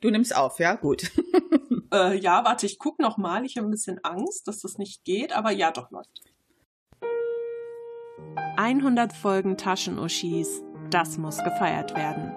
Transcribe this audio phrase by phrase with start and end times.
[0.00, 0.74] Du nimmst auf, ja?
[0.74, 1.10] Gut.
[1.92, 3.44] äh, ja, warte, ich guck noch mal.
[3.44, 6.22] Ich habe ein bisschen Angst, dass das nicht geht, aber ja, doch läuft.
[8.56, 10.62] 100 Folgen Taschenuschis.
[10.90, 12.32] Das muss gefeiert werden.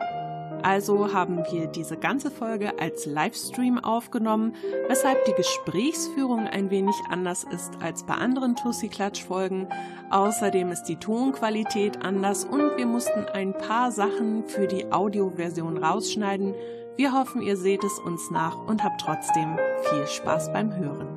[0.64, 4.56] Also haben wir diese ganze Folge als Livestream aufgenommen,
[4.88, 9.68] weshalb die Gesprächsführung ein wenig anders ist als bei anderen Tussi-Klatsch-Folgen.
[10.10, 16.54] Außerdem ist die Tonqualität anders und wir mussten ein paar Sachen für die Audioversion rausschneiden.
[17.00, 19.58] Wir hoffen, ihr seht es uns nach und habt trotzdem
[19.90, 21.08] viel Spaß beim Hören.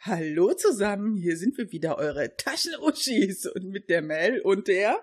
[0.00, 5.02] Hallo zusammen, hier sind wir wieder, eure Taschenuschis und mit der Mel und der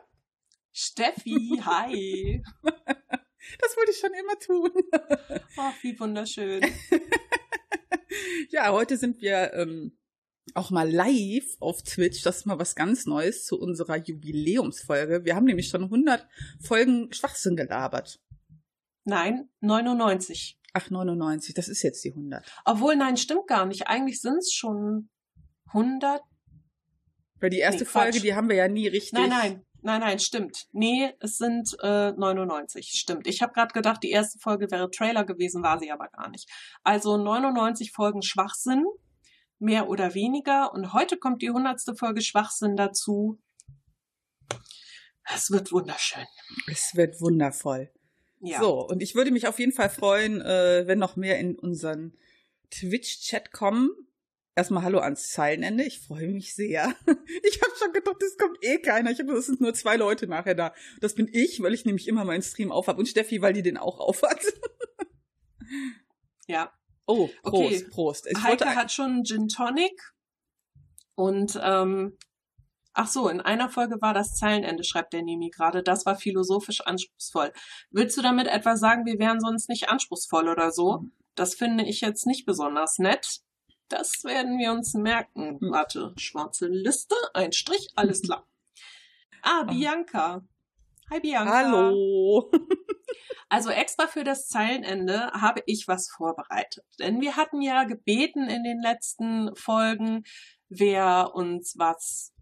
[0.71, 2.43] Steffi, hi.
[2.61, 4.71] Das wollte ich schon immer tun.
[5.57, 6.63] Oh, wie wunderschön.
[8.51, 9.97] Ja, heute sind wir ähm,
[10.53, 12.21] auch mal live auf Twitch.
[12.21, 15.25] Das ist mal was ganz Neues zu unserer Jubiläumsfolge.
[15.25, 16.27] Wir haben nämlich schon 100
[16.61, 18.21] Folgen Schwachsinn gelabert.
[19.05, 20.59] Nein, 99.
[20.73, 22.45] Ach, 99, das ist jetzt die 100.
[22.65, 23.87] Obwohl, nein, stimmt gar nicht.
[23.87, 25.09] Eigentlich sind es schon
[25.67, 26.21] 100.
[27.39, 29.13] Weil die erste nee, Folge, die haben wir ja nie richtig.
[29.13, 30.65] Nein, nein, Nein, nein, stimmt.
[30.71, 32.87] Nee, es sind äh, 99.
[32.87, 33.27] Stimmt.
[33.27, 36.49] Ich habe gerade gedacht, die erste Folge wäre Trailer gewesen, war sie aber gar nicht.
[36.83, 38.83] Also 99 Folgen Schwachsinn,
[39.59, 40.73] mehr oder weniger.
[40.73, 43.39] Und heute kommt die hundertste Folge Schwachsinn dazu.
[45.31, 46.25] Es wird wunderschön.
[46.65, 47.91] Es wird wundervoll.
[48.39, 48.59] Ja.
[48.59, 52.15] So, und ich würde mich auf jeden Fall freuen, äh, wenn noch mehr in unseren
[52.71, 53.89] Twitch-Chat kommen.
[54.55, 55.83] Erstmal Hallo ans Zeilenende.
[55.83, 56.95] Ich freue mich sehr.
[57.43, 59.11] Ich habe schon gedacht, es kommt eh keiner.
[59.11, 60.73] Ich habe, es sind nur zwei Leute nachher da.
[61.01, 63.77] Das bin ich, weil ich nämlich immer meinen Stream aufhab und Steffi, weil die den
[63.77, 64.41] auch aufhat.
[66.47, 66.71] Ja.
[67.07, 67.87] Oh, Prost, okay.
[67.91, 68.25] Prost.
[68.25, 70.15] Ich Heike hat schon Gin Tonic
[71.13, 72.17] und ähm,
[72.95, 75.83] ach so, in einer Folge war das Zeilenende, schreibt der Nemi gerade.
[75.83, 77.51] Das war philosophisch anspruchsvoll.
[77.91, 80.99] Willst du damit etwa sagen, wir wären sonst nicht anspruchsvoll oder so?
[80.99, 81.11] Mhm.
[81.35, 83.41] Das finde ich jetzt nicht besonders nett.
[83.89, 85.59] Das werden wir uns merken.
[85.59, 85.71] Hm.
[85.71, 88.47] Warte, schwarze Liste, ein Strich, alles klar.
[89.47, 90.43] Ah, Bianca.
[91.11, 91.53] Hi Bianca.
[91.53, 92.49] Hallo.
[93.49, 96.83] also extra für das Zeilenende habe ich was vorbereitet.
[96.97, 100.23] Denn wir hatten ja gebeten in den letzten Folgen,
[100.67, 102.33] wer uns was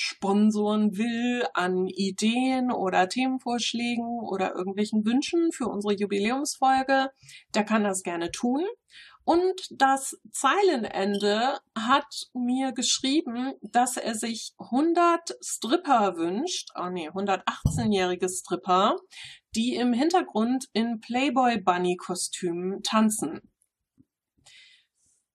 [0.00, 7.10] sponsoren will an Ideen oder Themenvorschlägen oder irgendwelchen Wünschen für unsere Jubiläumsfolge,
[7.52, 8.64] der kann das gerne tun.
[9.24, 18.28] Und das Zeilenende hat mir geschrieben, dass er sich 100 Stripper wünscht, oh nee, 118-jährige
[18.28, 18.94] Stripper,
[19.56, 23.40] die im Hintergrund in Playboy Bunny Kostümen tanzen.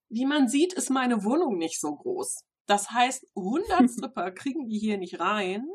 [0.07, 2.45] Wie man sieht, ist meine Wohnung nicht so groß.
[2.65, 5.67] Das heißt, 100 Stripper kriegen die hier nicht rein,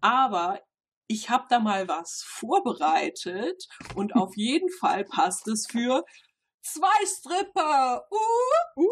[0.00, 0.60] aber
[1.08, 6.04] ich habe da mal was vorbereitet und auf jeden Fall passt es für
[6.62, 8.06] zwei Stripper.
[8.10, 8.16] Uh,
[8.76, 8.84] uh,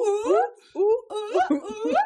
[0.74, 0.80] uh,
[1.50, 1.94] uh, uh.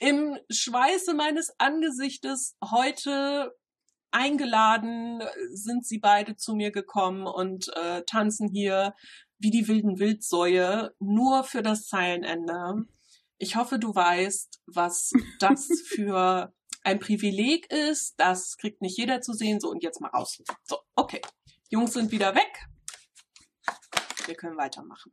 [0.00, 3.52] Im Schweiße meines Angesichtes heute
[4.10, 8.94] eingeladen sind sie beide zu mir gekommen und äh, tanzen hier
[9.38, 12.86] wie die wilden Wildsäue nur für das Zeilenende.
[13.38, 18.14] Ich hoffe, du weißt, was das für ein Privileg ist.
[18.18, 19.60] Das kriegt nicht jeder zu sehen.
[19.60, 20.42] So, und jetzt mal raus.
[20.64, 21.20] So, okay.
[21.70, 22.68] Jungs sind wieder weg.
[24.26, 25.12] Wir können weitermachen.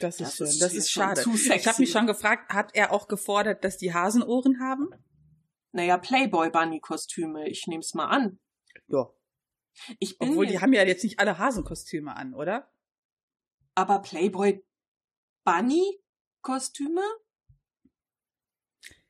[0.00, 0.60] Das ist das schön.
[0.60, 1.20] das ist schade.
[1.20, 4.88] Ich habe mich schon gefragt, hat er auch gefordert, dass die Hasenohren haben?
[5.72, 7.48] Naja, Playboy Bunny Kostüme.
[7.48, 8.38] Ich nehme es mal an.
[8.88, 9.10] Ja.
[9.98, 12.71] Ich bin Obwohl die haben ja jetzt nicht alle Hasenkostüme an, oder?
[13.74, 14.64] Aber Playboy
[15.44, 15.98] Bunny
[16.42, 17.02] Kostüme?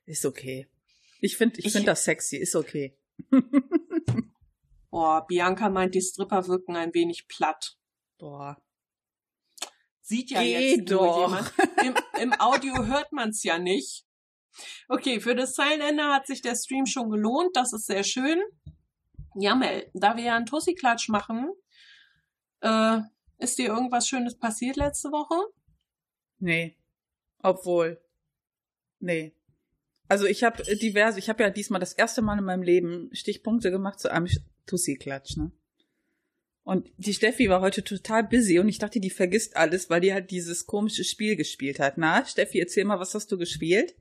[0.04, 0.68] Ist okay.
[1.20, 2.98] Ich finde ich, ich finde das sexy, ist okay.
[4.90, 7.76] Boah, Bianca meint, die Stripper wirken ein wenig platt.
[8.18, 8.60] Boah.
[10.00, 11.20] Sieht ja Geh jetzt doch.
[11.20, 11.52] jemand.
[11.84, 14.04] Im, Im Audio hört man's ja nicht.
[14.88, 17.56] Okay, für das Zeilenende hat sich der Stream schon gelohnt.
[17.56, 18.42] Das ist sehr schön.
[19.34, 21.50] Ja, Mel, da wir ja einen Tussi-Klatsch machen,
[22.60, 23.00] äh,
[23.42, 25.52] ist dir irgendwas Schönes passiert letzte Woche?
[26.38, 26.76] Nee.
[27.38, 28.00] Obwohl.
[29.00, 29.34] Nee.
[30.08, 33.70] Also ich habe diverse, ich habe ja diesmal das erste Mal in meinem Leben Stichpunkte
[33.70, 34.28] gemacht zu einem
[34.66, 35.52] Tussi-Klatsch, ne?
[36.64, 40.12] Und die Steffi war heute total busy und ich dachte, die vergisst alles, weil die
[40.12, 41.98] halt dieses komische Spiel gespielt hat.
[41.98, 43.96] Na, Steffi, erzähl mal, was hast du gespielt?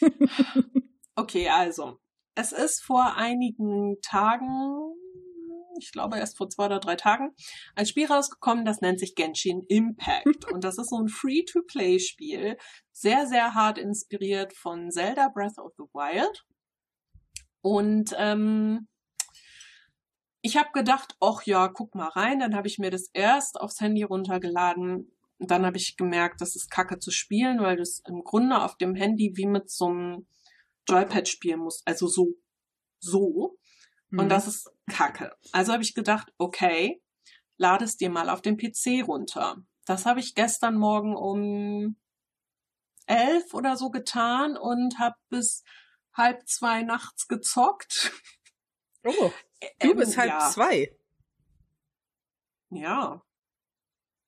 [1.14, 1.98] okay, also.
[2.34, 4.94] Es ist vor einigen Tagen,
[5.78, 7.34] ich glaube erst vor zwei oder drei Tagen,
[7.74, 10.44] ein Spiel rausgekommen, das nennt sich Genshin Impact.
[10.52, 12.56] Und das ist so ein Free-to-Play-Spiel,
[12.92, 16.44] sehr, sehr hart inspiriert von Zelda Breath of the Wild.
[17.62, 18.86] Und ähm,
[20.46, 22.38] ich habe gedacht, ach ja, guck mal rein.
[22.38, 25.10] Dann habe ich mir das erst aufs Handy runtergeladen.
[25.40, 28.76] Dann habe ich gemerkt, das ist kacke zu spielen, weil du es im Grunde auf
[28.76, 30.28] dem Handy wie mit so einem
[30.88, 31.82] Joypad spielen musst.
[31.84, 32.34] Also so,
[33.00, 33.58] so.
[34.16, 34.20] Mhm.
[34.20, 35.36] Und das ist kacke.
[35.52, 37.02] Also habe ich gedacht, okay,
[37.58, 39.56] lade es dir mal auf dem PC runter.
[39.84, 41.96] Das habe ich gestern Morgen um
[43.06, 45.62] elf oder so getan und habe bis
[46.12, 48.12] halb zwei nachts gezockt.
[49.04, 50.50] Oh, du ähm, bist halb ja.
[50.50, 50.96] zwei.
[52.70, 53.22] Ja.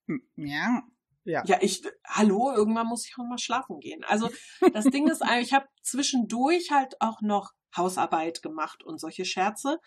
[0.06, 0.82] Hm, ja.
[1.24, 1.42] Ja.
[1.44, 4.02] ja, ich, hallo, irgendwann muss ich auch mal schlafen gehen.
[4.04, 4.30] Also
[4.72, 9.78] das Ding ist, ich habe zwischendurch halt auch noch Hausarbeit gemacht und solche Scherze,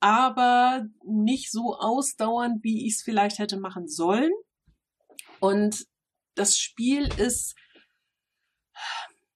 [0.00, 4.32] aber nicht so ausdauernd, wie ich es vielleicht hätte machen sollen.
[5.40, 5.86] Und
[6.34, 7.54] das Spiel ist,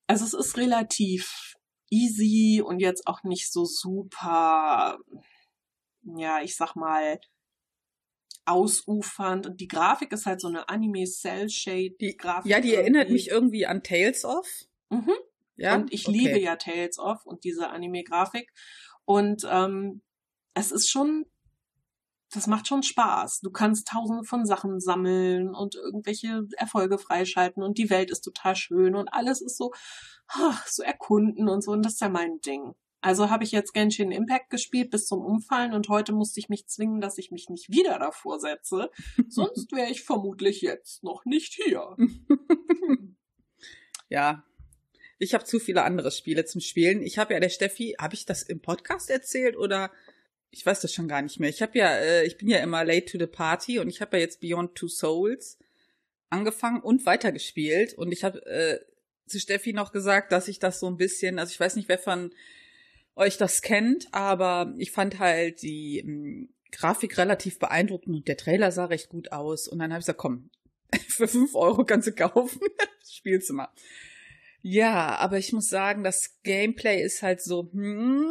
[0.06, 1.54] also es ist relativ
[1.90, 4.98] easy und jetzt auch nicht so super,
[6.02, 7.20] ja, ich sag mal,
[8.44, 9.46] ausufernd.
[9.46, 12.50] Und die Grafik ist halt so eine Anime-Cell-Shade-Grafik.
[12.50, 14.46] Ja, die erinnert mich irgendwie an Tales of.
[14.90, 15.14] Mhm.
[15.60, 16.18] Ja, und ich okay.
[16.18, 18.50] liebe ja Tales of und diese Anime-Grafik.
[19.04, 20.02] Und ähm,
[20.54, 21.26] es ist schon,
[22.32, 23.40] das macht schon Spaß.
[23.40, 28.56] Du kannst tausende von Sachen sammeln und irgendwelche Erfolge freischalten und die Welt ist total
[28.56, 29.72] schön und alles ist so,
[30.28, 31.72] ach, so erkunden und so.
[31.72, 32.72] Und das ist ja mein Ding.
[33.02, 36.66] Also habe ich jetzt Genshin Impact gespielt bis zum Umfallen und heute musste ich mich
[36.68, 38.90] zwingen, dass ich mich nicht wieder davor setze.
[39.28, 41.96] Sonst wäre ich vermutlich jetzt noch nicht hier.
[44.08, 44.42] ja.
[45.20, 47.02] Ich habe zu viele andere Spiele zum Spielen.
[47.02, 49.92] Ich habe ja der Steffi, habe ich das im Podcast erzählt oder
[50.50, 51.50] ich weiß das schon gar nicht mehr.
[51.50, 54.16] Ich habe ja, äh, ich bin ja immer late to the party und ich habe
[54.16, 55.58] ja jetzt Beyond Two Souls
[56.30, 58.80] angefangen und weitergespielt und ich habe äh,
[59.26, 61.98] zu Steffi noch gesagt, dass ich das so ein bisschen, also ich weiß nicht, wer
[61.98, 62.32] von
[63.14, 68.72] euch das kennt, aber ich fand halt die ähm, Grafik relativ beeindruckend und der Trailer
[68.72, 69.68] sah recht gut aus.
[69.68, 70.50] Und dann habe ich gesagt, komm,
[71.08, 72.60] für fünf Euro kannst du kaufen.
[73.06, 73.68] Spielst du mal.
[74.62, 78.30] Ja, aber ich muss sagen, das Gameplay ist halt so, hm,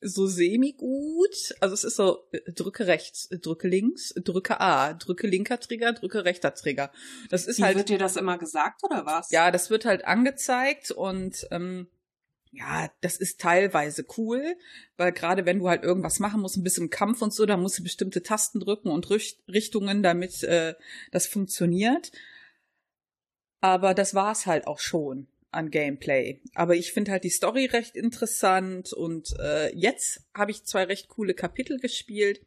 [0.00, 1.54] so semi-gut.
[1.60, 6.24] Also es ist so, äh, drücke rechts, drücke links, drücke A, drücke linker Trigger, drücke
[6.24, 6.92] rechter Trigger.
[7.30, 7.76] Das ist Wie halt.
[7.76, 9.30] Wird dir das immer gesagt oder was?
[9.30, 11.88] Ja, das wird halt angezeigt und ähm,
[12.52, 14.56] ja, das ist teilweise cool,
[14.96, 17.78] weil gerade wenn du halt irgendwas machen musst, ein bisschen Kampf und so, da musst
[17.78, 20.74] du bestimmte Tasten drücken und Richtungen, damit äh,
[21.10, 22.12] das funktioniert.
[23.64, 26.38] Aber das war's halt auch schon an Gameplay.
[26.54, 31.08] Aber ich finde halt die Story recht interessant und äh, jetzt habe ich zwei recht
[31.08, 32.42] coole Kapitel gespielt.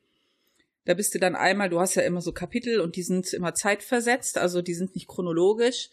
[0.86, 3.56] Da bist du dann einmal, du hast ja immer so Kapitel und die sind immer
[3.56, 5.90] zeitversetzt, also die sind nicht chronologisch.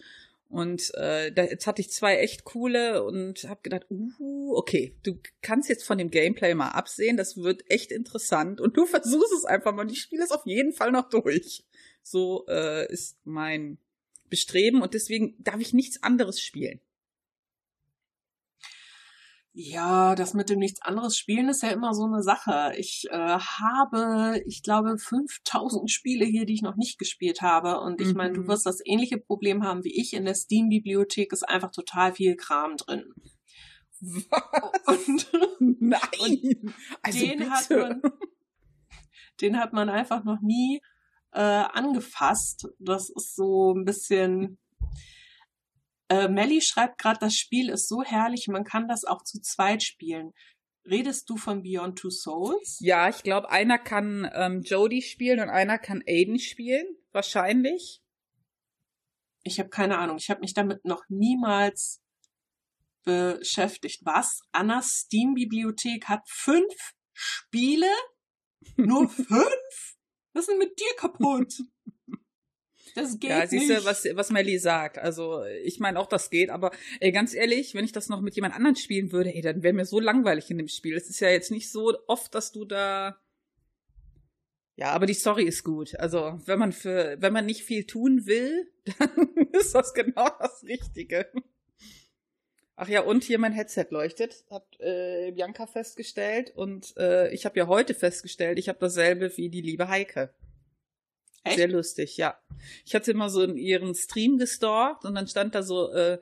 [0.50, 5.18] Und äh, da, jetzt hatte ich zwei echt coole und habe gedacht, uh, okay, du
[5.40, 9.46] kannst jetzt von dem Gameplay mal absehen, das wird echt interessant und du versuchst es
[9.46, 11.64] einfach mal und ich spiele es auf jeden Fall noch durch.
[12.02, 13.78] So äh, ist mein
[14.28, 16.80] Bestreben und deswegen darf ich nichts anderes spielen.
[19.56, 22.72] Ja, das mit dem nichts anderes spielen ist ja immer so eine Sache.
[22.76, 27.78] Ich äh, habe, ich glaube, 5000 Spiele hier, die ich noch nicht gespielt habe.
[27.78, 28.16] Und ich mhm.
[28.16, 30.12] meine, du wirst das ähnliche Problem haben wie ich.
[30.12, 33.04] In der Steam-Bibliothek ist einfach total viel Kram drin.
[34.00, 35.08] Was?
[35.08, 35.28] Und,
[35.78, 36.00] Nein!
[36.20, 37.50] Und also den, bitte.
[37.52, 38.02] Hat man,
[39.40, 40.80] den hat man einfach noch nie
[41.34, 42.68] äh, angefasst.
[42.78, 44.58] Das ist so ein bisschen
[46.08, 49.82] äh, Melly schreibt gerade, das Spiel ist so herrlich, man kann das auch zu zweit
[49.82, 50.32] spielen.
[50.86, 52.78] Redest du von Beyond Two Souls?
[52.80, 58.02] Ja, ich glaube, einer kann ähm, Jodie spielen und einer kann Aiden spielen, wahrscheinlich.
[59.44, 60.18] Ich habe keine Ahnung.
[60.18, 62.02] Ich habe mich damit noch niemals
[63.04, 64.04] beschäftigt.
[64.04, 64.42] Was?
[64.52, 67.90] Annas Steam-Bibliothek hat fünf Spiele?
[68.76, 69.96] Nur fünf?
[70.34, 71.62] Was ist denn mit dir kaputt?
[72.94, 74.98] Das geht ja, siehst du, was, was Melly sagt.
[74.98, 78.36] Also, ich meine auch, das geht, aber ey, ganz ehrlich, wenn ich das noch mit
[78.36, 80.96] jemand anderem spielen würde, ey, dann wäre mir so langweilig in dem Spiel.
[80.96, 83.18] Es ist ja jetzt nicht so oft, dass du da.
[84.76, 85.98] Ja, aber die Story ist gut.
[85.98, 90.62] Also, wenn man für, wenn man nicht viel tun will, dann ist das genau das
[90.64, 91.30] Richtige.
[92.76, 96.52] Ach ja, und hier mein Headset leuchtet, hat äh, Bianca festgestellt.
[96.56, 100.34] Und äh, ich habe ja heute festgestellt, ich habe dasselbe wie die liebe Heike.
[101.44, 101.56] Echt?
[101.56, 102.38] Sehr lustig, ja.
[102.84, 106.18] Ich hatte immer so in ihren Stream gestalkt und dann stand da so, äh,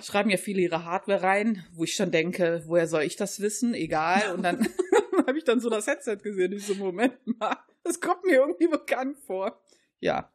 [0.00, 3.74] schreiben ja viele ihre Hardware rein, wo ich schon denke, woher soll ich das wissen?
[3.74, 4.32] Egal.
[4.34, 4.66] Und dann
[5.26, 6.52] habe ich dann so das Headset gesehen.
[6.52, 9.60] Ich so, Moment mal, das kommt mir irgendwie bekannt vor.
[10.00, 10.32] Ja.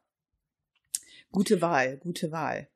[1.30, 2.68] Gute Wahl, gute Wahl.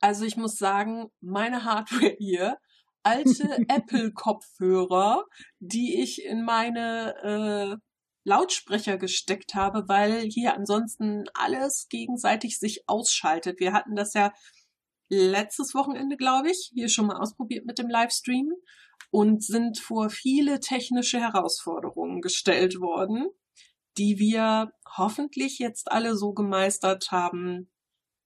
[0.00, 2.58] Also ich muss sagen, meine Hardware hier
[3.02, 5.24] alte Apple-Kopfhörer,
[5.60, 7.76] die ich in meine äh,
[8.24, 13.60] Lautsprecher gesteckt habe, weil hier ansonsten alles gegenseitig sich ausschaltet.
[13.60, 14.32] Wir hatten das ja
[15.08, 18.52] letztes Wochenende, glaube ich, hier schon mal ausprobiert mit dem Livestream
[19.10, 23.28] und sind vor viele technische Herausforderungen gestellt worden,
[23.96, 27.70] die wir hoffentlich jetzt alle so gemeistert haben,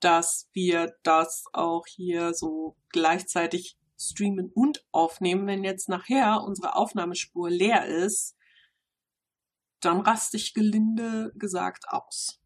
[0.02, 5.46] dass wir das auch hier so gleichzeitig streamen und aufnehmen.
[5.46, 8.36] Wenn jetzt nachher unsere Aufnahmespur leer ist,
[9.80, 12.40] dann raste ich gelinde gesagt aus.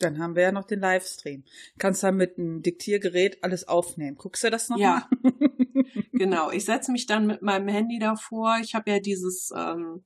[0.00, 1.44] Dann haben wir ja noch den Livestream.
[1.78, 4.16] Kannst dann mit einem Diktiergerät alles aufnehmen.
[4.16, 5.08] Guckst du das noch ja.
[5.22, 5.32] mal?
[6.12, 6.50] genau.
[6.50, 8.58] Ich setze mich dann mit meinem Handy davor.
[8.62, 10.04] Ich habe ja dieses, ähm,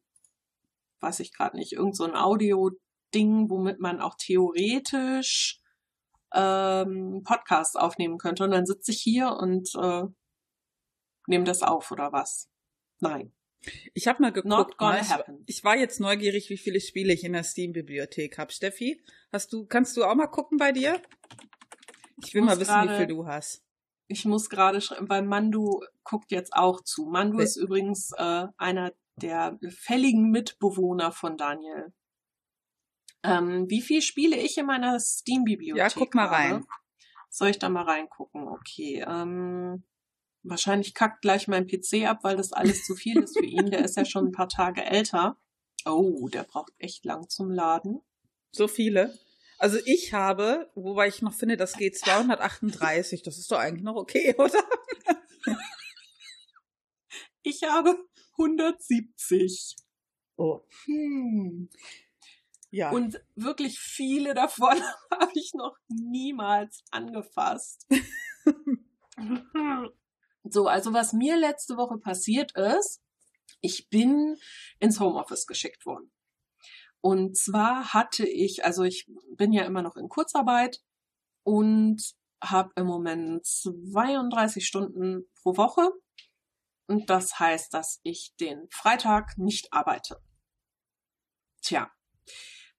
[1.01, 2.17] weiß ich gerade nicht, irgend so ein
[3.15, 5.61] Audio-Ding, womit man auch theoretisch
[6.33, 8.45] ähm, Podcast aufnehmen könnte.
[8.45, 10.05] Und dann sitze ich hier und äh,
[11.27, 12.51] nehme das auf oder was?
[13.01, 13.33] Nein.
[13.95, 14.79] Ich habe mal geguckt.
[14.79, 15.09] Mal, ich,
[15.47, 18.53] ich, war jetzt neugierig, wie viele Spiele ich in der Steam-Bibliothek habe.
[18.53, 19.03] Steffi,
[19.33, 21.01] hast du, kannst du auch mal gucken bei dir?
[22.19, 23.63] Ich, ich will mal wissen, grade, wie viel du hast.
[24.07, 27.07] Ich muss gerade schreiben, weil Mandu guckt jetzt auch zu.
[27.07, 31.95] Mandu ist übrigens äh, einer der fälligen Mitbewohner von Daniel.
[33.25, 35.77] Ähm, wie viel spiele ich in meiner Steam-Bibliothek?
[35.77, 36.65] Ja, guck mal rein.
[37.31, 38.47] Soll ich da mal reingucken?
[38.47, 39.05] Okay.
[39.07, 39.83] Ähm,
[40.47, 43.71] Wahrscheinlich kackt gleich mein PC ab, weil das alles zu viel ist für ihn.
[43.71, 45.39] Der ist ja schon ein paar Tage älter.
[45.87, 48.03] Oh, der braucht echt lang zum Laden.
[48.53, 49.19] So viele?
[49.59, 53.23] Also ich habe, wobei ich noch finde, das geht 238.
[53.23, 54.63] Das ist doch eigentlich noch okay, oder?
[57.43, 57.97] Ich habe
[58.33, 59.77] 170.
[60.37, 60.61] Oh.
[60.85, 61.71] Hm.
[62.75, 62.91] Ja.
[62.91, 64.77] Und wirklich viele davon
[65.13, 67.87] habe ich noch niemals angefasst.
[70.47, 73.01] So, also was mir letzte Woche passiert ist,
[73.63, 74.37] ich bin
[74.79, 76.13] ins Homeoffice geschickt worden.
[77.01, 80.83] Und zwar hatte ich, also ich bin ja immer noch in Kurzarbeit
[81.45, 82.03] und
[82.43, 85.89] habe im Moment 32 Stunden pro Woche.
[86.89, 90.21] Und das heißt, dass ich den Freitag nicht arbeite.
[91.63, 91.91] Tja,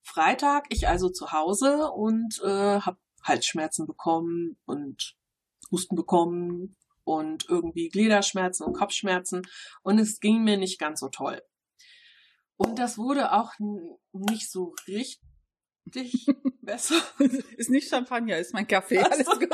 [0.06, 5.16] Freitag ich also zu Hause und äh, habe Halsschmerzen bekommen und
[5.72, 9.42] Husten bekommen und irgendwie Gliederschmerzen und Kopfschmerzen
[9.82, 11.42] und es ging mir nicht ganz so toll.
[12.56, 13.54] Und das wurde auch
[14.14, 15.20] nicht so richtig
[16.62, 17.02] besser.
[17.58, 19.00] Ist nicht Champagner, ist mein Kaffee.
[19.00, 19.50] Alles gut.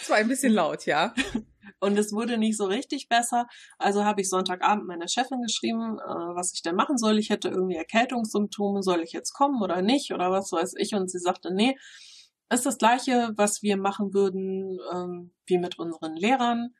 [0.00, 1.14] Es war ein bisschen laut, ja.
[1.82, 3.48] Und es wurde nicht so richtig besser.
[3.76, 7.18] Also habe ich Sonntagabend meiner Chefin geschrieben, äh, was ich denn machen soll.
[7.18, 8.84] Ich hätte irgendwie Erkältungssymptome.
[8.84, 10.12] Soll ich jetzt kommen oder nicht?
[10.14, 10.94] Oder was weiß ich?
[10.94, 11.76] Und sie sagte, nee,
[12.50, 16.72] ist das gleiche, was wir machen würden ähm, wie mit unseren Lehrern.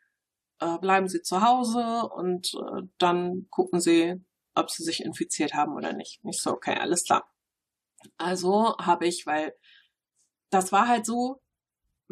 [0.60, 4.14] Äh, bleiben Sie zu Hause und äh, dann gucken Sie,
[4.54, 6.24] ob Sie sich infiziert haben oder nicht.
[6.24, 7.28] Nicht so, okay, alles klar.
[8.18, 9.52] Also habe ich, weil
[10.50, 11.42] das war halt so,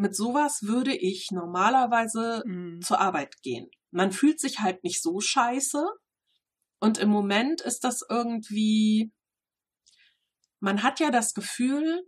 [0.01, 2.81] mit sowas würde ich normalerweise mhm.
[2.81, 3.71] zur Arbeit gehen.
[3.91, 5.85] Man fühlt sich halt nicht so scheiße.
[6.81, 9.13] Und im Moment ist das irgendwie,
[10.59, 12.03] man hat ja das Gefühl,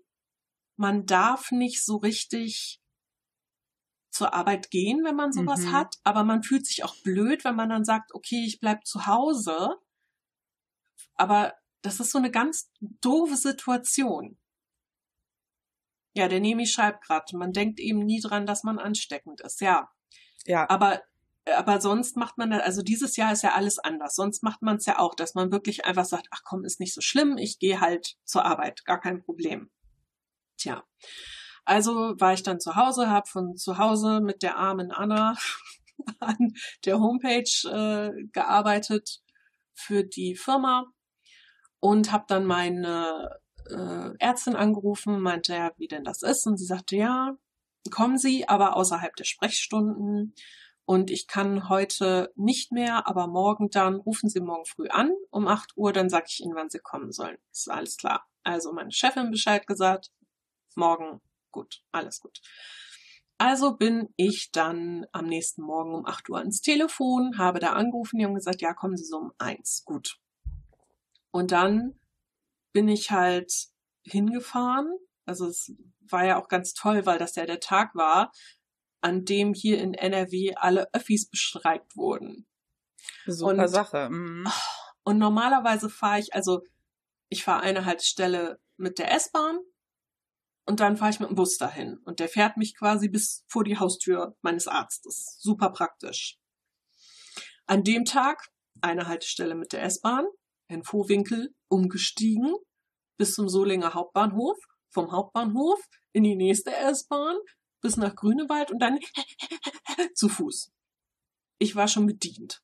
[0.77, 2.81] man darf nicht so richtig
[4.11, 5.73] zur Arbeit gehen, wenn man sowas mhm.
[5.73, 9.07] hat, aber man fühlt sich auch blöd, wenn man dann sagt, okay, ich bleib zu
[9.07, 9.77] Hause.
[11.15, 14.39] Aber das ist so eine ganz doofe Situation.
[16.15, 19.61] Ja, der Nemi schreibt gerade, man denkt eben nie dran, dass man ansteckend ist.
[19.61, 19.89] Ja.
[20.47, 20.69] Ja.
[20.69, 21.01] Aber
[21.57, 24.15] aber sonst macht man, also dieses Jahr ist ja alles anders.
[24.15, 26.95] Sonst macht man es ja auch, dass man wirklich einfach sagt, ach komm, ist nicht
[26.95, 29.71] so schlimm, ich gehe halt zur Arbeit, gar kein Problem.
[30.57, 30.85] Tja,
[31.65, 35.37] also war ich dann zu Hause, habe von zu Hause mit der armen Anna
[36.21, 36.55] an
[36.85, 39.23] der Homepage äh, gearbeitet
[39.75, 40.87] für die Firma
[41.81, 43.41] und habe dann meine
[43.71, 47.37] äh, Ärztin angerufen, meinte ja, wie denn das ist und sie sagte, ja,
[47.91, 50.35] kommen Sie, aber außerhalb der Sprechstunden
[50.85, 55.47] und ich kann heute nicht mehr, aber morgen dann, rufen Sie morgen früh an um
[55.49, 57.39] 8 Uhr, dann sage ich Ihnen, wann Sie kommen sollen.
[57.53, 58.27] Ist alles klar.
[58.43, 60.11] Also meine Chefin Bescheid gesagt,
[60.75, 61.21] morgen
[61.53, 62.41] gut, alles gut.
[63.39, 68.19] Also bin ich dann am nächsten Morgen um 8 Uhr ins Telefon, habe da angerufen,
[68.19, 70.19] die haben gesagt, ja, kommen Sie so um eins, gut.
[71.31, 71.99] Und dann
[72.73, 73.53] bin ich halt
[74.05, 74.91] hingefahren.
[75.25, 78.33] Also es war ja auch ganz toll, weil das ja der Tag war,
[79.01, 82.47] an dem hier in NRW alle Öffis bestreikt wurden.
[83.27, 84.09] Super und, Sache.
[84.11, 84.47] Mhm.
[85.05, 86.63] Und normalerweise fahre ich, also
[87.29, 89.59] ich fahre eine Haltestelle mit der S-Bahn
[90.67, 91.99] und dann fahre ich mit dem Bus dahin.
[92.05, 95.37] Und der fährt mich quasi bis vor die Haustür meines Arztes.
[95.41, 96.39] Super praktisch.
[97.67, 98.49] An dem Tag
[98.81, 100.27] eine Haltestelle mit der S-Bahn,
[100.73, 102.55] in Vohwinkel umgestiegen
[103.17, 104.59] bis zum Solinger Hauptbahnhof,
[104.91, 105.81] vom Hauptbahnhof
[106.13, 107.37] in die nächste S-Bahn
[107.81, 108.99] bis nach Grünewald und dann
[110.15, 110.73] zu Fuß.
[111.59, 112.63] Ich war schon bedient.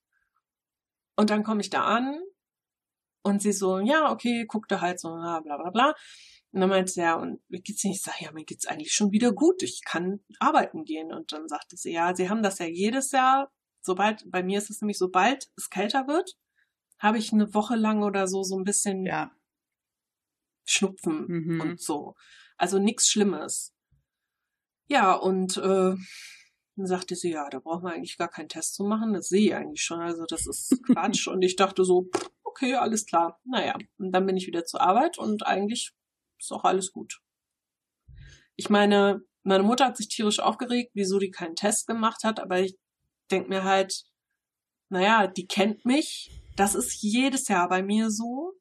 [1.17, 2.21] Und dann komme ich da an
[3.23, 5.95] und sie so, ja, okay, guckte halt so, bla bla bla.
[6.53, 7.97] Und dann meinte sie, ja, und mir geht's nicht?
[7.97, 9.63] Ich sage, ja, mir geht's eigentlich schon wieder gut.
[9.63, 11.13] Ich kann arbeiten gehen.
[11.13, 13.51] Und dann sagte sie, ja, sie haben das ja jedes Jahr,
[13.81, 16.37] sobald, bei mir ist es nämlich, sobald es kälter wird,
[16.99, 19.31] habe ich eine Woche lang oder so so ein bisschen Ja.
[20.65, 21.61] Schnupfen Mhm.
[21.61, 22.15] und so.
[22.57, 23.73] Also nichts Schlimmes.
[24.89, 25.61] Ja, und äh,
[26.77, 29.13] dann sagte sie, ja, da braucht man eigentlich gar keinen Test zu machen.
[29.13, 30.01] Das sehe ich eigentlich schon.
[30.01, 31.27] Also das ist Quatsch.
[31.29, 32.09] und ich dachte so,
[32.43, 33.41] okay, alles klar.
[33.45, 35.93] Naja, und dann bin ich wieder zur Arbeit und eigentlich
[36.39, 37.21] ist auch alles gut.
[38.57, 42.61] Ich meine, meine Mutter hat sich tierisch aufgeregt, wieso die keinen Test gemacht hat, aber
[42.61, 42.77] ich
[43.31, 44.05] denk mir halt,
[44.91, 46.31] naja, die kennt mich.
[46.59, 48.53] Das ist jedes Jahr bei mir so.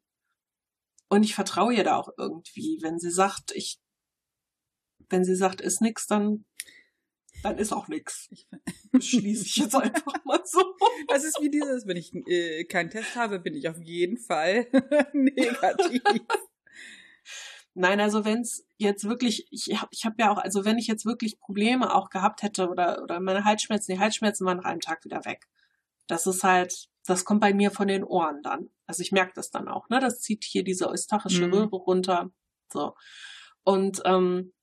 [1.09, 2.77] Und ich vertraue ihr da auch irgendwie.
[2.81, 3.79] Wenn sie sagt, ich,
[5.09, 6.45] wenn sie sagt, ist nix, dann,
[7.41, 8.27] dann ist auch nix.
[8.29, 8.47] Ich,
[8.99, 10.75] Schließe ich jetzt einfach mal so.
[11.07, 14.67] das ist wie dieses, wenn ich äh, keinen Test habe, bin ich auf jeden Fall
[15.13, 16.03] negativ.
[17.73, 20.85] Nein, also wenn es jetzt wirklich, ich habe ich hab ja auch, also wenn ich
[20.85, 24.81] jetzt wirklich Probleme auch gehabt hätte oder, oder meine Halsschmerzen, die Halsschmerzen waren nach einem
[24.81, 25.47] Tag wieder weg.
[26.05, 28.69] Das ist halt, das kommt bei mir von den Ohren dann.
[28.85, 29.99] Also ich merke das dann auch, ne?
[29.99, 31.53] Das zieht hier diese eustachische Mhm.
[31.53, 32.31] Röhre runter.
[32.71, 32.93] So.
[33.63, 34.53] Und ähm,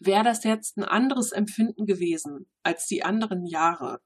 [0.00, 4.00] wäre das jetzt ein anderes Empfinden gewesen als die anderen Jahre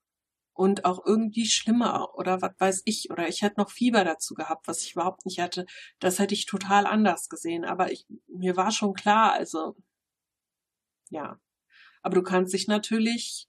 [0.55, 4.69] und auch irgendwie schlimmer oder was weiß ich, oder ich hätte noch Fieber dazu gehabt,
[4.69, 5.67] was ich überhaupt nicht hatte,
[5.99, 7.65] das hätte ich total anders gesehen.
[7.65, 9.77] Aber ich, mir war schon klar, also
[11.11, 11.41] ja.
[12.03, 13.49] Aber du kannst dich natürlich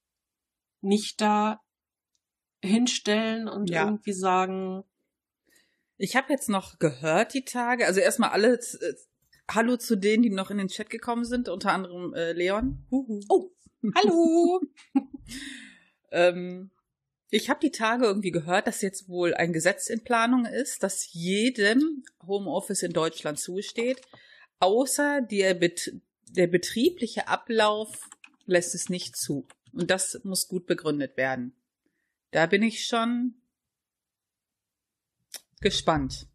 [0.81, 1.59] nicht da
[2.67, 3.85] hinstellen und Ja.
[3.85, 4.83] irgendwie sagen,
[5.97, 8.93] Ich habe jetzt noch gehört die Tage, also erstmal alle äh,
[9.49, 12.85] Hallo zu denen, die noch in den Chat gekommen sind, unter anderem äh, Leon.
[12.91, 13.21] Huhu.
[13.29, 13.51] oh,
[13.95, 14.61] hallo.
[16.11, 16.69] Ähm,
[17.31, 21.11] ich habe die Tage irgendwie gehört, dass jetzt wohl ein Gesetz in Planung ist, dass
[21.11, 23.99] jedem Homeoffice in Deutschland zusteht,
[24.59, 25.91] außer der, Bet
[26.29, 28.09] der betriebliche Ablauf
[28.45, 29.47] lässt es nicht zu.
[29.71, 31.55] Und das muss gut begründet werden.
[32.33, 33.35] Da bin ich schon
[35.61, 36.27] gespannt.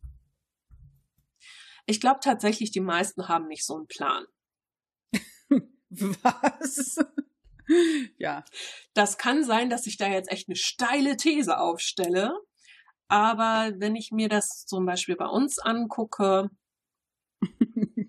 [1.87, 4.25] Ich glaube tatsächlich, die meisten haben nicht so einen Plan.
[5.89, 6.99] Was?
[8.17, 8.45] ja.
[8.95, 12.33] Das kann sein, dass ich da jetzt echt eine steile These aufstelle.
[13.09, 16.49] Aber wenn ich mir das zum Beispiel bei uns angucke,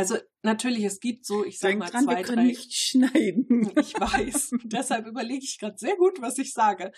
[0.00, 2.44] also natürlich, es gibt so, ich sag Denk mal, dran, zwei, wir können drei.
[2.44, 3.70] nicht schneiden.
[3.78, 4.52] Ich weiß.
[4.64, 6.90] Deshalb überlege ich gerade sehr gut, was ich sage.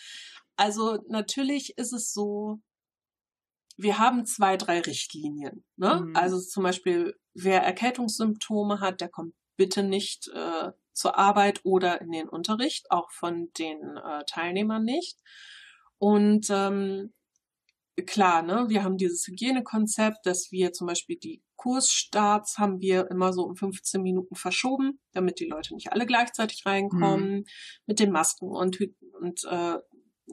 [0.54, 2.60] Also natürlich ist es so,
[3.76, 5.64] wir haben zwei, drei Richtlinien.
[5.74, 6.04] Ne?
[6.06, 6.16] Mhm.
[6.16, 12.12] Also zum Beispiel, wer Erkältungssymptome hat, der kommt bitte nicht äh, zur Arbeit oder in
[12.12, 15.18] den Unterricht, auch von den äh, Teilnehmern nicht.
[15.98, 17.12] Und ähm,
[18.06, 23.32] klar, ne, wir haben dieses Hygienekonzept, dass wir zum Beispiel die Kursstarts haben wir immer
[23.32, 27.44] so um 15 Minuten verschoben, damit die Leute nicht alle gleichzeitig reinkommen.
[27.86, 29.76] Mit den Masken und, Hy und äh,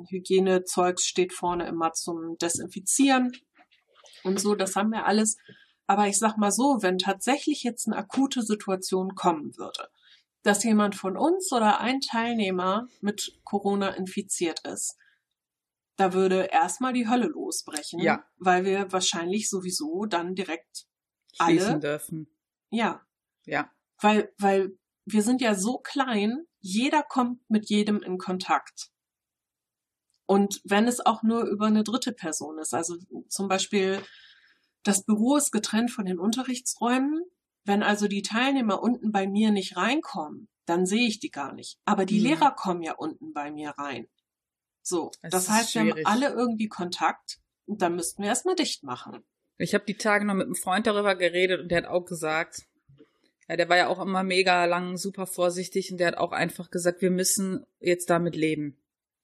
[0.09, 3.31] Hygienezeugs steht vorne immer zum Desinfizieren
[4.23, 5.37] und so, das haben wir alles.
[5.85, 9.87] Aber ich sag mal so, wenn tatsächlich jetzt eine akute Situation kommen würde,
[10.41, 14.95] dass jemand von uns oder ein Teilnehmer mit Corona infiziert ist,
[15.95, 18.23] da würde erstmal die Hölle losbrechen, Ja.
[18.37, 20.85] weil wir wahrscheinlich sowieso dann direkt
[21.33, 22.27] Schließen alle, dürfen.
[22.69, 23.05] ja,
[23.45, 23.71] Ja.
[24.01, 28.91] weil, weil wir sind ja so klein, jeder kommt mit jedem in Kontakt.
[30.25, 32.95] Und wenn es auch nur über eine dritte Person ist, also
[33.29, 34.03] zum Beispiel
[34.83, 37.23] das Büro ist getrennt von den Unterrichtsräumen,
[37.65, 41.79] wenn also die Teilnehmer unten bei mir nicht reinkommen, dann sehe ich die gar nicht.
[41.85, 42.25] Aber die Mhm.
[42.27, 44.07] Lehrer kommen ja unten bei mir rein.
[44.83, 48.83] So, das ist heißt, wir haben alle irgendwie Kontakt und dann müssten wir erstmal dicht
[48.83, 49.23] machen.
[49.59, 52.65] Ich habe die Tage noch mit einem Freund darüber geredet und der hat auch gesagt,
[53.47, 56.71] ja, der war ja auch immer mega lang super vorsichtig und der hat auch einfach
[56.71, 58.77] gesagt, wir müssen jetzt damit leben.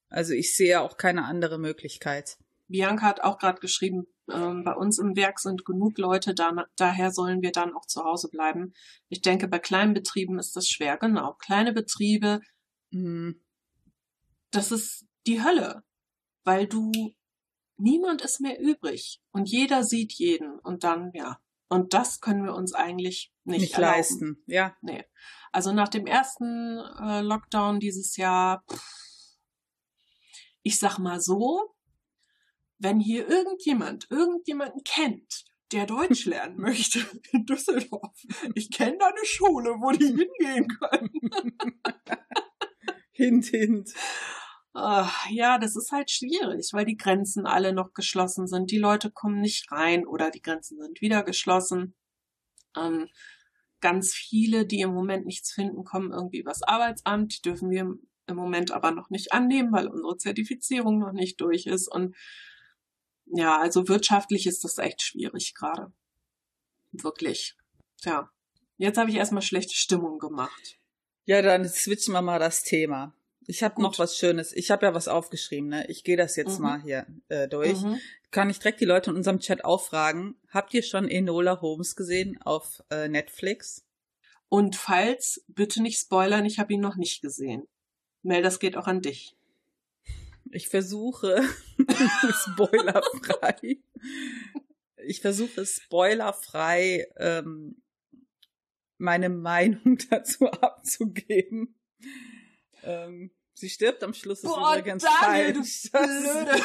[0.10, 2.38] Also ich sehe auch keine andere Möglichkeit.
[2.68, 7.12] Bianca hat auch gerade geschrieben, ähm, bei uns im Werk sind genug Leute, da, daher
[7.12, 8.74] sollen wir dann auch zu Hause bleiben.
[9.10, 10.98] Ich denke, bei kleinen Betrieben ist das schwer.
[10.98, 12.42] Genau, kleine Betriebe,
[12.96, 13.42] Hm,
[14.52, 15.84] das ist die Hölle,
[16.46, 16.92] weil du,
[17.78, 22.54] niemand ist mehr übrig und jeder sieht jeden und dann, ja, Und das können wir
[22.54, 24.44] uns eigentlich nicht, nicht leisten.
[24.48, 24.76] Ja.
[24.82, 25.04] Nee.
[25.52, 28.82] Also nach dem ersten äh, Lockdown dieses Jahr, pff,
[30.62, 31.76] ich sag mal so,
[32.78, 37.00] wenn hier irgendjemand irgendjemanden kennt, der Deutsch lernen möchte
[37.32, 38.18] in Düsseldorf,
[38.54, 41.12] ich kenne da eine Schule, wo die hingehen können.
[43.12, 43.94] hint, hint.
[44.78, 48.72] Uh, ja, das ist halt schwierig, weil die Grenzen alle noch geschlossen sind.
[48.72, 51.96] Die Leute kommen nicht rein oder die Grenzen sind wieder geschlossen.
[52.76, 53.08] Ähm,
[53.80, 57.38] ganz viele, die im Moment nichts finden, kommen irgendwie übers Arbeitsamt.
[57.38, 61.68] Die dürfen wir im Moment aber noch nicht annehmen, weil unsere Zertifizierung noch nicht durch
[61.68, 61.88] ist.
[61.88, 62.14] Und
[63.28, 65.94] ja, also wirtschaftlich ist das echt schwierig gerade.
[66.92, 67.56] Wirklich.
[68.02, 68.30] Ja.
[68.78, 70.80] Jetzt habe ich erstmal schlechte Stimmung gemacht.
[71.24, 73.14] Ja, dann switchen wir mal das Thema.
[73.48, 74.54] Ich habe noch was Schönes.
[74.54, 75.86] Ich habe ja was aufgeschrieben, ne?
[75.88, 76.64] Ich gehe das jetzt mhm.
[76.64, 77.82] mal hier äh, durch.
[77.82, 78.00] Mhm.
[78.32, 80.36] Kann ich direkt die Leute in unserem Chat auch fragen.
[80.50, 83.86] Habt ihr schon Enola Holmes gesehen auf äh, Netflix?
[84.50, 87.68] Und falls, bitte nicht spoilern, ich habe ihn noch nicht gesehen.
[88.24, 89.36] Mel, das geht auch an dich.
[90.52, 91.44] Ich versuche
[92.54, 93.78] spoilerfrei.
[95.06, 97.82] ich versuche spoilerfrei ähm,
[98.98, 101.76] meine Meinung dazu abzugeben.
[102.86, 105.90] Ähm, sie stirbt am Schluss, ist Boah, übrigens Daniel, falsch.
[105.92, 106.62] Du blöde.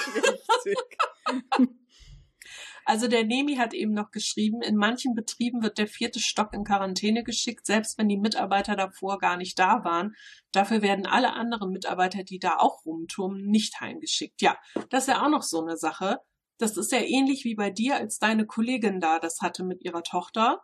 [2.85, 6.65] Also der Nemi hat eben noch geschrieben, in manchen Betrieben wird der vierte Stock in
[6.65, 10.17] Quarantäne geschickt, selbst wenn die Mitarbeiter davor gar nicht da waren.
[10.51, 14.43] Dafür werden alle anderen Mitarbeiter, die da auch rumturmen, nicht heimgeschickt.
[14.43, 16.19] Ja, das ist ja auch noch so eine Sache.
[16.59, 20.03] Das ist ja ähnlich wie bei dir, als deine Kollegin da das hatte mit ihrer
[20.03, 20.61] Tochter.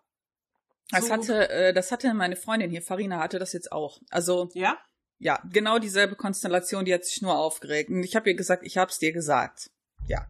[0.90, 1.12] Das so.
[1.12, 4.00] hatte, äh, das hatte meine Freundin hier, Farina, hatte das jetzt auch.
[4.10, 4.78] Also ja,
[5.18, 7.90] ja, genau dieselbe Konstellation, die hat sich nur aufgeregt.
[7.90, 9.70] Und ich habe ihr gesagt, ich hab's dir gesagt.
[10.06, 10.26] Ja.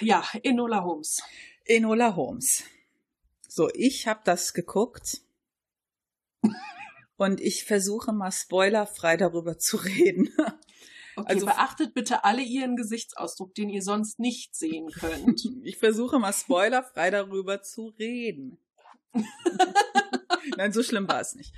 [0.00, 1.22] Ja, Enola Holmes.
[1.64, 2.64] Enola Holmes.
[3.48, 5.20] So, ich habe das geguckt.
[7.16, 10.32] und ich versuche mal spoilerfrei darüber zu reden.
[11.16, 15.42] Okay, also beachtet bitte alle ihren Gesichtsausdruck, den ihr sonst nicht sehen könnt.
[15.64, 18.58] ich versuche mal spoilerfrei darüber zu reden.
[20.56, 21.52] Nein, so schlimm war es nicht.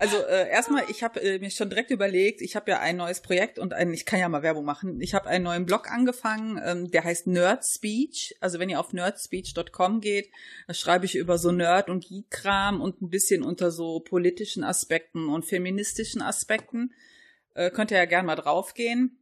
[0.00, 3.20] Also äh, erstmal, ich habe äh, mir schon direkt überlegt, ich habe ja ein neues
[3.20, 4.98] Projekt und ein, ich kann ja mal Werbung machen.
[5.02, 8.34] Ich habe einen neuen Blog angefangen, ähm, der heißt Nerd Speech.
[8.40, 10.30] Also wenn ihr auf nerdspeech.com geht,
[10.66, 15.28] da schreibe ich über so Nerd und Geek-Kram und ein bisschen unter so politischen Aspekten
[15.28, 16.94] und feministischen Aspekten.
[17.54, 19.18] Äh, könnt ihr ja gern mal draufgehen.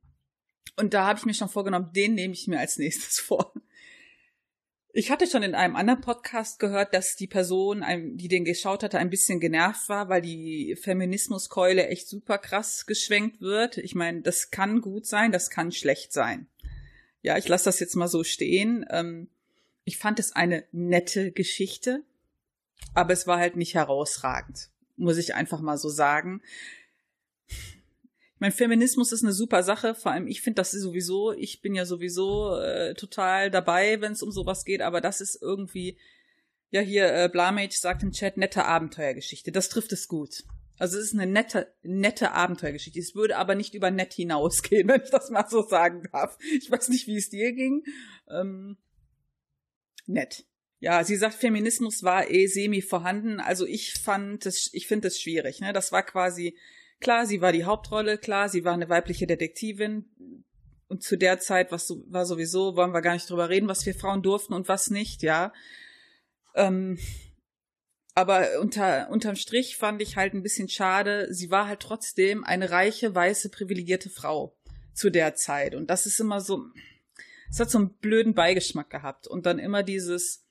[0.76, 3.52] Und da habe ich mir schon vorgenommen, den nehme ich mir als nächstes vor.
[4.92, 8.98] Ich hatte schon in einem anderen Podcast gehört, dass die Person, die den geschaut hatte,
[8.98, 13.76] ein bisschen genervt war, weil die Feminismuskeule echt super krass geschwenkt wird.
[13.76, 16.46] Ich meine, das kann gut sein, das kann schlecht sein.
[17.20, 18.86] Ja, ich lasse das jetzt mal so stehen.
[18.90, 19.28] Ähm,
[19.84, 22.02] ich fand es eine nette Geschichte,
[22.94, 26.40] aber es war halt nicht herausragend, muss ich einfach mal so sagen
[28.38, 31.84] mein Feminismus ist eine super Sache, vor allem ich finde das sowieso, ich bin ja
[31.84, 35.98] sowieso äh, total dabei, wenn es um sowas geht, aber das ist irgendwie,
[36.70, 39.52] ja hier, äh, Blamage sagt im Chat, nette Abenteuergeschichte.
[39.52, 40.44] Das trifft es gut.
[40.78, 43.00] Also es ist eine nette, nette Abenteuergeschichte.
[43.00, 46.38] Es würde aber nicht über nett hinausgehen, wenn ich das mal so sagen darf.
[46.56, 47.84] Ich weiß nicht, wie es dir ging.
[48.28, 48.76] Ähm,
[50.06, 50.44] nett.
[50.80, 53.40] Ja, sie sagt, Feminismus war eh semi vorhanden.
[53.40, 55.60] Also ich fand es, ich finde es schwierig.
[55.60, 55.72] Ne?
[55.72, 56.56] Das war quasi
[57.00, 60.04] Klar, sie war die Hauptrolle, klar, sie war eine weibliche Detektivin.
[60.88, 63.94] Und zu der Zeit was war sowieso, wollen wir gar nicht drüber reden, was wir
[63.94, 65.52] Frauen durften und was nicht, ja.
[66.54, 66.98] Ähm,
[68.14, 72.70] aber unter, unterm Strich fand ich halt ein bisschen schade, sie war halt trotzdem eine
[72.70, 74.56] reiche, weiße, privilegierte Frau
[74.92, 75.74] zu der Zeit.
[75.76, 76.64] Und das ist immer so,
[77.48, 79.28] es hat so einen blöden Beigeschmack gehabt.
[79.28, 80.44] Und dann immer dieses,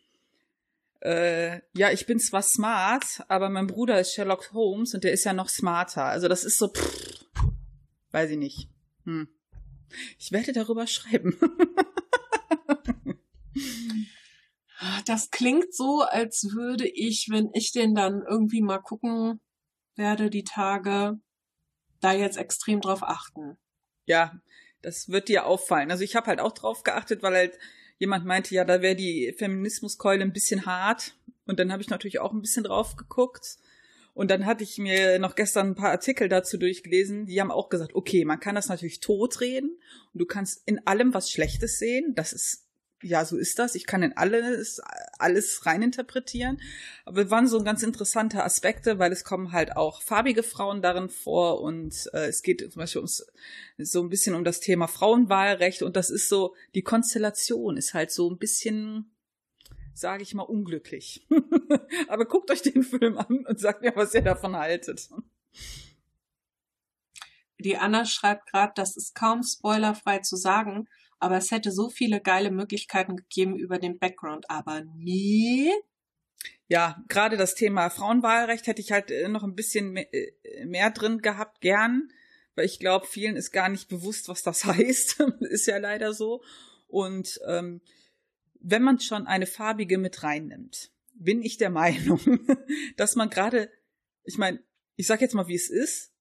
[1.01, 5.23] äh, ja, ich bin zwar smart, aber mein Bruder ist Sherlock Holmes und der ist
[5.23, 6.05] ja noch smarter.
[6.05, 7.25] Also das ist so, pff,
[8.11, 8.69] weiß ich nicht.
[9.05, 9.27] Hm.
[10.17, 11.37] Ich werde darüber schreiben.
[15.05, 19.39] das klingt so, als würde ich, wenn ich den dann irgendwie mal gucken
[19.95, 21.19] werde, die Tage,
[21.99, 23.57] da jetzt extrem drauf achten.
[24.05, 24.39] Ja,
[24.81, 25.91] das wird dir auffallen.
[25.91, 27.57] Also ich habe halt auch drauf geachtet, weil halt
[27.97, 31.15] jemand meinte, ja, da wäre die Feminismuskeule ein bisschen hart.
[31.45, 33.57] Und dann habe ich natürlich auch ein bisschen drauf geguckt.
[34.13, 37.69] Und dann hatte ich mir noch gestern ein paar Artikel dazu durchgelesen, die haben auch
[37.69, 39.77] gesagt, okay, man kann das natürlich totreden
[40.11, 42.15] und du kannst in allem was Schlechtes sehen.
[42.15, 42.66] Das ist
[43.03, 43.75] ja, so ist das.
[43.75, 44.81] Ich kann in alles,
[45.19, 46.59] alles reininterpretieren.
[47.05, 51.09] Aber es waren so ganz interessante Aspekte, weil es kommen halt auch farbige Frauen darin
[51.09, 53.25] vor und äh, es geht zum Beispiel ums,
[53.77, 58.11] so ein bisschen um das Thema Frauenwahlrecht und das ist so, die Konstellation ist halt
[58.11, 59.11] so ein bisschen
[59.97, 61.25] sage ich mal, unglücklich.
[62.07, 65.09] Aber guckt euch den Film an und sagt mir, was ihr davon haltet.
[67.59, 70.87] Die Anna schreibt gerade, das ist kaum spoilerfrei zu sagen,
[71.19, 74.49] aber es hätte so viele geile Möglichkeiten gegeben über den Background.
[74.49, 75.71] Aber nee.
[76.67, 80.91] Ja, gerade das Thema Frauenwahlrecht hätte ich halt äh, noch ein bisschen mehr, äh, mehr
[80.91, 82.09] drin gehabt, gern,
[82.55, 85.19] weil ich glaube, vielen ist gar nicht bewusst, was das heißt.
[85.41, 86.43] ist ja leider so.
[86.87, 87.81] Und ähm,
[88.59, 92.19] wenn man schon eine farbige mit reinnimmt, bin ich der Meinung,
[92.97, 93.71] dass man gerade,
[94.23, 94.61] ich meine,
[94.95, 96.13] ich sag jetzt mal, wie es ist.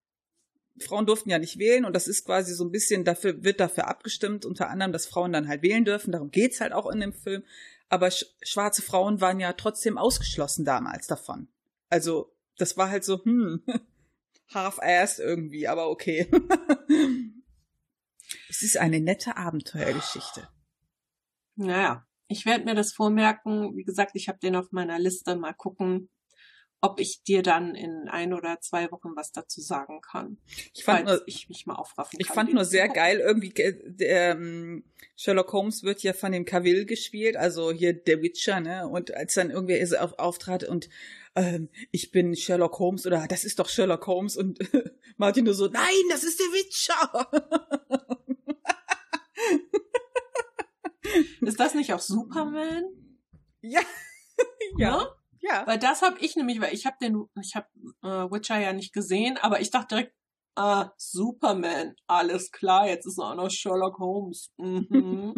[0.80, 3.88] Frauen durften ja nicht wählen und das ist quasi so ein bisschen dafür, wird dafür
[3.88, 6.12] abgestimmt, unter anderem, dass Frauen dann halt wählen dürfen.
[6.12, 7.44] Darum geht's halt auch in dem Film.
[7.88, 11.48] Aber sch schwarze Frauen waren ja trotzdem ausgeschlossen damals davon.
[11.88, 13.62] Also, das war halt so, hm,
[14.54, 16.28] half-assed irgendwie, aber okay.
[18.48, 20.48] es ist eine nette Abenteuergeschichte.
[21.54, 23.76] Naja, ich werde mir das vormerken.
[23.76, 25.36] Wie gesagt, ich habe den auf meiner Liste.
[25.36, 26.10] Mal gucken,
[26.80, 30.38] ob ich dir dann in ein oder zwei Wochen was dazu sagen kann.
[30.74, 34.84] Ich fand nur, ich mich mal aufraffen Ich fand nur sehr geil, irgendwie, der, ähm,
[35.16, 39.34] Sherlock Holmes wird ja von dem Cavill gespielt, also hier der Witcher, ne, und als
[39.34, 40.88] dann irgendwie er auf, auftrat und
[41.34, 44.58] ähm, ich bin Sherlock Holmes oder das ist doch Sherlock Holmes und
[45.16, 47.30] Martin nur so, nein, das ist der Witcher.
[51.40, 52.84] ist das nicht auch Superman?
[53.60, 53.80] Ja.
[54.78, 54.98] ja.
[54.98, 55.08] Ne?
[55.48, 55.66] Ja.
[55.66, 57.66] Weil das habe ich nämlich, weil ich habe den, ich habe
[58.02, 60.14] äh, Witcher ja nicht gesehen, aber ich dachte direkt,
[60.56, 64.52] ah, Superman, alles klar, jetzt ist er auch noch Sherlock Holmes.
[64.56, 65.34] Mhm.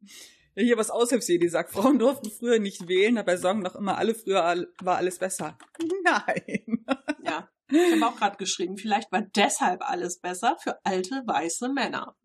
[0.54, 4.14] ja, hier was Aushilfsjedi sagt, Frauen durften früher nicht wählen, dabei sagen noch immer alle,
[4.14, 5.58] früher war alles besser.
[6.04, 6.84] Nein.
[7.24, 12.16] ja, ich habe auch gerade geschrieben, vielleicht war deshalb alles besser für alte weiße Männer.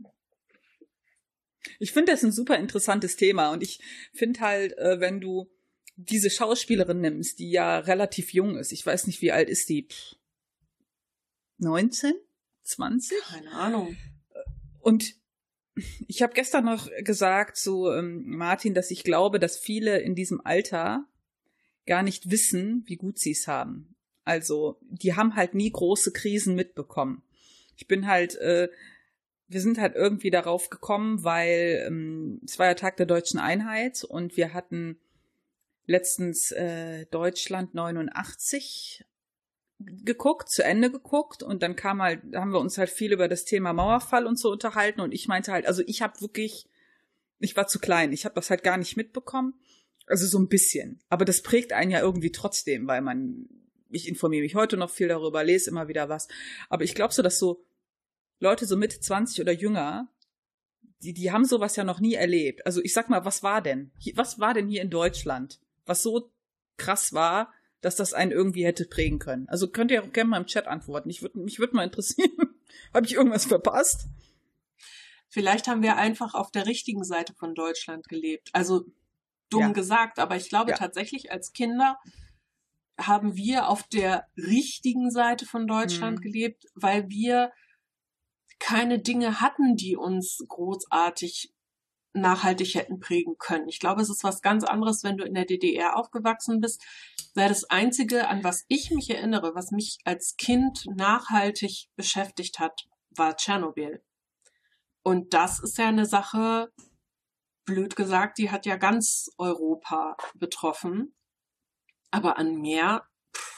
[1.79, 3.79] Ich finde das ein super interessantes Thema und ich
[4.13, 5.49] finde halt, äh, wenn du
[5.95, 9.87] diese Schauspielerin nimmst, die ja relativ jung ist, ich weiß nicht, wie alt ist die?
[11.57, 12.13] 19?
[12.63, 13.17] 20?
[13.21, 13.95] Keine Ahnung.
[14.79, 15.15] Und
[16.07, 20.41] ich habe gestern noch gesagt zu ähm, Martin, dass ich glaube, dass viele in diesem
[20.43, 21.05] Alter
[21.85, 23.95] gar nicht wissen, wie gut sie es haben.
[24.23, 27.21] Also, die haben halt nie große Krisen mitbekommen.
[27.77, 28.69] Ich bin halt, äh,
[29.47, 34.03] wir sind halt irgendwie darauf gekommen, weil ähm, es war ja Tag der deutschen Einheit
[34.03, 34.99] und wir hatten
[35.85, 39.05] letztens äh, Deutschland 89
[39.79, 43.45] geguckt, zu Ende geguckt und dann kam halt, haben wir uns halt viel über das
[43.45, 46.67] Thema Mauerfall und so unterhalten und ich meinte halt, also ich habe wirklich,
[47.39, 49.53] ich war zu klein, ich habe das halt gar nicht mitbekommen,
[50.07, 53.49] also so ein bisschen, aber das prägt einen ja irgendwie trotzdem, weil man,
[53.89, 56.29] ich informiere mich heute noch viel darüber, lese immer wieder was,
[56.69, 57.65] aber ich glaube so, dass so
[58.39, 60.09] Leute so Mitte 20 oder jünger,
[60.99, 62.65] die, die haben sowas ja noch nie erlebt.
[62.65, 63.91] Also ich sag mal, was war denn?
[64.15, 65.59] Was war denn hier in Deutschland?
[65.85, 66.31] Was so
[66.77, 69.47] krass war, dass das einen irgendwie hätte prägen können.
[69.47, 71.09] Also könnt ihr auch gerne mal im Chat antworten.
[71.09, 72.31] Ich würd, mich würde mal interessieren,
[72.93, 74.07] habe ich irgendwas verpasst?
[75.29, 78.49] Vielleicht haben wir einfach auf der richtigen Seite von Deutschland gelebt.
[78.53, 78.85] Also
[79.49, 79.71] dumm ja.
[79.71, 80.77] gesagt, aber ich glaube ja.
[80.77, 81.97] tatsächlich als Kinder
[82.97, 86.21] haben wir auf der richtigen Seite von Deutschland hm.
[86.23, 87.51] gelebt, weil wir
[88.59, 91.53] keine Dinge hatten, die uns großartig
[92.15, 93.67] nachhaltig hätten prägen können.
[93.67, 96.81] Ich glaube, es ist was ganz anderes, wenn du in der DDR aufgewachsen bist.
[97.35, 102.87] Weil das Einzige, an was ich mich erinnere, was mich als Kind nachhaltig beschäftigt hat,
[103.11, 104.01] war Tschernobyl.
[105.03, 106.71] Und das ist ja eine Sache,
[107.65, 111.13] blöd gesagt, die hat ja ganz Europa betroffen.
[112.11, 113.05] Aber an mehr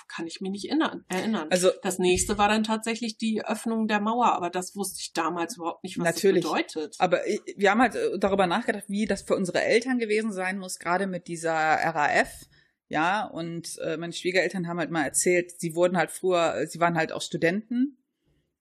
[0.08, 1.06] kann ich mich nicht erinnern.
[1.50, 5.58] Also das nächste war dann tatsächlich die Öffnung der Mauer, aber das wusste ich damals
[5.58, 6.96] überhaupt nicht, was natürlich, das bedeutet.
[7.00, 7.22] Aber
[7.56, 11.08] wir haben halt äh, darüber nachgedacht, wie das für unsere Eltern gewesen sein muss, gerade
[11.08, 12.46] mit dieser RAF.
[12.89, 16.80] Ja, und äh, meine Schwiegereltern haben halt mal erzählt, sie wurden halt früher, äh, sie
[16.80, 17.98] waren halt auch Studenten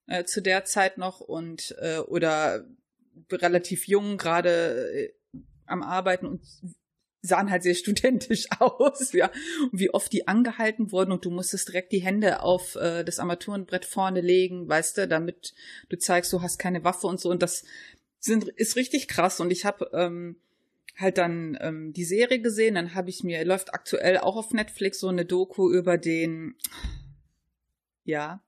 [0.07, 2.65] äh, zu der Zeit noch und äh, oder
[3.31, 5.13] relativ jung gerade äh,
[5.65, 6.41] am Arbeiten und
[7.27, 9.29] sahen halt sehr studentisch aus, ja.
[9.71, 13.19] Und wie oft die angehalten wurden und du musstest direkt die Hände auf äh, das
[13.19, 15.53] Armaturenbrett vorne legen, weißt du, damit
[15.89, 17.29] du zeigst, du hast keine Waffe und so.
[17.29, 17.63] Und das
[18.19, 19.39] sind, ist richtig krass.
[19.39, 20.37] Und ich habe ähm,
[20.97, 24.99] halt dann ähm, die Serie gesehen, dann habe ich mir, läuft aktuell auch auf Netflix
[24.99, 26.55] so eine Doku über den,
[28.03, 28.41] ja,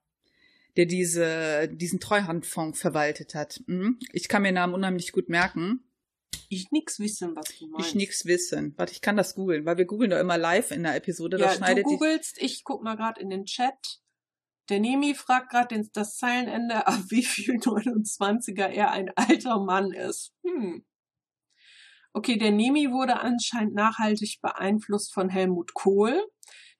[0.76, 3.62] der diese, diesen Treuhandfonds verwaltet hat.
[3.66, 3.98] Mhm.
[4.12, 5.80] Ich kann mir Namen unheimlich gut merken.
[6.52, 7.90] Ich nix wissen, was du meinst.
[7.90, 8.74] Ich nix wissen.
[8.76, 11.38] Warte, ich kann das googeln, weil wir googeln doch immer live in der Episode.
[11.38, 14.00] Ja, du googelst, ich guck mal gerade in den Chat.
[14.68, 20.32] Der Nemi fragt gerade das Zeilenende, ab wie viel 29er er ein alter Mann ist.
[20.44, 20.84] Hm.
[22.12, 26.20] Okay, der Nemi wurde anscheinend nachhaltig beeinflusst von Helmut Kohl.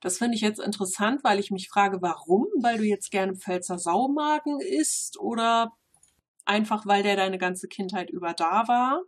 [0.01, 2.49] Das finde ich jetzt interessant, weil ich mich frage, warum?
[2.61, 5.71] Weil du jetzt gerne Pfälzer Saumagen isst oder
[6.45, 9.05] einfach weil der deine ganze Kindheit über da war?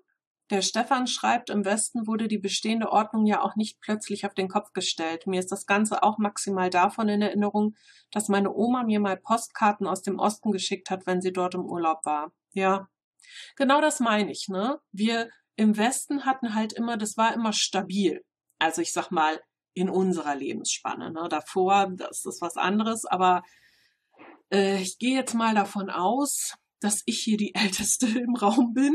[0.53, 4.49] Der Stefan schreibt, im Westen wurde die bestehende Ordnung ja auch nicht plötzlich auf den
[4.49, 5.27] Kopf gestellt.
[5.27, 7.75] Mir ist das Ganze auch maximal davon in Erinnerung,
[8.11, 11.65] dass meine Oma mir mal Postkarten aus dem Osten geschickt hat, wenn sie dort im
[11.65, 12.33] Urlaub war.
[12.53, 12.91] Ja,
[13.57, 14.79] genau das meine ich, ne?
[14.93, 18.23] Wir im Westen hatten halt immer, das war immer stabil.
[18.59, 19.41] Also ich sag mal,
[19.73, 21.13] in unserer Lebensspanne.
[21.13, 21.29] Ne?
[21.31, 23.43] Davor, das ist was anderes, aber
[24.53, 28.95] äh, ich gehe jetzt mal davon aus, dass ich hier die Älteste im Raum bin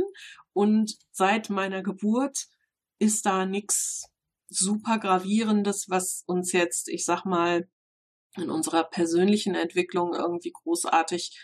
[0.57, 2.47] und seit meiner Geburt
[2.97, 4.09] ist da nichts
[4.49, 7.69] super gravierendes, was uns jetzt, ich sag mal,
[8.35, 11.39] in unserer persönlichen Entwicklung irgendwie großartig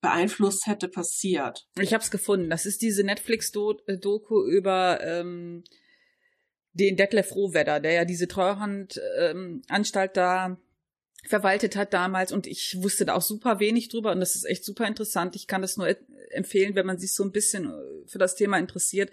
[0.00, 1.68] beeinflusst hätte passiert.
[1.78, 2.50] Ich habe es gefunden.
[2.50, 5.62] Das ist diese Netflix-Doku über ähm,
[6.72, 10.58] den Detlef Rohwedder, der ja diese Treuhandanstalt ähm, da
[11.26, 14.64] verwaltet hat damals und ich wusste da auch super wenig drüber und das ist echt
[14.64, 15.36] super interessant.
[15.36, 15.94] Ich kann das nur
[16.30, 19.10] empfehlen, wenn man sich so ein bisschen äh, für das Thema interessiert.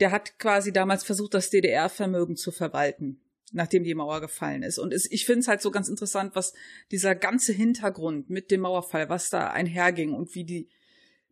[0.00, 3.20] Der hat quasi damals versucht, das DDR-Vermögen zu verwalten,
[3.52, 4.78] nachdem die Mauer gefallen ist.
[4.78, 6.52] Und es, ich finde es halt so ganz interessant, was
[6.90, 10.68] dieser ganze Hintergrund mit dem Mauerfall, was da einherging und wie die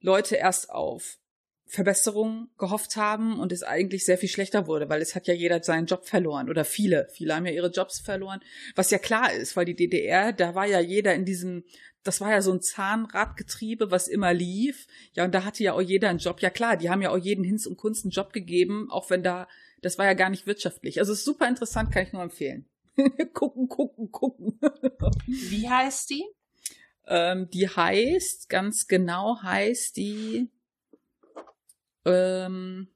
[0.00, 1.18] Leute erst auf
[1.66, 5.62] Verbesserungen gehofft haben und es eigentlich sehr viel schlechter wurde, weil es hat ja jeder
[5.62, 8.40] seinen Job verloren oder viele, viele haben ja ihre Jobs verloren,
[8.74, 11.64] was ja klar ist, weil die DDR, da war ja jeder in diesem,
[12.02, 15.80] das war ja so ein Zahnradgetriebe, was immer lief, ja und da hatte ja auch
[15.80, 18.32] jeder einen Job, ja klar, die haben ja auch jeden Hinz und Kunst einen Job
[18.32, 19.48] gegeben, auch wenn da,
[19.80, 22.66] das war ja gar nicht wirtschaftlich, also ist super interessant, kann ich nur empfehlen.
[23.32, 24.60] gucken, gucken, gucken.
[25.26, 26.24] Wie heißt die?
[27.06, 30.48] Ähm, die heißt, ganz genau heißt die,
[32.04, 32.88] ähm,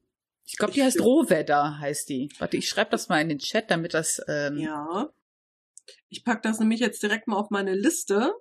[0.44, 2.30] ich glaube, die heißt Rohwetter, heißt die.
[2.38, 4.20] Warte, ich schreibe das mal in den Chat, damit das.
[4.28, 5.10] Ähm ja.
[6.08, 8.32] Ich pack das nämlich jetzt direkt mal auf meine Liste.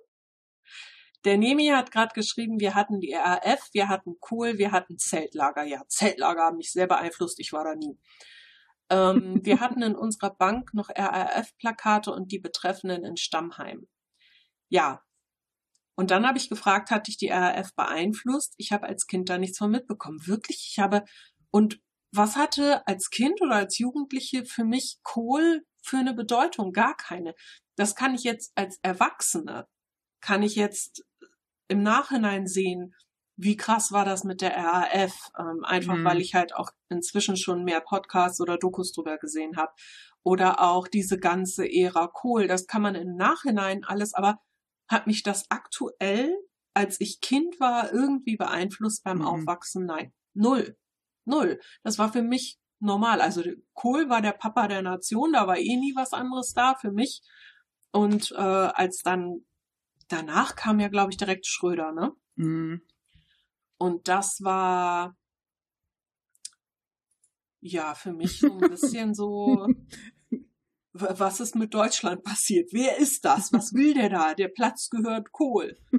[1.24, 5.64] Der Nemi hat gerade geschrieben, wir hatten die RAF, wir hatten Kohl, wir hatten Zeltlager.
[5.64, 7.98] Ja, Zeltlager haben mich sehr beeinflusst, ich war da nie.
[8.88, 13.88] Ähm, wir hatten in unserer Bank noch RAF-Plakate und die Betreffenden in Stammheim.
[14.68, 15.02] Ja,
[15.98, 18.54] und dann habe ich gefragt, hat dich die RAF beeinflusst?
[18.56, 20.24] Ich habe als Kind da nichts von mitbekommen.
[20.28, 21.02] Wirklich, ich habe,
[21.50, 21.80] und
[22.12, 26.72] was hatte als Kind oder als Jugendliche für mich Kohl für eine Bedeutung?
[26.72, 27.34] Gar keine.
[27.74, 29.66] Das kann ich jetzt als Erwachsene,
[30.20, 31.04] kann ich jetzt
[31.66, 32.94] im Nachhinein sehen,
[33.34, 36.04] wie krass war das mit der RAF, ähm, einfach mhm.
[36.04, 39.72] weil ich halt auch inzwischen schon mehr Podcasts oder Dokus drüber gesehen habe.
[40.22, 44.38] Oder auch diese ganze Ära Kohl, das kann man im Nachhinein alles, aber
[44.88, 46.34] hat mich das aktuell,
[46.74, 49.26] als ich Kind war, irgendwie beeinflusst beim mhm.
[49.26, 49.86] Aufwachsen?
[49.86, 50.76] Nein, null.
[51.24, 51.60] Null.
[51.82, 53.20] Das war für mich normal.
[53.20, 53.42] Also
[53.74, 57.22] Kohl war der Papa der Nation, da war eh nie was anderes da für mich.
[57.92, 59.44] Und äh, als dann
[60.08, 62.12] danach kam ja, glaube ich, direkt Schröder, ne?
[62.36, 62.82] Mhm.
[63.76, 65.16] Und das war
[67.60, 69.66] ja für mich so ein bisschen so
[71.00, 72.72] was ist mit Deutschland passiert?
[72.72, 73.52] Wer ist das?
[73.52, 74.34] Was will der da?
[74.34, 75.76] Der Platz gehört Kohl.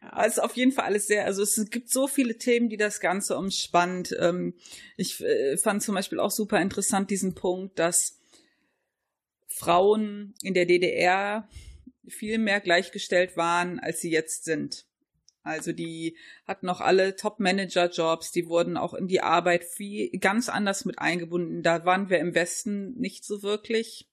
[0.00, 0.10] Ja.
[0.10, 3.36] Also auf jeden Fall alles sehr, also es gibt so viele Themen, die das Ganze
[3.36, 4.14] umspannt.
[4.18, 4.54] Ähm,
[4.96, 8.18] ich äh, fand zum Beispiel auch super interessant diesen Punkt, dass
[9.46, 11.48] Frauen in der DDR
[12.08, 14.86] viel mehr gleichgestellt waren, als sie jetzt sind.
[15.44, 20.86] Also die hatten auch alle Top-Manager-Jobs, die wurden auch in die Arbeit viel, ganz anders
[20.86, 21.62] mit eingebunden.
[21.62, 24.08] Da waren wir im Westen nicht so wirklich,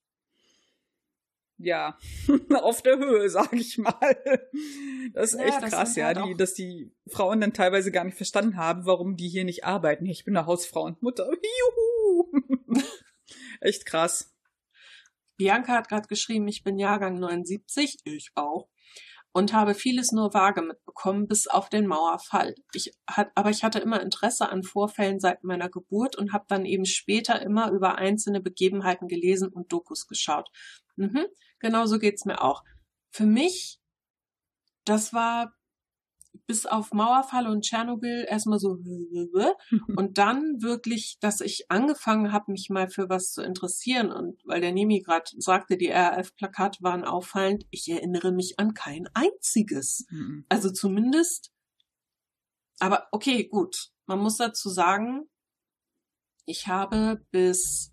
[1.57, 1.97] ja,
[2.53, 3.93] auf der Höhe, sag ich mal.
[5.13, 8.03] Das ist ja, echt das krass, ja, halt die, dass die Frauen dann teilweise gar
[8.03, 10.05] nicht verstanden haben, warum die hier nicht arbeiten.
[10.07, 11.29] Ich bin eine Hausfrau und Mutter.
[11.31, 12.41] Juhu!
[13.61, 14.35] echt krass.
[15.37, 18.70] Bianca hat gerade geschrieben, ich bin Jahrgang 79, ich auch
[19.33, 22.55] und habe vieles nur vage mitbekommen, bis auf den Mauerfall.
[22.73, 26.65] Ich hat, aber ich hatte immer Interesse an Vorfällen seit meiner Geburt und habe dann
[26.65, 30.49] eben später immer über einzelne Begebenheiten gelesen und Dokus geschaut.
[30.97, 31.25] Mhm,
[31.59, 32.63] genauso geht's mir auch.
[33.11, 33.79] Für mich,
[34.85, 35.53] das war
[36.47, 38.77] bis auf Mauerfall und Tschernobyl erstmal so
[39.95, 44.61] und dann wirklich, dass ich angefangen habe, mich mal für was zu interessieren und weil
[44.61, 50.05] der Nemi gerade sagte, die RAF-Plakate waren auffallend, ich erinnere mich an kein einziges.
[50.09, 50.45] Mhm.
[50.49, 51.51] Also zumindest,
[52.79, 55.29] aber okay, gut, man muss dazu sagen,
[56.45, 57.90] ich habe bis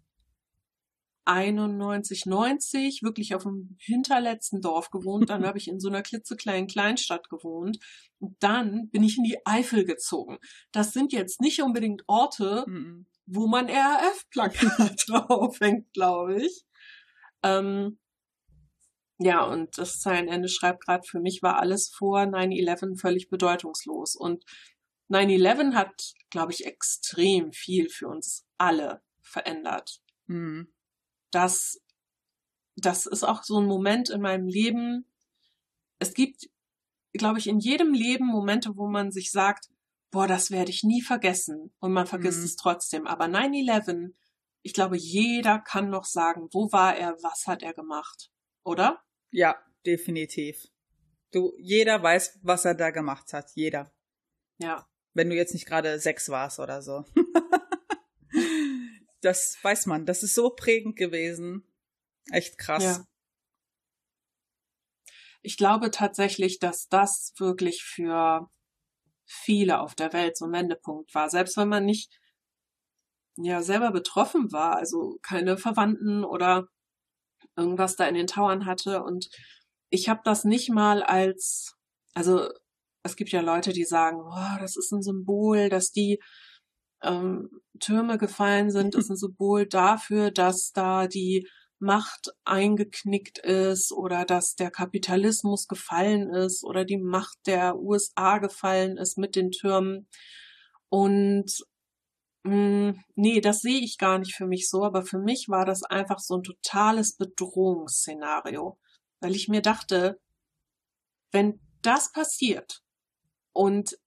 [1.28, 5.28] 91, 90 wirklich auf dem hinterletzten Dorf gewohnt.
[5.30, 7.78] Dann habe ich in so einer klitzekleinen Kleinstadt gewohnt.
[8.18, 10.38] Und dann bin ich in die Eifel gezogen.
[10.72, 13.06] Das sind jetzt nicht unbedingt Orte, Mhm.
[13.26, 16.64] wo man RAF-Plakat draufhängt, glaube ich.
[17.42, 17.98] Ähm,
[19.18, 24.16] ja, und das Zeilenende schreibt gerade, für mich war alles vor 9-11 völlig bedeutungslos.
[24.16, 24.44] Und
[25.10, 30.00] 9-11 hat, glaube ich, extrem viel für uns alle verändert.
[30.26, 30.68] Mhm.
[31.30, 31.80] Das,
[32.76, 35.06] das ist auch so ein Moment in meinem Leben.
[35.98, 36.48] Es gibt,
[37.12, 39.68] glaube ich, in jedem Leben Momente, wo man sich sagt,
[40.10, 41.72] boah, das werde ich nie vergessen.
[41.80, 42.44] Und man vergisst Mhm.
[42.44, 43.06] es trotzdem.
[43.06, 44.14] Aber 9-11,
[44.62, 48.30] ich glaube, jeder kann noch sagen, wo war er, was hat er gemacht.
[48.64, 49.02] Oder?
[49.30, 50.68] Ja, definitiv.
[51.30, 53.50] Du, jeder weiß, was er da gemacht hat.
[53.54, 53.92] Jeder.
[54.58, 54.88] Ja.
[55.12, 57.04] Wenn du jetzt nicht gerade sechs warst oder so.
[59.20, 60.06] das weiß man.
[60.06, 61.64] Das ist so prägend gewesen.
[62.30, 62.84] Echt krass.
[62.84, 63.04] Ja.
[65.42, 68.50] Ich glaube tatsächlich, dass das wirklich für
[69.24, 71.30] viele auf der Welt so ein Wendepunkt war.
[71.30, 72.18] Selbst wenn man nicht
[73.36, 76.68] ja selber betroffen war, also keine Verwandten oder
[77.56, 79.02] irgendwas da in den Tauern hatte.
[79.02, 79.30] Und
[79.90, 81.76] ich habe das nicht mal als,
[82.14, 82.48] also
[83.02, 86.20] es gibt ja Leute, die sagen, oh, das ist ein Symbol, dass die
[87.02, 91.48] ähm, Türme gefallen sind, ist ein Symbol dafür, dass da die
[91.80, 98.96] Macht eingeknickt ist oder dass der Kapitalismus gefallen ist oder die Macht der USA gefallen
[98.96, 100.08] ist mit den Türmen.
[100.88, 101.64] Und
[102.44, 105.84] mh, nee, das sehe ich gar nicht für mich so, aber für mich war das
[105.84, 108.78] einfach so ein totales Bedrohungsszenario,
[109.20, 110.20] weil ich mir dachte,
[111.30, 112.82] wenn das passiert
[113.52, 113.98] und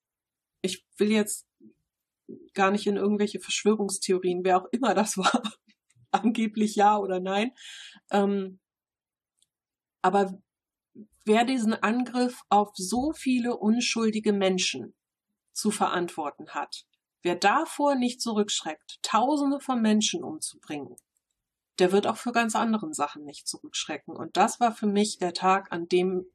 [0.62, 1.46] ich will jetzt
[2.54, 5.42] gar nicht in irgendwelche Verschwörungstheorien, wer auch immer das war,
[6.10, 7.52] angeblich ja oder nein.
[8.10, 8.60] Ähm,
[10.02, 10.42] aber
[11.24, 14.94] wer diesen Angriff auf so viele unschuldige Menschen
[15.52, 16.86] zu verantworten hat,
[17.22, 20.96] wer davor nicht zurückschreckt, Tausende von Menschen umzubringen,
[21.78, 24.14] der wird auch für ganz anderen Sachen nicht zurückschrecken.
[24.14, 26.26] Und das war für mich der Tag, an dem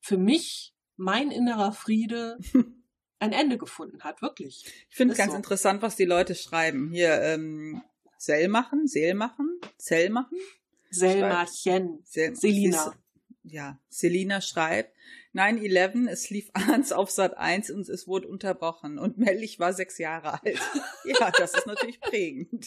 [0.00, 2.38] für mich mein innerer Friede
[3.20, 4.64] ein Ende gefunden hat, wirklich.
[4.88, 5.36] Ich finde Ist ganz so.
[5.36, 6.90] interessant, was die Leute schreiben.
[6.92, 7.82] Hier, ähm,
[8.16, 10.36] Sell machen, Seel machen, Zell machen.
[10.90, 12.02] Selmachen.
[12.04, 12.94] Sel Selina.
[13.42, 14.94] Ja, Selina schreibt,
[15.34, 18.98] 9-11, es lief abends auf Sat 1 und es wurde unterbrochen.
[18.98, 20.58] Und Mellich war sechs Jahre alt.
[21.04, 22.66] ja, das ist natürlich prägend.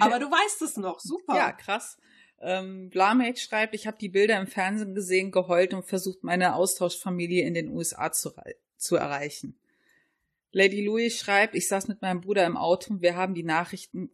[0.00, 1.36] Aber du weißt es noch, super.
[1.36, 1.98] Ja, krass.
[2.40, 7.44] Ähm, Blamake schreibt, ich habe die Bilder im Fernsehen gesehen, geheult und versucht, meine Austauschfamilie
[7.44, 8.32] in den USA zu,
[8.76, 9.58] zu erreichen.
[10.52, 14.10] Lady Louis schreibt, ich saß mit meinem Bruder im Auto und wir haben die Nachrichten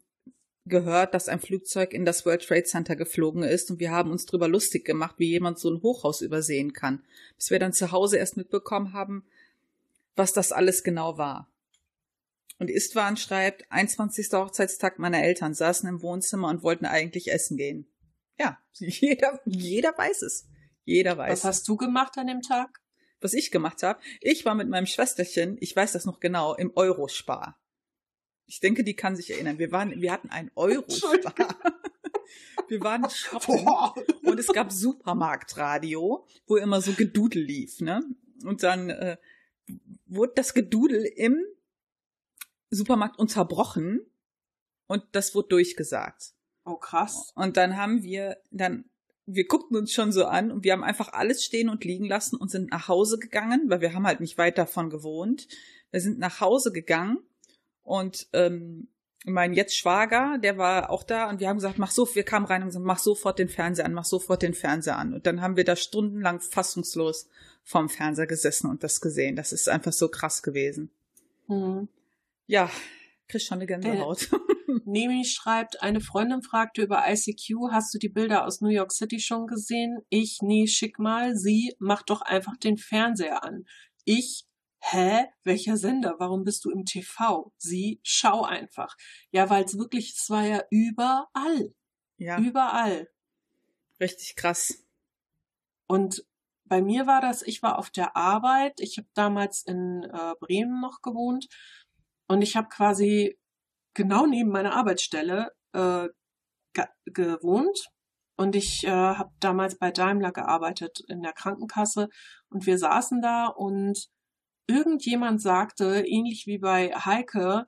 [0.66, 4.26] gehört, dass ein Flugzeug in das World Trade Center geflogen ist und wir haben uns
[4.26, 7.04] drüber lustig gemacht, wie jemand so ein Hochhaus übersehen kann.
[7.36, 9.24] Bis wir dann zu Hause erst mitbekommen haben,
[10.16, 11.50] was das alles genau war.
[12.58, 14.28] Und Istvan schreibt, 21.
[14.32, 17.86] Hochzeitstag meiner Eltern saßen im Wohnzimmer und wollten eigentlich essen gehen.
[18.38, 20.46] Ja, jeder, jeder weiß es.
[20.84, 21.30] Jeder weiß.
[21.30, 22.80] Was hast du gemacht an dem Tag?
[23.20, 26.72] Was ich gemacht habe, ich war mit meinem Schwesterchen, ich weiß das noch genau, im
[26.76, 27.58] Eurospar.
[28.46, 29.58] Ich denke, die kann sich erinnern.
[29.58, 31.32] Wir waren, wir hatten ein Eurospar.
[32.68, 33.94] Wir waren shoppen Boah.
[34.24, 38.02] und es gab Supermarktradio, wo immer so Gedudel lief, ne?
[38.42, 39.16] Und dann äh,
[40.06, 41.44] wurde das Gedudel im
[42.70, 44.00] Supermarkt unterbrochen
[44.86, 46.34] und das wurde durchgesagt.
[46.64, 47.32] Oh, krass.
[47.36, 48.90] Und dann haben wir, dann,
[49.26, 52.36] wir guckten uns schon so an und wir haben einfach alles stehen und liegen lassen
[52.36, 55.48] und sind nach Hause gegangen, weil wir haben halt nicht weit davon gewohnt.
[55.90, 57.18] Wir sind nach Hause gegangen
[57.82, 58.88] und ähm,
[59.24, 62.46] mein jetzt Schwager, der war auch da und wir haben gesagt, mach so, wir kamen
[62.46, 65.14] rein und gesagt, mach sofort den Fernseher an, mach sofort den Fernseher an.
[65.14, 67.28] Und dann haben wir da stundenlang fassungslos
[67.64, 69.34] vorm Fernseher gesessen und das gesehen.
[69.34, 70.90] Das ist einfach so krass gewesen.
[71.48, 71.88] Hm.
[72.46, 72.70] Ja,
[73.26, 74.30] krieg schon eine Gänsehaut.
[74.84, 79.20] Nemi schreibt, eine Freundin fragte über ICQ, hast du die Bilder aus New York City
[79.20, 79.98] schon gesehen?
[80.08, 81.36] Ich, nee, schick mal.
[81.36, 83.64] Sie, mach doch einfach den Fernseher an.
[84.04, 84.46] Ich,
[84.80, 85.26] hä?
[85.44, 86.16] Welcher Sender?
[86.18, 87.52] Warum bist du im TV?
[87.56, 88.96] Sie, schau einfach.
[89.30, 91.74] Ja, weil es wirklich, es war ja überall.
[92.18, 93.08] ja, Überall.
[94.00, 94.84] richtig krass.
[95.86, 96.24] Und
[96.64, 100.80] bei mir war das, ich war auf der Arbeit, ich habe damals in äh, Bremen
[100.80, 101.46] noch gewohnt
[102.26, 103.38] und ich habe quasi
[103.96, 106.08] genau neben meiner Arbeitsstelle äh,
[106.74, 107.88] ge gewohnt
[108.36, 112.08] und ich äh, habe damals bei Daimler gearbeitet in der Krankenkasse
[112.50, 114.08] und wir saßen da und
[114.68, 117.66] irgendjemand sagte, ähnlich wie bei Heike,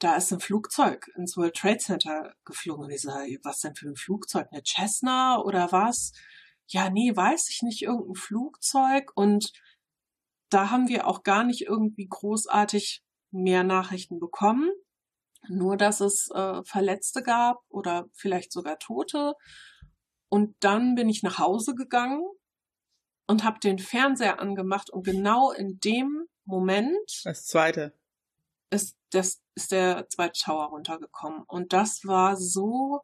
[0.00, 2.86] da ist ein Flugzeug ins World Trade Center geflogen.
[2.86, 4.48] Und ich sage, was denn für ein Flugzeug?
[4.50, 6.12] Eine Cessna oder was?
[6.66, 9.12] Ja, nee, weiß ich nicht, irgendein Flugzeug.
[9.14, 9.52] Und
[10.50, 14.70] da haben wir auch gar nicht irgendwie großartig mehr Nachrichten bekommen.
[15.48, 19.34] Nur, dass es äh, Verletzte gab oder vielleicht sogar Tote.
[20.28, 22.24] Und dann bin ich nach Hause gegangen
[23.26, 27.22] und habe den Fernseher angemacht und genau in dem Moment.
[27.24, 27.94] Das zweite.
[28.70, 31.42] Ist, das, ist der zweite Tower runtergekommen.
[31.46, 33.02] Und das war so,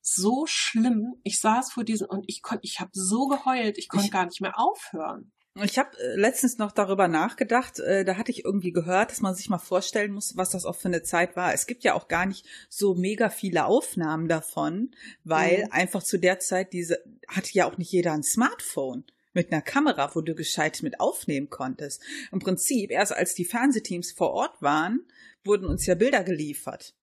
[0.00, 1.20] so schlimm.
[1.22, 4.40] Ich saß vor diesem und ich konnte, ich habe so geheult, ich konnte gar nicht
[4.40, 5.32] mehr aufhören.
[5.56, 9.34] Ich habe äh, letztens noch darüber nachgedacht, äh, da hatte ich irgendwie gehört, dass man
[9.34, 11.52] sich mal vorstellen muss, was das auch für eine Zeit war.
[11.52, 14.94] Es gibt ja auch gar nicht so mega viele Aufnahmen davon,
[15.24, 15.72] weil mhm.
[15.72, 20.14] einfach zu der Zeit diese hatte ja auch nicht jeder ein Smartphone mit einer Kamera,
[20.14, 22.02] wo du gescheit mit aufnehmen konntest.
[22.30, 25.04] Im Prinzip, erst als die Fernsehteams vor Ort waren,
[25.44, 26.94] wurden uns ja Bilder geliefert.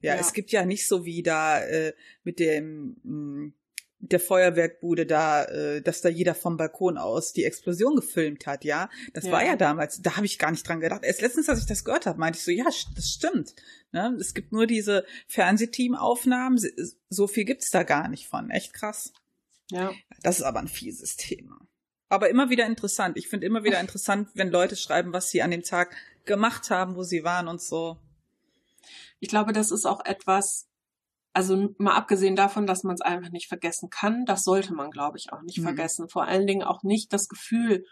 [0.00, 0.20] Ja, ja.
[0.20, 3.54] es gibt ja nicht so wie da äh, mit dem mh, mm,
[3.98, 8.90] der Feuerwerkbude da, äh, dass da jeder vom Balkon aus die Explosion gefilmt hat, ja.
[9.14, 9.32] Das ja.
[9.32, 11.02] war ja damals, da habe ich gar nicht dran gedacht.
[11.02, 13.54] Erst letztens, als ich das gehört habe, meinte ich so, ja, das stimmt.
[13.92, 14.16] Ne?
[14.20, 16.60] Es gibt nur diese Fernsehteam-Aufnahmen,
[17.08, 18.50] so viel gibt's da gar nicht von.
[18.50, 19.12] Echt krass.
[19.70, 19.92] Ja.
[20.22, 21.66] Das ist aber ein fieses Thema.
[22.08, 23.16] Aber immer wieder interessant.
[23.16, 26.94] Ich finde immer wieder interessant, wenn Leute schreiben, was sie an dem Tag gemacht haben,
[26.96, 27.98] wo sie waren und so.
[29.18, 30.68] Ich glaube, das ist auch etwas,
[31.36, 35.18] also mal abgesehen davon, dass man es einfach nicht vergessen kann, das sollte man, glaube
[35.18, 35.64] ich, auch nicht mhm.
[35.64, 36.08] vergessen.
[36.08, 37.84] Vor allen Dingen auch nicht das Gefühl,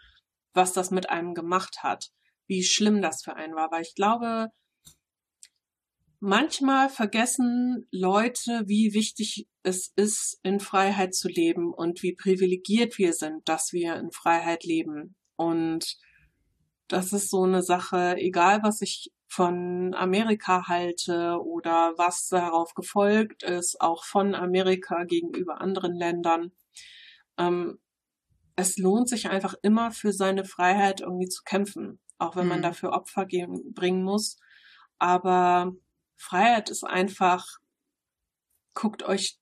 [0.55, 2.09] was das mit einem gemacht hat,
[2.47, 3.69] wie schlimm das für einen war.
[3.69, 4.47] Weil ich glaube,
[6.19, 13.13] manchmal vergessen Leute, wie wichtig es ist, in Freiheit zu leben und wie privilegiert wir
[13.13, 15.15] sind, dass wir in Freiheit leben.
[15.35, 15.97] Und
[16.87, 23.43] das ist so eine Sache, egal was ich von Amerika halte oder was darauf gefolgt
[23.43, 26.51] ist, auch von Amerika gegenüber anderen Ländern.
[27.37, 27.79] Ähm,
[28.55, 32.49] es lohnt sich einfach immer für seine Freiheit irgendwie zu kämpfen, auch wenn mhm.
[32.49, 34.37] man dafür Opfer geben, bringen muss.
[34.97, 35.73] Aber
[36.15, 37.45] Freiheit ist einfach,
[38.73, 39.39] guckt euch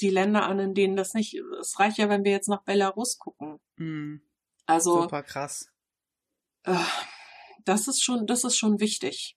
[0.00, 3.18] die Länder an, in denen das nicht, es reicht ja, wenn wir jetzt nach Belarus
[3.18, 3.60] gucken.
[3.76, 4.22] Mhm.
[4.66, 5.02] Also.
[5.02, 5.70] Super krass.
[6.64, 6.76] Äh,
[7.64, 9.36] das ist schon, das ist schon wichtig.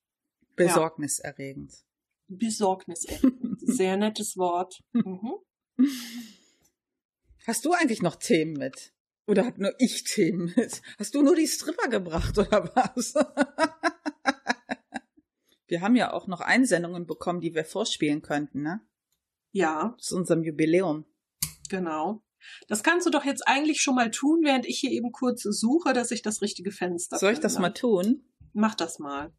[0.56, 1.72] Besorgniserregend.
[1.72, 2.38] Ja.
[2.38, 3.60] Besorgniserregend.
[3.62, 4.82] Sehr nettes Wort.
[4.94, 5.36] Mhm.
[7.46, 8.94] Hast du eigentlich noch Themen mit?
[9.28, 10.82] Oder hat nur ich Themen mit?
[10.98, 13.14] Hast du nur die Stripper gebracht oder was?
[15.68, 18.82] wir haben ja auch noch Einsendungen bekommen, die wir vorspielen könnten, ne?
[19.52, 19.96] Ja.
[20.00, 21.06] Zu unserem Jubiläum.
[21.70, 22.25] Genau.
[22.68, 25.94] Das kannst du doch jetzt eigentlich schon mal tun, während ich hier eben kurz suche,
[25.94, 28.24] dass ich das richtige Fenster Soll ich das mal tun?
[28.54, 29.34] Mach das mal.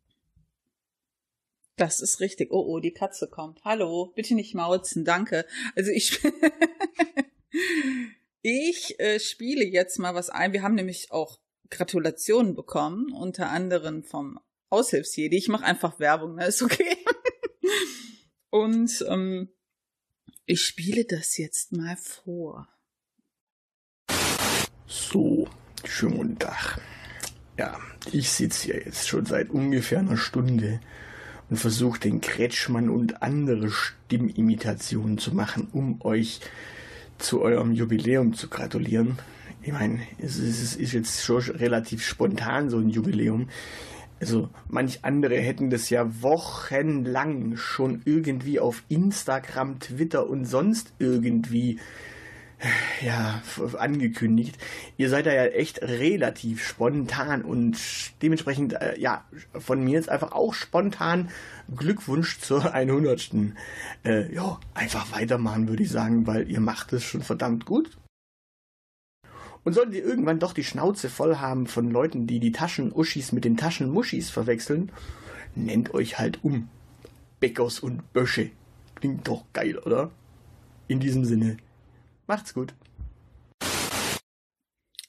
[1.76, 2.50] Das ist richtig.
[2.50, 3.60] Oh, oh, die Katze kommt.
[3.62, 5.44] Hallo, bitte nicht mauzen, danke.
[5.74, 6.18] Also ich,
[8.42, 10.52] ich äh, spiele jetzt mal was ein.
[10.52, 11.38] Wir haben nämlich auch
[11.68, 14.40] Gratulationen bekommen, unter anderem vom
[14.70, 15.36] Aushilfsjedi.
[15.36, 16.46] Ich mache einfach Werbung, ne?
[16.46, 16.96] Ist okay.
[18.50, 19.50] Und ähm,
[20.46, 22.68] ich spiele das jetzt mal vor.
[24.88, 25.48] So,
[25.84, 26.78] schönen guten Tag.
[27.58, 27.76] Ja,
[28.12, 30.78] ich sitze hier jetzt schon seit ungefähr einer Stunde
[31.50, 36.40] und versuche den Kretschmann und andere Stimmimitationen zu machen, um euch
[37.18, 39.18] zu eurem Jubiläum zu gratulieren.
[39.60, 43.48] Ich meine, es ist, jetzt schon relativ spontan so ein Jubiläum.
[44.20, 51.80] Also manch andere hätten das ja wochenlang schon irgendwie auf Instagram, Twitter und sonst irgendwie
[53.02, 53.42] ja,
[53.78, 54.56] angekündigt.
[54.96, 57.76] Ihr seid da ja echt relativ spontan und
[58.22, 61.30] dementsprechend, äh, ja, von mir jetzt einfach auch spontan
[61.74, 63.30] Glückwunsch zur 100.
[64.04, 67.98] Äh, ja, einfach weitermachen, würde ich sagen, weil ihr macht es schon verdammt gut.
[69.64, 73.44] Und solltet ihr irgendwann doch die Schnauze voll haben von Leuten, die die Taschenuschis mit
[73.44, 74.92] den Taschenmuschis verwechseln,
[75.56, 76.68] nennt euch halt um.
[77.40, 78.50] Beckers und Bösche.
[78.94, 80.10] Klingt doch geil, oder?
[80.88, 81.56] In diesem Sinne,
[82.26, 82.74] Macht's gut.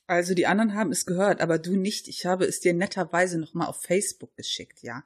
[0.07, 2.07] Also die anderen haben es gehört, aber du nicht.
[2.07, 5.03] Ich habe es dir netterweise nochmal auf Facebook geschickt, ja?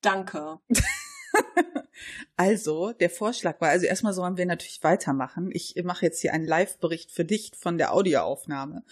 [0.00, 0.58] Danke.
[2.36, 5.50] also, der Vorschlag war, also erstmal sollen wir natürlich weitermachen.
[5.52, 8.82] Ich mache jetzt hier einen Live-Bericht für dich von der Audioaufnahme.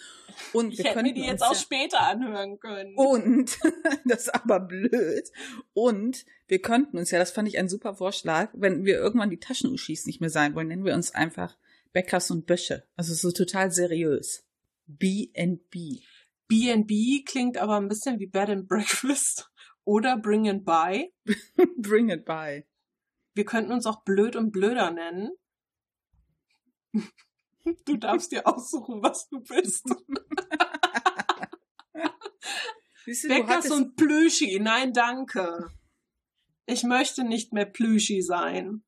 [0.53, 2.95] Und wir ich hätte mir die jetzt auch ja, später anhören können.
[2.95, 3.59] Und,
[4.05, 5.29] das ist aber blöd.
[5.73, 9.39] Und wir könnten uns ja, das fand ich ein super Vorschlag, wenn wir irgendwann die
[9.39, 11.57] Taschenuschis nicht mehr sein wollen, nennen wir uns einfach
[11.93, 12.87] Bäckers und Bösche.
[12.95, 14.45] Also so total seriös.
[14.85, 16.01] B&B.
[16.47, 19.51] B&B klingt aber ein bisschen wie Bed and Breakfast
[19.83, 21.13] oder Bring It By.
[21.77, 22.65] Bring It By.
[23.35, 25.31] Wir könnten uns auch blöd und blöder nennen.
[27.85, 29.85] Du darfst dir aussuchen, was du bist.
[33.05, 34.59] Siehst du, Weg du das hattest, und Plüschi.
[34.59, 35.69] Nein, danke.
[36.65, 38.83] Ich möchte nicht mehr Plüschi sein.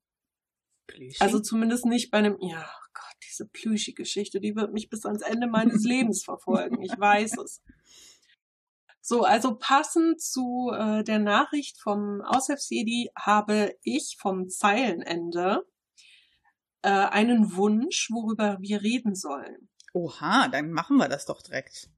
[0.86, 1.20] Plüschi?
[1.20, 2.68] Also zumindest nicht bei einem, ja,
[3.32, 6.82] diese Plüschi-Geschichte, die wird mich bis ans Ende meines Lebens verfolgen.
[6.82, 7.62] Ich weiß es.
[9.00, 15.66] So, also passend zu äh, der Nachricht vom Aushilfsjedi habe ich vom Zeilenende
[16.82, 19.68] äh, einen Wunsch, worüber wir reden sollen.
[19.92, 21.90] Oha, dann machen wir das doch direkt.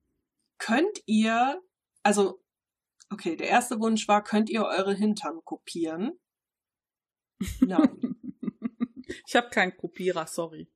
[0.59, 1.61] Könnt ihr,
[2.03, 2.43] also,
[3.11, 6.19] okay, der erste Wunsch war, könnt ihr eure Hintern kopieren?
[7.61, 8.01] Nein.
[9.27, 10.67] Ich habe keinen Kopierer, sorry.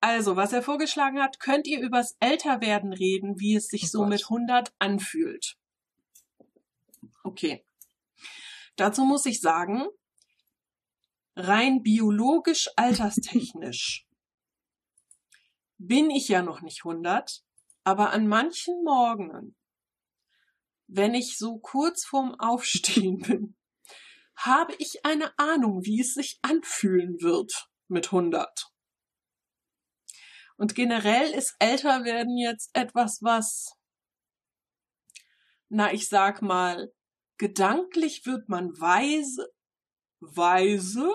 [0.00, 3.98] Also, was er vorgeschlagen hat, könnt ihr übers Älterwerden reden, wie es sich Oh so
[4.00, 4.08] Gott.
[4.08, 5.56] mit 100 anfühlt.
[7.22, 7.64] Okay.
[8.76, 9.84] Dazu muss ich sagen,
[11.36, 14.06] rein biologisch alterstechnisch
[15.76, 17.42] bin ich ja noch nicht 100,
[17.84, 19.56] aber an manchen Morgenen,
[20.86, 23.56] wenn ich so kurz vorm Aufstehen bin,
[24.36, 28.69] habe ich eine Ahnung, wie es sich anfühlen wird mit 100.
[30.60, 33.78] Und generell ist älter werden jetzt etwas, was,
[35.70, 36.92] na, ich sag mal,
[37.38, 39.50] gedanklich wird man weise,
[40.20, 41.10] weise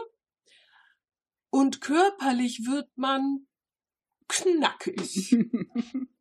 [1.52, 3.46] und körperlich wird man
[4.28, 5.38] knackig.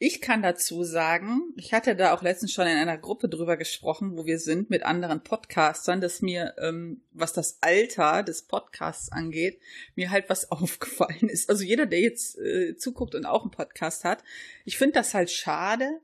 [0.00, 4.16] Ich kann dazu sagen, ich hatte da auch letztens schon in einer Gruppe drüber gesprochen,
[4.16, 9.60] wo wir sind mit anderen Podcastern, dass mir, ähm, was das Alter des Podcasts angeht,
[9.96, 11.50] mir halt was aufgefallen ist.
[11.50, 14.22] Also jeder, der jetzt äh, zuguckt und auch einen Podcast hat,
[14.64, 16.00] ich finde das halt schade.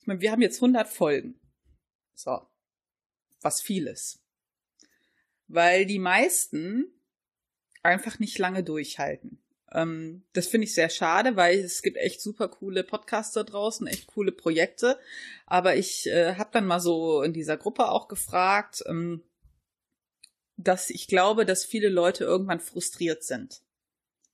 [0.00, 1.38] Ich meine, wir haben jetzt 100 Folgen.
[2.14, 2.40] So.
[3.40, 4.18] Was vieles.
[5.46, 6.86] Weil die meisten
[7.84, 9.41] einfach nicht lange durchhalten.
[9.74, 14.06] Ähm, das finde ich sehr schade, weil es gibt echt super coole Podcaster draußen, echt
[14.06, 14.98] coole Projekte.
[15.46, 19.22] Aber ich äh, habe dann mal so in dieser Gruppe auch gefragt, ähm,
[20.56, 23.62] dass ich glaube, dass viele Leute irgendwann frustriert sind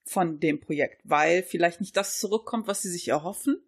[0.05, 3.62] von dem Projekt, weil vielleicht nicht das zurückkommt, was sie sich erhoffen.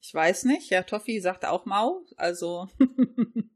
[0.00, 0.70] Ich weiß nicht.
[0.70, 2.04] Ja, Toffi sagt auch Mau.
[2.16, 2.68] Also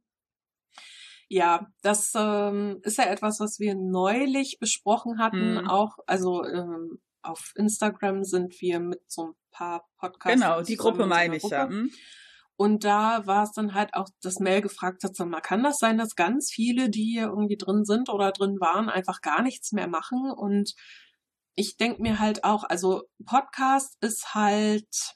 [1.33, 5.59] Ja, das ähm, ist ja etwas, was wir neulich besprochen hatten.
[5.59, 5.68] Hm.
[5.68, 10.41] Auch, also ähm, auf Instagram sind wir mit so ein paar Podcasts.
[10.41, 11.68] genau, die Gruppe meine ich ja.
[11.68, 11.93] Hm?
[12.57, 15.78] Und da war es dann halt auch, dass Mel gefragt hat, sag mal, kann das
[15.78, 19.70] sein, dass ganz viele, die hier irgendwie drin sind oder drin waren, einfach gar nichts
[19.70, 20.33] mehr machen?
[20.33, 20.74] Und
[21.55, 25.14] ich denk mir halt auch, also Podcast ist halt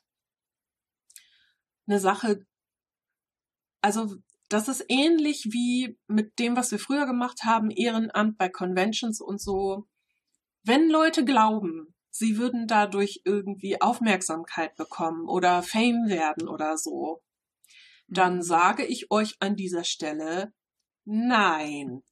[1.89, 2.47] eine Sache,
[3.83, 4.15] also
[4.49, 9.41] das ist ähnlich wie mit dem, was wir früher gemacht haben, Ehrenamt bei Conventions und
[9.41, 9.87] so.
[10.63, 17.23] Wenn Leute glauben, sie würden dadurch irgendwie Aufmerksamkeit bekommen oder Fame werden oder so,
[18.07, 20.53] dann sage ich euch an dieser Stelle,
[21.05, 22.03] nein,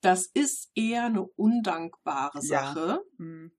[0.00, 2.74] das ist eher eine undankbare Ja.
[2.74, 3.00] Sache.
[3.18, 3.52] Hm.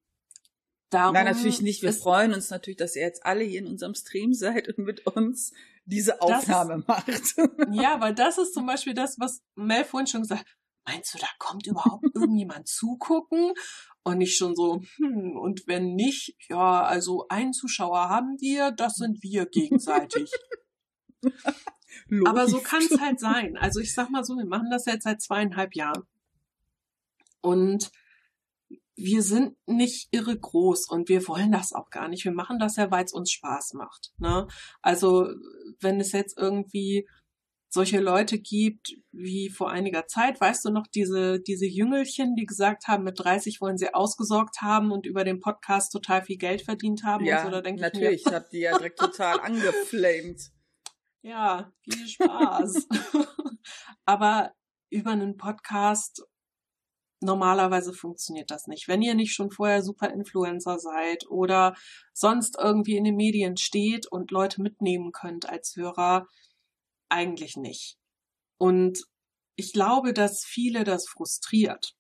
[0.90, 1.82] Darum Nein, natürlich nicht.
[1.82, 5.08] Wir freuen uns natürlich, dass ihr jetzt alle hier in unserem Stream seid und mit
[5.08, 5.54] uns
[5.86, 7.36] diese Aufnahme macht.
[7.72, 10.58] Ja, weil das ist zum Beispiel das, was Mel vorhin schon gesagt hat.
[10.88, 13.54] Meinst du, da kommt überhaupt irgendjemand zugucken?
[14.04, 18.98] Und ich schon so, hm, und wenn nicht, ja, also einen Zuschauer haben wir, das
[18.98, 20.32] sind wir gegenseitig.
[22.28, 23.58] Aber so kann es halt sein.
[23.58, 26.04] Also ich sag mal so, wir machen das jetzt seit zweieinhalb Jahren.
[27.42, 27.92] Und
[28.96, 32.24] wir sind nicht irre groß und wir wollen das auch gar nicht.
[32.24, 34.12] Wir machen das ja, weil es uns Spaß macht.
[34.18, 34.48] Ne?
[34.82, 35.30] Also
[35.80, 37.08] wenn es jetzt irgendwie
[37.76, 42.88] solche Leute gibt wie vor einiger Zeit, weißt du noch, diese, diese Jüngelchen, die gesagt
[42.88, 47.04] haben, mit 30 wollen sie ausgesorgt haben und über den Podcast total viel Geld verdient
[47.04, 48.26] haben Ja, und so, da denke ich mir, natürlich.
[48.26, 50.52] Ich habe die ja direkt total angeflamed.
[51.22, 52.88] Ja, viel Spaß.
[54.06, 54.54] Aber
[54.90, 56.24] über einen Podcast
[57.26, 58.88] normalerweise funktioniert das nicht.
[58.88, 61.76] Wenn ihr nicht schon vorher super Influencer seid oder
[62.14, 66.28] sonst irgendwie in den Medien steht und Leute mitnehmen könnt als Hörer,
[67.10, 67.98] eigentlich nicht.
[68.58, 69.04] Und
[69.56, 71.96] ich glaube, dass viele das frustriert.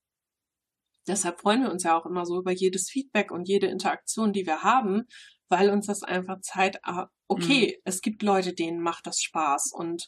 [1.07, 4.45] Deshalb freuen wir uns ja auch immer so über jedes Feedback und jede Interaktion, die
[4.45, 5.03] wir haben,
[5.49, 10.07] weil uns das einfach zeigt, ah, okay, es gibt Leute, denen macht das Spaß und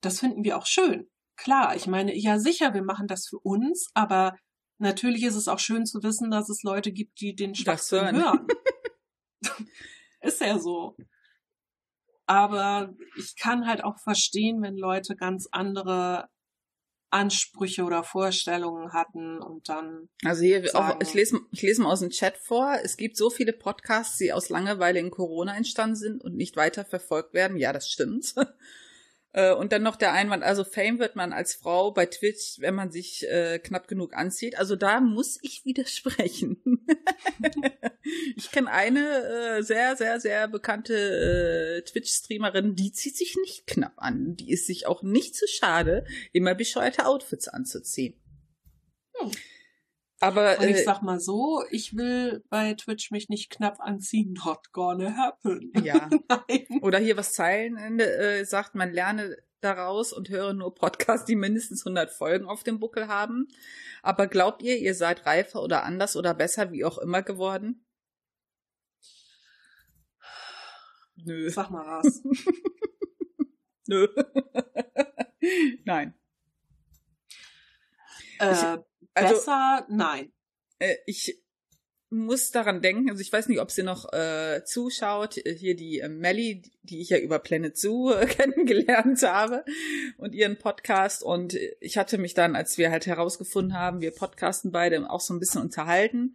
[0.00, 1.10] das finden wir auch schön.
[1.36, 4.36] Klar, ich meine, ja sicher, wir machen das für uns, aber
[4.78, 8.16] natürlich ist es auch schön zu wissen, dass es Leute gibt, die den Das Schwachsinn
[8.16, 8.46] hören.
[10.20, 10.96] ist ja so.
[12.26, 16.28] aber ich kann halt auch verstehen, wenn Leute ganz andere
[17.10, 20.08] Ansprüche oder Vorstellungen hatten und dann.
[20.24, 22.76] Also hier auch, ich lese, ich lese mal aus dem Chat vor.
[22.82, 26.84] Es gibt so viele Podcasts, die aus Langeweile in Corona entstanden sind und nicht weiter
[26.84, 27.56] verfolgt werden.
[27.56, 28.34] Ja, das stimmt.
[29.32, 32.74] Äh, und dann noch der Einwand, also Fame wird man als Frau bei Twitch, wenn
[32.74, 34.58] man sich äh, knapp genug anzieht.
[34.58, 36.86] Also da muss ich widersprechen.
[38.36, 43.94] ich kenne eine äh, sehr, sehr, sehr bekannte äh, Twitch-Streamerin, die zieht sich nicht knapp
[43.96, 44.36] an.
[44.36, 48.14] Die ist sich auch nicht zu schade, immer bescheuerte Outfits anzuziehen.
[49.14, 49.30] Hm.
[50.20, 54.32] Aber und ich äh, sag mal so, ich will bei Twitch mich nicht knapp anziehen.
[54.32, 55.72] Not gonna happen.
[55.84, 56.10] Ja.
[56.82, 61.86] Oder hier was Zeilenende äh, sagt, man lerne daraus und höre nur Podcasts, die mindestens
[61.86, 63.48] 100 Folgen auf dem Buckel haben.
[64.02, 67.84] Aber glaubt ihr, ihr seid reifer oder anders oder besser, wie auch immer geworden?
[71.16, 71.50] Nö.
[71.50, 72.22] Sag mal was.
[73.86, 74.08] Nö.
[75.84, 76.14] Nein.
[78.38, 78.78] Äh,
[79.18, 80.32] also, besser, nein.
[80.78, 81.42] Äh, ich
[82.10, 86.08] muss daran denken, also ich weiß nicht, ob sie noch äh, zuschaut, hier die äh,
[86.08, 89.64] Melly, die ich ja über Planet Zoo äh, kennengelernt habe
[90.16, 94.72] und ihren Podcast und ich hatte mich dann, als wir halt herausgefunden haben, wir podcasten
[94.72, 96.34] beide auch so ein bisschen unterhalten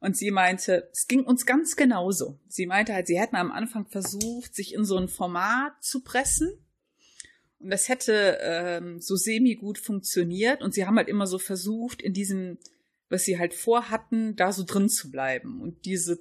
[0.00, 2.38] und sie meinte, es ging uns ganz genauso.
[2.46, 6.52] Sie meinte halt, sie hätten am Anfang versucht, sich in so ein Format zu pressen
[7.60, 10.62] und das hätte ähm, so semi gut funktioniert.
[10.62, 12.58] Und sie haben halt immer so versucht, in diesem,
[13.08, 15.60] was sie halt vorhatten, da so drin zu bleiben.
[15.60, 16.20] Und diese,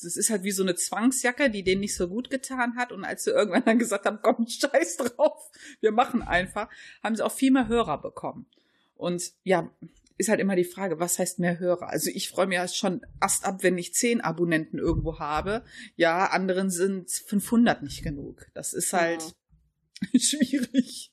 [0.00, 2.92] das ist halt wie so eine Zwangsjacke, die denen nicht so gut getan hat.
[2.92, 6.68] Und als sie irgendwann dann gesagt haben, komm, scheiß drauf, wir machen einfach,
[7.02, 8.46] haben sie auch viel mehr Hörer bekommen.
[8.94, 9.70] Und ja,
[10.18, 11.88] ist halt immer die Frage, was heißt mehr Hörer?
[11.88, 15.64] Also ich freue mich ja schon erst ab, wenn ich zehn Abonnenten irgendwo habe.
[15.96, 18.46] Ja, anderen sind 500 nicht genug.
[18.54, 19.30] Das ist halt, ja.
[20.18, 21.10] schwierig.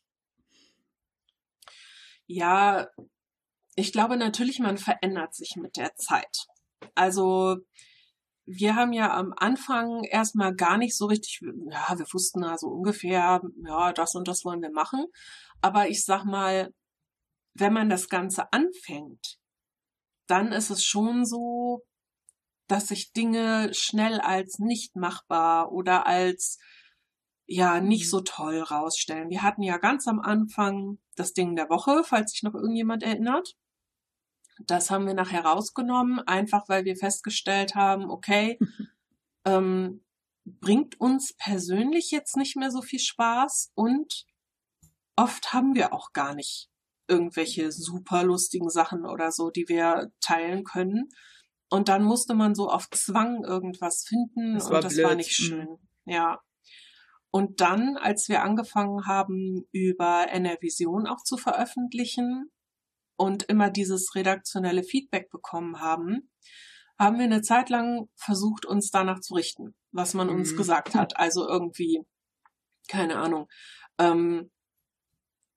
[2.28, 2.88] Ja,
[3.76, 6.46] ich glaube natürlich, man verändert sich mit der Zeit.
[6.96, 7.58] Also
[8.46, 13.42] wir haben ja am Anfang erstmal gar nicht so richtig, ja, wir wussten also ungefähr,
[13.66, 15.06] ja, das und das wollen wir machen.
[15.62, 16.74] Aber ich sag mal,
[17.54, 19.38] wenn man das Ganze anfängt,
[20.28, 21.84] dann ist es schon so,
[22.68, 26.58] dass sich Dinge schnell als nicht machbar oder als
[27.46, 28.10] ja nicht mhm.
[28.10, 29.30] so toll rausstellen.
[29.30, 33.56] Wir hatten ja ganz am Anfang das Ding der Woche, falls sich noch irgendjemand erinnert.
[34.66, 38.58] Das haben wir nachher rausgenommen, einfach weil wir festgestellt haben, okay,
[39.46, 40.04] ähm,
[40.46, 44.26] bringt uns persönlich jetzt nicht mehr so viel Spaß und
[45.16, 46.70] oft haben wir auch gar nicht
[47.08, 51.10] irgendwelche super lustigen Sachen oder so, die wir teilen können.
[51.70, 55.06] Und dann musste man so auf Zwang irgendwas finden das und das blöd.
[55.06, 55.44] war nicht mhm.
[55.44, 55.68] schön.
[56.06, 56.42] Ja.
[57.36, 62.52] Und dann, als wir angefangen haben, über NRVision auch zu veröffentlichen
[63.16, 66.30] und immer dieses redaktionelle Feedback bekommen haben,
[67.00, 70.58] haben wir eine Zeit lang versucht, uns danach zu richten, was man uns mhm.
[70.58, 71.14] gesagt hat.
[71.18, 72.06] Also irgendwie,
[72.88, 73.48] keine Ahnung,
[73.98, 74.52] ähm,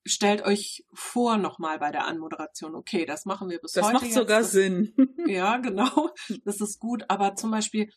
[0.07, 3.93] stellt euch vor nochmal bei der Anmoderation, okay, das machen wir bis das heute.
[3.93, 4.95] Das macht sogar das, Sinn.
[5.27, 6.15] Ja, genau.
[6.47, 7.93] Das ist gut, aber zum Beispiel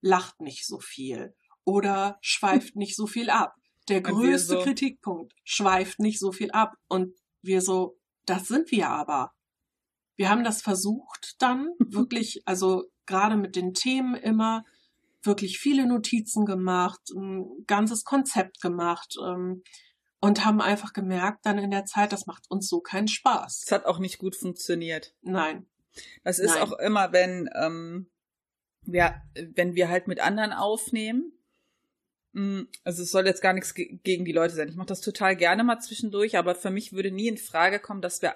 [0.00, 1.34] lacht nicht so viel
[1.66, 3.56] oder schweift nicht so viel ab.
[3.88, 6.74] Der größte so Kritikpunkt schweift nicht so viel ab.
[6.88, 9.32] Und wir so, das sind wir aber.
[10.16, 14.64] Wir haben das versucht dann wirklich, also gerade mit den Themen immer
[15.22, 19.64] wirklich viele Notizen gemacht, ein ganzes Konzept gemacht ähm,
[20.20, 23.64] und haben einfach gemerkt dann in der Zeit, das macht uns so keinen Spaß.
[23.66, 25.14] Es hat auch nicht gut funktioniert.
[25.22, 25.66] Nein.
[26.22, 26.62] Das ist Nein.
[26.62, 28.08] auch immer, wenn ähm,
[28.82, 29.20] wir,
[29.54, 31.35] wenn wir halt mit anderen aufnehmen,
[32.84, 34.68] also es soll jetzt gar nichts gegen die Leute sein.
[34.68, 38.02] Ich mache das total gerne mal zwischendurch, aber für mich würde nie in Frage kommen,
[38.02, 38.34] dass wir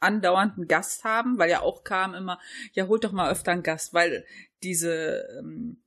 [0.00, 2.40] andauernd einen Gast haben, weil ja auch kam immer,
[2.72, 4.24] ja, holt doch mal öfter einen Gast, weil
[4.62, 5.80] diese ähm,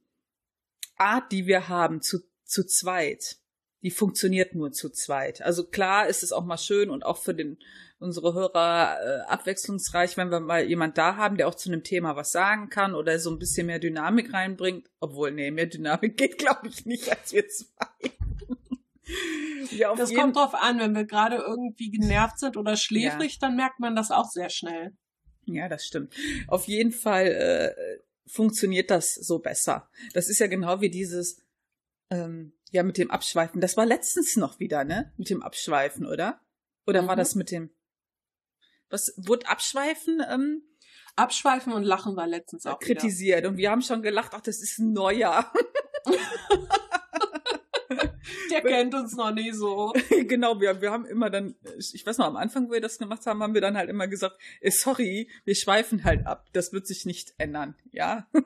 [0.96, 3.38] Art, die wir haben zu, zu zweit,
[3.84, 5.42] die funktioniert nur zu zweit.
[5.42, 7.58] Also klar ist es auch mal schön und auch für den
[8.00, 12.16] unsere Hörer äh, abwechslungsreich, wenn wir mal jemand da haben, der auch zu einem Thema
[12.16, 14.90] was sagen kann oder so ein bisschen mehr Dynamik reinbringt.
[15.00, 18.12] Obwohl, nee, mehr Dynamik geht, glaube ich, nicht als wir zwei.
[19.72, 23.38] ja, das kommt drauf an, wenn wir gerade irgendwie genervt sind oder schläfrig, ja.
[23.42, 24.92] dann merkt man das auch sehr schnell.
[25.46, 26.14] Ja, das stimmt.
[26.48, 29.90] Auf jeden Fall äh, funktioniert das so besser.
[30.14, 31.42] Das ist ja genau wie dieses,
[32.10, 33.62] ähm, ja, mit dem Abschweifen.
[33.62, 35.14] Das war letztens noch wieder, ne?
[35.18, 36.42] Mit dem Abschweifen, oder?
[36.86, 37.08] Oder mhm.
[37.08, 37.70] war das mit dem
[38.94, 40.22] was wurde abschweifen?
[40.30, 40.62] Ähm,
[41.16, 43.40] abschweifen und lachen war letztens auch kritisiert.
[43.40, 43.50] Wieder.
[43.50, 45.52] Und wir haben schon gelacht, ach, das ist ein neuer.
[48.52, 49.94] Der kennt uns noch nie so.
[50.28, 53.26] genau, wir, wir haben immer dann, ich weiß noch, am Anfang, wo wir das gemacht
[53.26, 56.48] haben, haben wir dann halt immer gesagt, eh, sorry, wir schweifen halt ab.
[56.54, 58.28] Das wird sich nicht ändern, ja.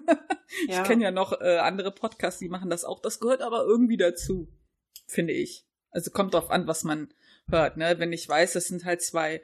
[0.69, 0.81] Ja.
[0.81, 3.01] Ich kenne ja noch äh, andere Podcasts, die machen das auch.
[3.01, 4.47] Das gehört aber irgendwie dazu,
[5.05, 5.65] finde ich.
[5.91, 7.09] Also kommt drauf an, was man
[7.49, 7.99] hört, ne?
[7.99, 9.41] Wenn ich weiß, das sind halt zwei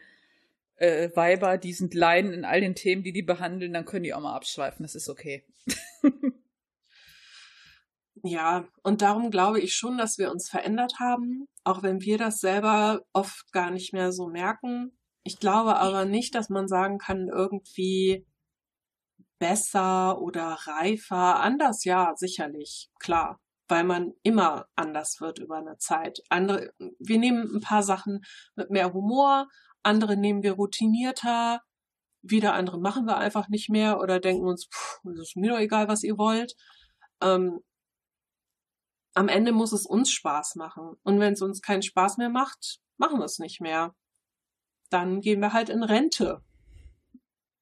[0.77, 4.13] äh, Weiber, die sind Leiden in all den Themen, die die behandeln, dann können die
[4.13, 4.83] auch mal abschweifen.
[4.83, 5.43] Das ist okay.
[8.25, 12.39] Ja, und darum glaube ich schon, dass wir uns verändert haben, auch wenn wir das
[12.39, 14.97] selber oft gar nicht mehr so merken.
[15.23, 18.25] Ich glaube aber nicht, dass man sagen kann, irgendwie
[19.39, 21.41] besser oder reifer.
[21.41, 26.21] Anders, ja, sicherlich, klar, weil man immer anders wird über eine Zeit.
[26.29, 28.21] Andere, wir nehmen ein paar Sachen
[28.55, 29.49] mit mehr Humor,
[29.83, 31.61] andere nehmen wir routinierter,
[32.21, 35.59] wieder andere machen wir einfach nicht mehr oder denken uns, pff, es ist mir doch
[35.59, 36.55] egal, was ihr wollt.
[37.21, 37.59] Ähm,
[39.13, 40.95] am Ende muss es uns Spaß machen.
[41.03, 43.95] Und wenn es uns keinen Spaß mehr macht, machen wir es nicht mehr.
[44.89, 46.43] Dann gehen wir halt in Rente.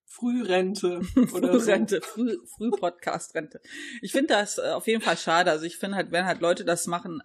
[0.06, 1.00] Frührente
[1.34, 1.60] oder so.
[1.60, 3.62] Frührente, Früh, Früh-Podcast-Rente.
[4.02, 5.52] Ich finde das äh, auf jeden Fall schade.
[5.52, 7.24] Also ich finde halt, wenn halt Leute das machen,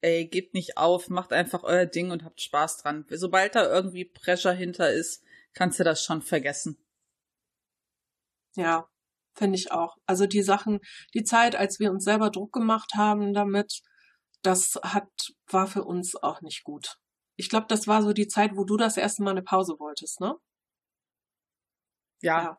[0.00, 3.06] ey, gebt nicht auf, macht einfach euer Ding und habt Spaß dran.
[3.08, 5.22] Sobald da irgendwie Pressure hinter ist,
[5.52, 6.76] kannst du das schon vergessen.
[8.56, 8.88] Ja,
[9.34, 9.96] finde ich auch.
[10.06, 10.80] Also die Sachen,
[11.14, 13.82] die Zeit, als wir uns selber Druck gemacht haben damit,
[14.42, 15.08] das hat,
[15.48, 16.96] war für uns auch nicht gut.
[17.36, 20.20] Ich glaube, das war so die Zeit, wo du das erste Mal eine Pause wolltest,
[20.20, 20.34] ne?
[22.22, 22.42] Ja.
[22.42, 22.58] Ja.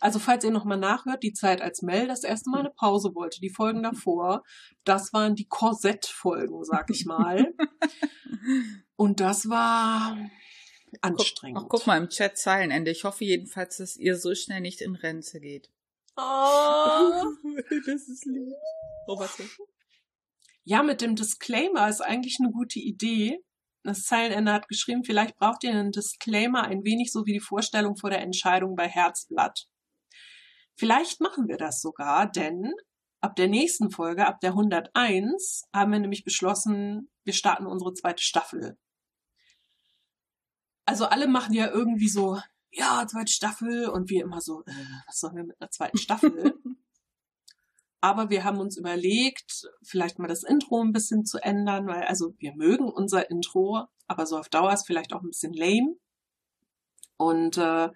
[0.00, 3.40] Also falls ihr nochmal nachhört, die Zeit, als Mel das erste Mal eine Pause wollte,
[3.40, 4.42] die Folgen davor,
[4.84, 7.54] das waren die Korsett-Folgen, sag ich mal.
[8.96, 10.16] Und das war
[11.00, 11.60] anstrengend.
[11.62, 12.90] Ach, guck mal im Chat Zeilenende.
[12.90, 15.70] Ich hoffe jedenfalls, dass ihr so schnell nicht in Rente geht.
[16.16, 17.24] Oh.
[17.86, 18.54] das ist lieb.
[19.06, 19.44] Oh, warte.
[20.64, 23.42] Ja, mit dem Disclaimer ist eigentlich eine gute Idee.
[23.82, 27.96] Das Zeilenende hat geschrieben, vielleicht braucht ihr einen Disclaimer ein wenig so wie die Vorstellung
[27.96, 29.66] vor der Entscheidung bei Herzblatt.
[30.76, 32.72] Vielleicht machen wir das sogar, denn
[33.20, 38.22] ab der nächsten Folge, ab der 101, haben wir nämlich beschlossen, wir starten unsere zweite
[38.22, 38.78] Staffel.
[40.86, 42.38] Also alle machen ja irgendwie so,
[42.72, 44.72] ja, zweite Staffel und wir immer so, äh,
[45.06, 46.54] was sollen wir mit einer zweiten Staffel?
[48.00, 52.34] Aber wir haben uns überlegt, vielleicht mal das Intro ein bisschen zu ändern, weil also
[52.38, 55.94] wir mögen unser Intro, aber so auf Dauer ist vielleicht auch ein bisschen lame.
[57.16, 57.90] Und äh,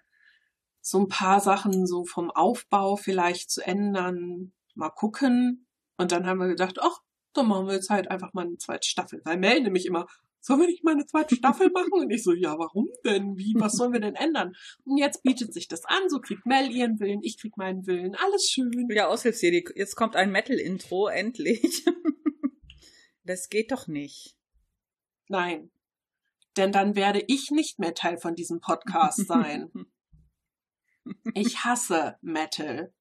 [0.80, 5.66] so ein paar Sachen so vom Aufbau vielleicht zu ändern, mal gucken.
[5.96, 7.00] Und dann haben wir gedacht, ach,
[7.32, 9.20] dann machen wir jetzt halt einfach mal eine zweite Staffel.
[9.24, 10.06] Weil Mel nämlich immer,
[10.46, 11.92] sollen wir nicht mal eine zweite Staffel machen?
[11.92, 13.36] Und ich so, ja, warum denn?
[13.36, 14.54] Wie, was sollen wir denn ändern?
[14.84, 18.14] Und jetzt bietet sich das an, so kriegt Mel ihren Willen, ich krieg meinen Willen,
[18.14, 18.88] alles schön.
[18.90, 21.84] Ja, Aushilfsjedi, jetzt kommt ein Metal-Intro, endlich.
[23.24, 24.36] das geht doch nicht.
[25.28, 25.72] Nein.
[26.56, 29.70] Denn dann werde ich nicht mehr Teil von diesem Podcast sein.
[31.34, 32.92] Ich hasse Metal.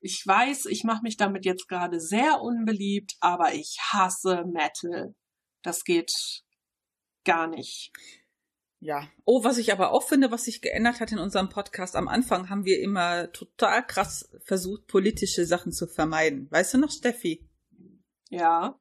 [0.00, 5.14] Ich weiß, ich mache mich damit jetzt gerade sehr unbeliebt, aber ich hasse Metal.
[5.60, 6.43] Das geht
[7.24, 7.92] gar nicht.
[8.84, 9.08] Ja.
[9.24, 12.50] Oh, was ich aber auch finde, was sich geändert hat in unserem Podcast, am Anfang
[12.50, 16.50] haben wir immer total krass versucht, politische Sachen zu vermeiden.
[16.50, 17.48] Weißt du noch, Steffi?
[18.28, 18.78] Ja.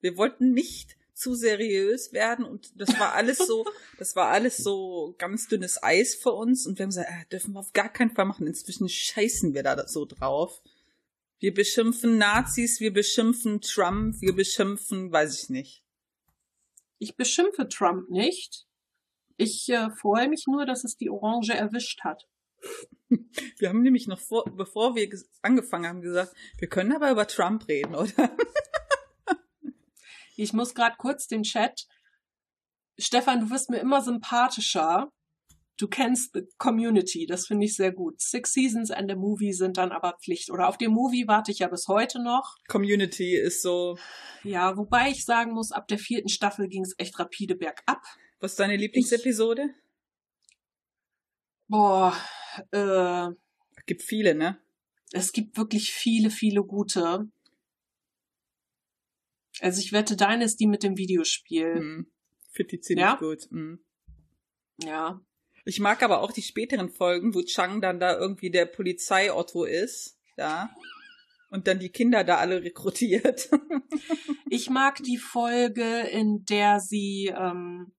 [0.00, 3.66] Wir wollten nicht zu seriös werden und das war alles so,
[3.98, 7.54] das war alles so ganz dünnes Eis für uns und wir haben gesagt, äh, dürfen
[7.54, 8.46] wir auf gar keinen Fall machen.
[8.46, 10.62] Inzwischen scheißen wir da so drauf.
[11.38, 15.85] Wir beschimpfen Nazis, wir beschimpfen Trump, wir beschimpfen, weiß ich nicht.
[16.98, 18.66] Ich beschimpfe Trump nicht.
[19.36, 22.26] Ich äh, freue mich nur, dass es die Orange erwischt hat.
[23.58, 25.08] Wir haben nämlich noch vor, bevor wir
[25.42, 28.36] angefangen haben, gesagt, wir können aber über Trump reden, oder?
[30.36, 31.88] Ich muss gerade kurz den Chat.
[32.98, 35.10] Stefan, du wirst mir immer sympathischer.
[35.78, 38.20] Du kennst the Community, das finde ich sehr gut.
[38.20, 40.50] Six Seasons and a Movie sind dann aber Pflicht.
[40.50, 42.56] Oder auf dem Movie warte ich ja bis heute noch.
[42.66, 43.98] Community ist so.
[44.42, 48.02] Ja, wobei ich sagen muss, ab der vierten Staffel ging es echt rapide bergab.
[48.40, 49.68] Was ist deine Lieblingsepisode?
[51.68, 52.16] Boah,
[52.70, 53.28] äh,
[53.86, 54.58] Gibt viele, ne?
[55.12, 57.28] es gibt wirklich viele, viele gute.
[59.60, 61.74] Also ich wette, deine ist die mit dem Videospiel.
[61.74, 62.06] Hm.
[62.50, 63.16] Finde die ziemlich Ja?
[63.16, 63.48] gut.
[63.50, 63.78] Hm.
[64.82, 65.20] Ja.
[65.66, 70.16] Ich mag aber auch die späteren Folgen, wo Chang dann da irgendwie der Polizei-Otto ist,
[70.36, 70.70] ja.
[71.50, 73.50] Und dann die Kinder da alle rekrutiert.
[74.48, 77.92] Ich mag die Folge, in der sie ähm,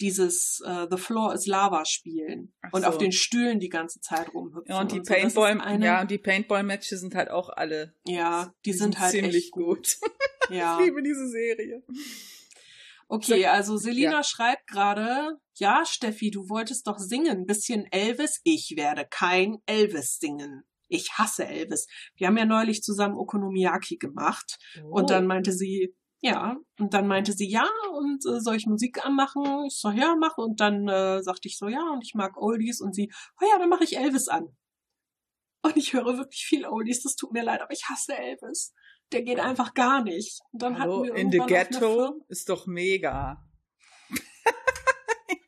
[0.00, 2.88] dieses äh, The Floor is Lava spielen Ach und so.
[2.88, 4.64] auf den Stühlen die ganze Zeit rumhüpfen.
[4.66, 5.02] ja, und die so.
[5.02, 7.94] Das ist Paintball, eine, ja, und die Paintball-Matches sind halt auch alle.
[8.04, 9.98] ja, die sind, halt ziemlich echt gut.
[10.00, 10.10] gut.
[10.48, 10.78] Ja.
[10.78, 11.82] Ich liebe diese Serie.
[13.08, 14.24] Okay, also Selina Ja.
[14.24, 18.40] schreibt gerade, ja, Steffi, du wolltest doch singen, bisschen Elvis.
[18.42, 20.64] Ich werde kein Elvis singen.
[20.88, 21.86] Ich hasse Elvis.
[22.16, 24.58] Wir haben ja neulich zusammen Okonomiyaki gemacht.
[24.84, 25.00] Oh.
[25.00, 29.04] Und dann meinte sie, ja, und dann meinte sie, ja, und äh, soll ich Musik
[29.04, 29.64] anmachen?
[29.66, 30.36] Ich so, ja, mach.
[30.38, 32.80] Und dann äh, sagte ich so, ja, und ich mag Oldies.
[32.80, 34.48] Und sie, oh ja, dann mache ich Elvis an.
[35.62, 38.72] Und ich höre wirklich viel Oldies, das tut mir leid, aber ich hasse Elvis.
[39.12, 40.40] Der geht einfach gar nicht.
[40.52, 43.42] Und dann Hallo, hatten wir in the Ghetto ist doch mega.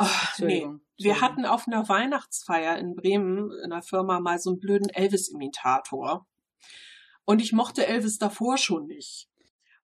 [0.00, 0.80] Oh, Entschuldigung.
[0.98, 6.26] Wir hatten auf einer Weihnachtsfeier in Bremen in einer Firma mal so einen blöden Elvis-Imitator.
[7.24, 9.28] Und ich mochte Elvis davor schon nicht.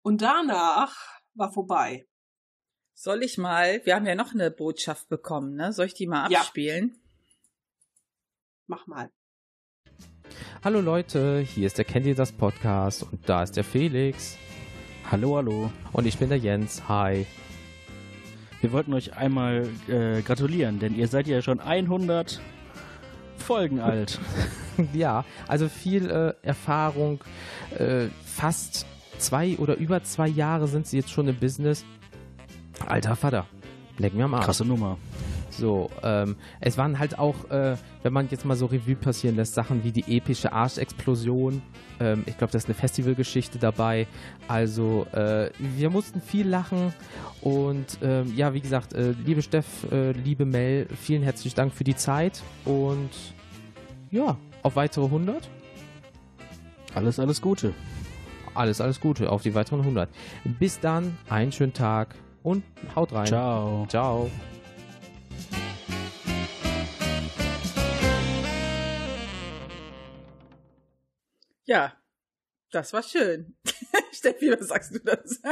[0.01, 0.95] Und danach
[1.33, 2.07] war vorbei.
[2.93, 5.71] Soll ich mal, wir haben ja noch eine Botschaft bekommen, ne?
[5.71, 6.39] Soll ich die mal Ja.
[6.39, 6.99] abspielen?
[8.65, 9.11] Mach mal.
[10.63, 14.37] Hallo Leute, hier ist der ihr das Podcast und da ist der Felix.
[15.09, 15.71] Hallo, hallo.
[15.93, 16.87] Und ich bin der Jens.
[16.89, 17.25] Hi.
[18.61, 22.41] Wir wollten euch einmal äh, gratulieren, denn ihr seid ja schon 100
[23.37, 24.19] Folgen alt.
[24.93, 27.23] Ja, also viel äh, Erfahrung.
[27.79, 28.85] Äh, fast
[29.17, 31.83] zwei oder über zwei Jahre sind sie jetzt schon im Business.
[32.85, 33.47] Alter Vater,
[33.97, 34.45] leck mir am Arsch.
[34.45, 34.99] Krasse Nummer.
[35.57, 39.55] So, ähm, es waren halt auch, äh, wenn man jetzt mal so Revue passieren lässt,
[39.55, 41.61] Sachen wie die epische Arschexplosion.
[41.99, 44.05] Ähm, ich glaube, da ist eine Festivalgeschichte dabei.
[44.47, 46.93] Also, äh, wir mussten viel lachen.
[47.41, 51.83] Und ähm, ja, wie gesagt, äh, liebe Steff, äh, liebe Mel, vielen herzlichen Dank für
[51.83, 52.43] die Zeit.
[52.65, 53.09] Und
[54.11, 55.49] ja, auf weitere 100.
[56.93, 57.73] Alles, alles Gute.
[58.53, 60.09] Alles, alles Gute auf die weiteren 100.
[60.59, 62.63] Bis dann, einen schönen Tag und
[62.95, 63.27] haut rein.
[63.27, 63.85] Ciao.
[63.87, 64.29] Ciao.
[71.67, 71.95] Ja,
[72.71, 73.55] das war schön.
[74.11, 75.41] Steffi, was sagst du das?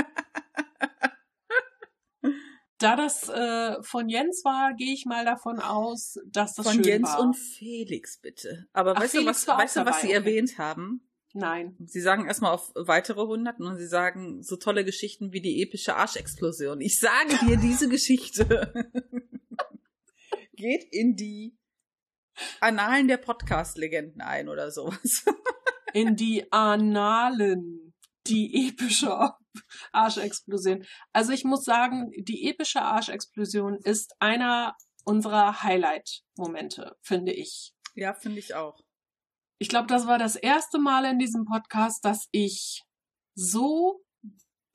[2.78, 6.84] Da das äh, von Jens war, gehe ich mal davon aus, dass das Von schön
[6.84, 7.22] Jens war.
[7.22, 8.68] und Felix, bitte.
[8.74, 10.16] Aber Ach, weißt du, Felix was, war auch weißt du, was sie okay.
[10.16, 11.10] erwähnt haben?
[11.34, 11.78] Nein.
[11.86, 15.96] Sie sagen erstmal auf weitere Hunderten und sie sagen so tolle Geschichten wie die epische
[15.96, 16.82] Arschexplosion.
[16.82, 18.74] Ich sage dir, diese Geschichte
[20.54, 21.58] geht in die
[22.60, 25.24] Annalen der Podcast-Legenden ein oder sowas.
[25.96, 27.94] In die Annalen.
[28.28, 29.32] Die epische
[29.92, 30.84] Arschexplosion.
[31.14, 37.74] Also ich muss sagen, die epische Arschexplosion ist einer unserer Highlight-Momente, finde ich.
[37.94, 38.80] Ja, finde ich auch.
[39.60, 42.84] Ich glaube, das war das erste Mal in diesem Podcast, dass ich
[43.36, 44.02] so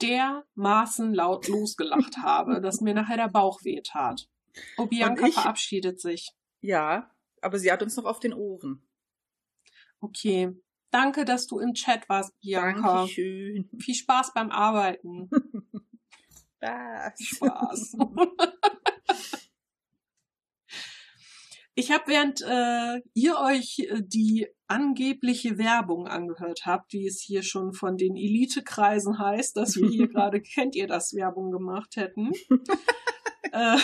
[0.01, 4.27] dermaßen laut losgelacht habe, dass mir nachher der Bauch weh tat.
[4.79, 6.31] Oh, Bianca ich- verabschiedet sich.
[6.63, 7.11] Ja,
[7.43, 8.87] aber sie hat uns noch auf den Ohren.
[10.01, 10.53] Okay.
[10.91, 12.99] Danke, dass du im Chat warst, Bianca.
[12.99, 13.69] Dankeschön.
[13.79, 15.31] Viel Spaß beim Arbeiten.
[16.61, 17.21] Was?
[17.21, 17.97] Spaß.
[21.77, 27.43] Ich habe, während äh, ihr euch äh, die angebliche Werbung angehört habt, wie es hier
[27.43, 32.33] schon von den Elitekreisen heißt, dass wir hier gerade kennt ihr das Werbung gemacht hätten.
[33.53, 33.79] äh,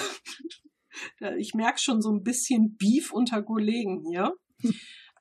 [1.38, 4.34] ich merke schon so ein bisschen Beef unter Kollegen hier.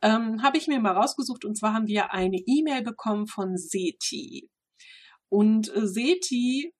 [0.05, 4.51] Ähm, habe ich mir mal rausgesucht und zwar haben wir eine E-Mail bekommen von Seti.
[5.29, 6.75] Und äh, Seti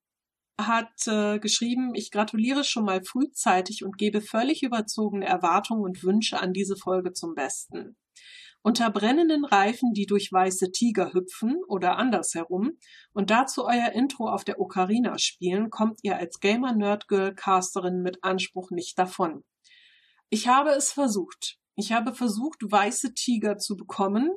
[0.62, 6.40] hat äh, geschrieben, ich gratuliere schon mal frühzeitig und gebe völlig überzogene Erwartungen und Wünsche
[6.40, 7.98] an diese Folge zum Besten.
[8.62, 12.74] Unter brennenden Reifen, die durch weiße Tiger hüpfen oder andersherum
[13.12, 18.04] und dazu euer Intro auf der Ocarina spielen, kommt ihr als Gamer Nerd Girl Casterin
[18.04, 19.44] mit Anspruch nicht davon.
[20.30, 21.58] Ich habe es versucht.
[21.76, 24.32] Ich habe versucht, weiße Tiger zu bekommen,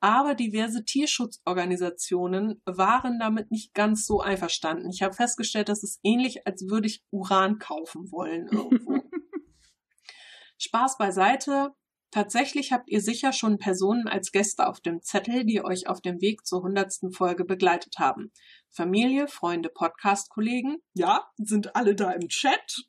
[0.00, 4.90] aber diverse Tierschutzorganisationen waren damit nicht ganz so einverstanden.
[4.90, 9.02] Ich habe festgestellt, das ist ähnlich, als würde ich Uran kaufen wollen irgendwo.
[10.58, 11.70] Spaß beiseite.
[12.10, 16.20] Tatsächlich habt ihr sicher schon Personen als Gäste auf dem Zettel, die euch auf dem
[16.20, 18.30] Weg zur hundertsten Folge begleitet haben.
[18.70, 22.84] Familie, Freunde, Podcast-Kollegen, ja, sind alle da im Chat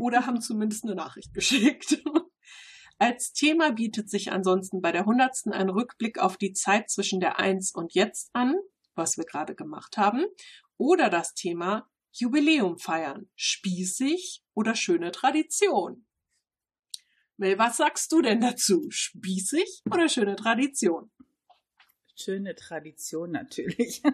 [0.00, 2.02] oder haben zumindest eine Nachricht geschickt.
[2.98, 7.38] Als Thema bietet sich ansonsten bei der hundertsten ein Rückblick auf die Zeit zwischen der
[7.38, 8.56] Eins und Jetzt an,
[8.94, 10.24] was wir gerade gemacht haben,
[10.78, 16.06] oder das Thema Jubiläum feiern, spießig oder schöne Tradition.
[17.36, 18.86] Mel, was sagst du denn dazu?
[18.88, 21.10] Spießig oder schöne Tradition?
[22.16, 24.02] Schöne Tradition natürlich.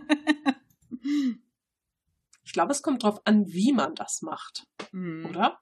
[2.44, 5.26] Ich glaube, es kommt drauf an, wie man das macht, Hm.
[5.26, 5.60] oder?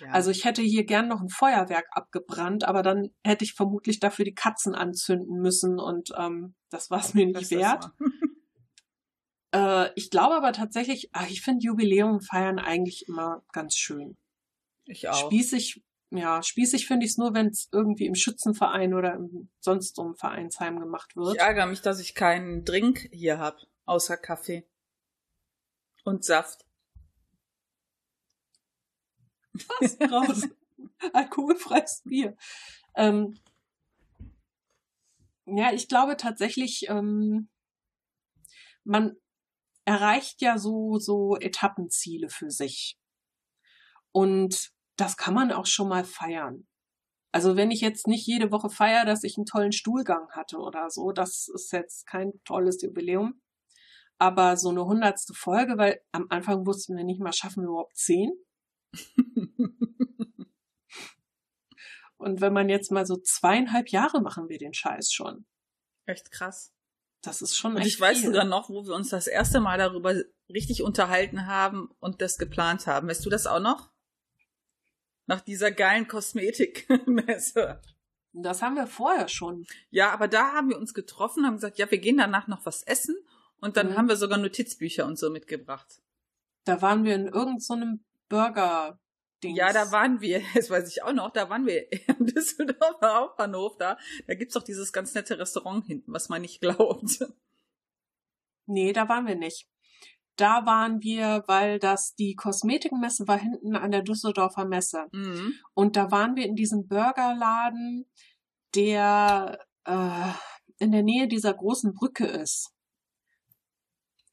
[0.00, 0.10] Ja.
[0.10, 4.24] Also ich hätte hier gern noch ein Feuerwerk abgebrannt, aber dann hätte ich vermutlich dafür
[4.24, 7.90] die Katzen anzünden müssen und ähm, das war es mir nicht Das- wert.
[9.52, 14.16] Äh, ich glaube aber tatsächlich, ach, ich finde Jubiläum feiern eigentlich immer ganz schön.
[14.84, 15.26] Ich auch.
[15.26, 19.96] Spießig, ja, spießig finde ich es nur, wenn es irgendwie im Schützenverein oder im, sonst
[19.96, 21.34] so im Vereinsheim gemacht wird.
[21.34, 24.68] Ich ärgere mich, dass ich keinen Drink hier habe, außer Kaffee.
[26.04, 26.64] Und Saft.
[29.52, 30.48] Was raus?
[31.12, 32.36] Alkoholfreies Bier.
[32.94, 33.38] Ähm,
[35.46, 37.48] ja, ich glaube tatsächlich, ähm,
[38.84, 39.16] man
[39.84, 42.98] erreicht ja so, so Etappenziele für sich.
[44.12, 46.66] Und das kann man auch schon mal feiern.
[47.32, 50.90] Also wenn ich jetzt nicht jede Woche feiere, dass ich einen tollen Stuhlgang hatte oder
[50.90, 53.40] so, das ist jetzt kein tolles Jubiläum.
[54.18, 57.96] Aber so eine hundertste Folge, weil am Anfang wussten wir nicht mal, schaffen wir überhaupt
[57.96, 58.32] zehn?
[62.16, 65.46] Und wenn man jetzt mal so zweieinhalb Jahre machen wir den Scheiß schon.
[66.06, 66.72] Echt krass.
[67.22, 68.26] Das ist schon Und ich weiß viel.
[68.28, 70.14] sogar noch, wo wir uns das erste Mal darüber
[70.48, 73.08] richtig unterhalten haben und das geplant haben.
[73.08, 73.90] Weißt du das auch noch?
[75.26, 77.80] Nach dieser geilen Kosmetikmesse.
[78.32, 79.66] Das haben wir vorher schon.
[79.90, 82.82] Ja, aber da haben wir uns getroffen, haben gesagt, ja, wir gehen danach noch was
[82.82, 83.16] essen
[83.60, 83.96] und dann Mhm.
[83.96, 86.00] haben wir sogar Notizbücher und so mitgebracht.
[86.64, 87.74] Da waren wir in irgendeinem so
[88.30, 88.98] Burger.
[89.42, 89.56] -Dings.
[89.56, 93.76] Ja, da waren wir, das weiß ich auch noch, da waren wir im Düsseldorfer Hauptbahnhof
[93.76, 93.98] da.
[94.26, 97.18] Da gibt's doch dieses ganz nette Restaurant hinten, was man nicht glaubt.
[98.66, 99.68] Nee, da waren wir nicht.
[100.36, 105.06] Da waren wir, weil das die Kosmetikmesse war hinten an der Düsseldorfer Messe.
[105.12, 105.54] Mhm.
[105.74, 108.06] Und da waren wir in diesem Burgerladen,
[108.74, 110.32] der äh,
[110.78, 112.72] in der Nähe dieser großen Brücke ist.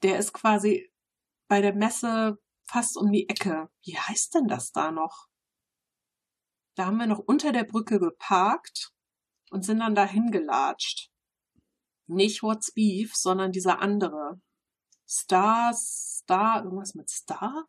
[0.04, 0.90] Der ist quasi
[1.50, 2.38] bei der Messe
[2.68, 3.70] fast um die Ecke.
[3.84, 5.28] Wie heißt denn das da noch?
[6.76, 8.94] Da haben wir noch unter der Brücke geparkt
[9.50, 11.10] und sind dann dahin gelatscht.
[12.06, 14.40] Nicht What's Beef, sondern dieser andere.
[15.08, 17.68] Star, Star, irgendwas mit Star?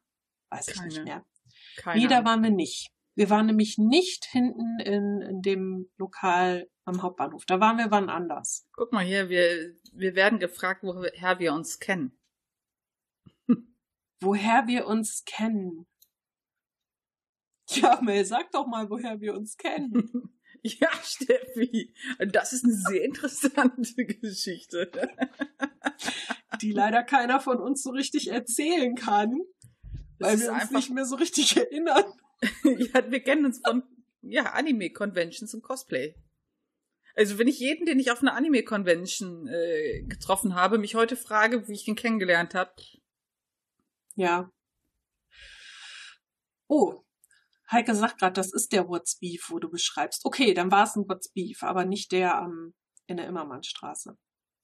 [0.50, 1.26] Weiß ich nicht Keine mehr.
[1.76, 2.90] Keine Nee, da waren wir nicht.
[3.14, 7.44] Wir waren nämlich nicht hinten in, in dem Lokal am Hauptbahnhof.
[7.46, 8.68] Da waren wir wann anders.
[8.72, 12.16] Guck mal hier, wir, wir werden gefragt, woher wir uns kennen.
[14.20, 15.86] Woher wir uns kennen.
[17.70, 20.34] Ja, Mel, sag doch mal, woher wir uns kennen.
[20.64, 21.94] Ja, Steffi,
[22.32, 24.90] das ist eine sehr interessante Geschichte.
[26.60, 29.40] Die leider keiner von uns so richtig erzählen kann,
[30.18, 32.04] weil wir uns einfach- nicht mehr so richtig erinnern.
[32.64, 33.84] Ja, wir kennen uns von
[34.22, 36.16] ja, Anime-Conventions und Cosplay.
[37.14, 41.68] Also wenn ich jeden, den ich auf einer Anime-Convention äh, getroffen habe, mich heute frage,
[41.68, 42.72] wie ich ihn kennengelernt habe,
[44.18, 44.50] Ja.
[46.66, 47.04] Oh,
[47.70, 50.24] Heike sagt gerade, das ist der What's Beef, wo du beschreibst.
[50.24, 52.74] Okay, dann war es ein What's Beef, aber nicht der am
[53.06, 54.18] in der Immermannstraße.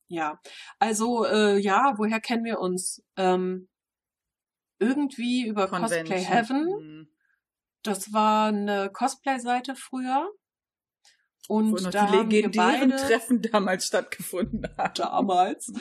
[0.09, 0.41] Ja,
[0.81, 3.03] also äh, ja, woher kennen wir uns?
[3.17, 3.69] Ähm,
[4.81, 6.67] irgendwie über Cosplay Heaven.
[6.67, 7.09] Hm.
[7.83, 10.29] Das war eine Cosplay-Seite früher.
[11.47, 14.95] Und Wo noch da die haben wir legendären beide Treffen damals stattgefunden haben.
[14.95, 15.73] damals.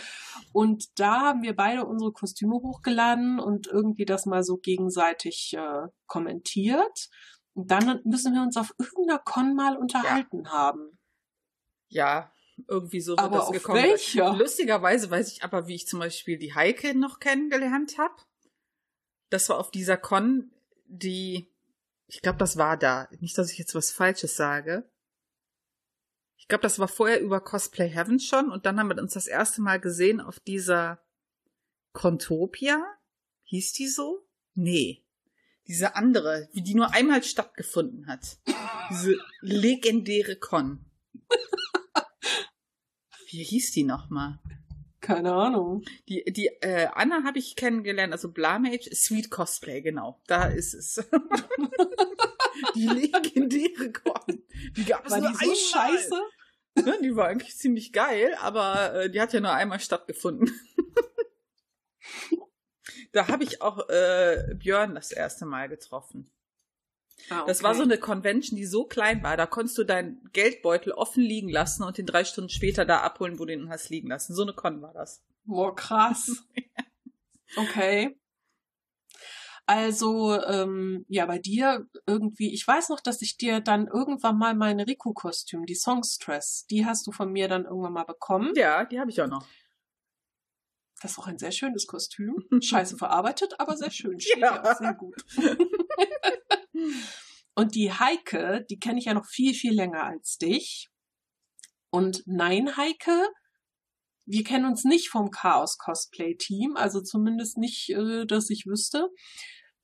[0.51, 5.87] Und da haben wir beide unsere Kostüme hochgeladen und irgendwie das mal so gegenseitig äh,
[6.05, 7.09] kommentiert.
[7.53, 10.97] Und dann müssen wir uns auf irgendeiner Con mal unterhalten haben.
[11.87, 12.31] Ja,
[12.67, 13.83] irgendwie so wird Aber das auf gekommen.
[13.83, 14.33] welcher?
[14.33, 18.15] Lustigerweise weiß ich aber, wie ich zum Beispiel die Heike noch kennengelernt habe.
[19.29, 20.51] Das war auf dieser Con,
[20.85, 21.47] die,
[22.07, 23.07] ich glaube, das war da.
[23.19, 24.89] Nicht, dass ich jetzt was Falsches sage.
[26.43, 29.27] Ich glaube, das war vorher über Cosplay Heaven schon und dann haben wir uns das
[29.27, 30.99] erste Mal gesehen auf dieser
[31.93, 32.83] Contopia.
[33.45, 34.27] Hieß die so?
[34.53, 35.05] Nee.
[35.67, 38.39] Diese andere, wie die nur einmal stattgefunden hat.
[38.89, 40.83] Diese legendäre Con.
[43.29, 44.37] Wie hieß die nochmal?
[44.99, 45.83] Keine Ahnung.
[46.09, 50.21] Die, die äh, Anna habe ich kennengelernt, also Blamage, Sweet Cosplay, genau.
[50.27, 50.95] Da ist es.
[52.75, 54.43] die legendäre Con.
[54.75, 55.55] Die gab es War nur die so einmal.
[55.55, 56.21] scheiße?
[56.75, 60.51] Ne, Die war eigentlich ziemlich geil, aber äh, die hat ja nur einmal stattgefunden.
[63.11, 66.31] da habe ich auch äh, Björn das erste Mal getroffen.
[67.29, 67.67] Ah, Das okay.
[67.67, 71.49] war so eine Convention, die so klein war, da konntest du deinen Geldbeutel offen liegen
[71.49, 74.33] lassen und den drei Stunden später da abholen, wo du ihn hast liegen lassen.
[74.33, 75.23] So eine Con war das.
[75.45, 76.43] Boah, krass.
[77.55, 78.19] Okay.
[79.65, 84.55] Also, ähm, ja, bei dir irgendwie, ich weiß noch, dass ich dir dann irgendwann mal
[84.55, 88.51] mein Riku-Kostüm, die Songstress, die hast du von mir dann irgendwann mal bekommen.
[88.55, 89.47] Ja, die habe ich auch noch.
[91.01, 92.45] Das ist auch ein sehr schönes Kostüm.
[92.61, 94.19] Scheiße verarbeitet, aber sehr schön.
[94.19, 94.55] Steht Ja.
[94.55, 95.15] ja auch sehr gut.
[97.55, 100.89] Und die Heike, die kenne ich ja noch viel, viel länger als dich.
[101.89, 103.27] Und nein, Heike,
[104.25, 109.09] wir kennen uns nicht vom Chaos Cosplay Team, also zumindest nicht, äh, dass ich wüsste.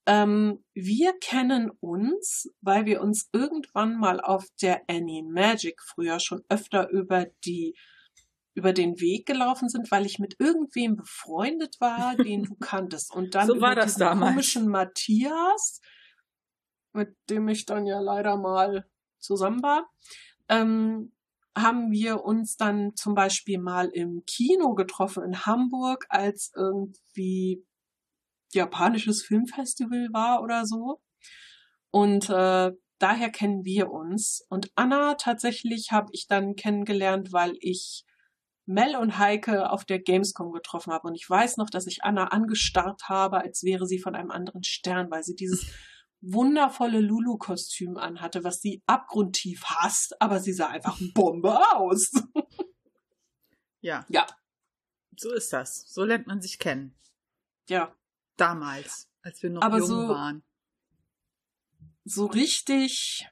[0.05, 6.43] Ähm, wir kennen uns, weil wir uns irgendwann mal auf der Annie Magic früher schon
[6.49, 7.75] öfter über die
[8.55, 13.13] über den Weg gelaufen sind, weil ich mit irgendwem befreundet war, den du kanntest.
[13.13, 14.31] Und dann so war das damals.
[14.31, 15.79] komischen Matthias,
[16.93, 18.85] mit dem ich dann ja leider mal
[19.19, 19.89] zusammen war,
[20.49, 21.13] ähm,
[21.61, 27.65] haben wir uns dann zum Beispiel mal im Kino getroffen in Hamburg, als irgendwie
[28.53, 31.01] japanisches Filmfestival war oder so.
[31.91, 34.45] Und äh, daher kennen wir uns.
[34.49, 38.05] Und Anna tatsächlich habe ich dann kennengelernt, weil ich
[38.65, 41.07] Mel und Heike auf der Gamescom getroffen habe.
[41.07, 44.63] Und ich weiß noch, dass ich Anna angestarrt habe, als wäre sie von einem anderen
[44.63, 45.71] Stern, weil sie dieses
[46.21, 52.11] wundervolle Lulu-Kostüm anhatte, was sie abgrundtief hasst, aber sie sah einfach Bombe aus.
[53.81, 54.05] Ja.
[54.09, 54.27] Ja.
[55.15, 55.85] So ist das.
[55.87, 56.97] So lernt man sich kennen.
[57.69, 57.95] Ja,
[58.35, 60.43] Damals, als wir noch Aber jung so- waren.
[62.03, 63.25] so richtig.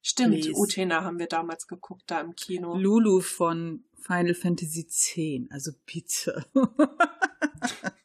[0.00, 0.58] Stimmt, Please.
[0.60, 2.74] Utena haben wir damals geguckt, da im Kino.
[2.76, 5.16] Lulu von Final Fantasy X,
[5.52, 6.44] also bitte.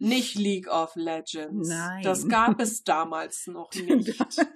[0.00, 1.68] Nicht League of Legends.
[1.68, 2.02] Nein.
[2.02, 4.18] Das gab es damals noch nicht.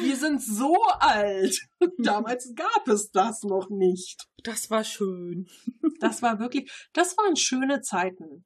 [0.00, 1.58] Wir sind so alt.
[1.98, 4.28] Damals gab es das noch nicht.
[4.44, 5.48] das war schön.
[6.00, 8.44] Das war wirklich, das waren schöne Zeiten.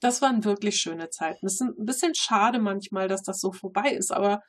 [0.00, 1.46] Das waren wirklich schöne Zeiten.
[1.46, 4.42] Es ist ein bisschen schade manchmal, dass das so vorbei ist, aber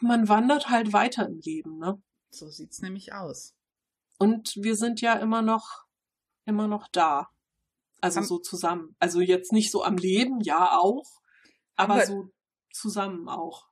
[0.00, 2.02] man wandert halt weiter im Leben, ne?
[2.30, 3.54] So sieht's nämlich aus.
[4.18, 5.84] Und wir sind ja immer noch,
[6.44, 7.28] immer noch da.
[8.00, 8.94] Also Haben- so zusammen.
[8.98, 11.20] Also jetzt nicht so am Leben, ja auch,
[11.76, 12.30] aber Aber- so
[12.72, 13.68] zusammen auch.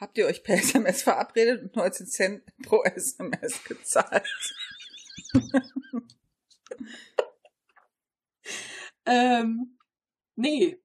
[0.00, 4.26] Habt ihr euch per SMS verabredet und 19 Cent pro SMS gezahlt?
[9.04, 9.78] Ähm,
[10.36, 10.80] nee.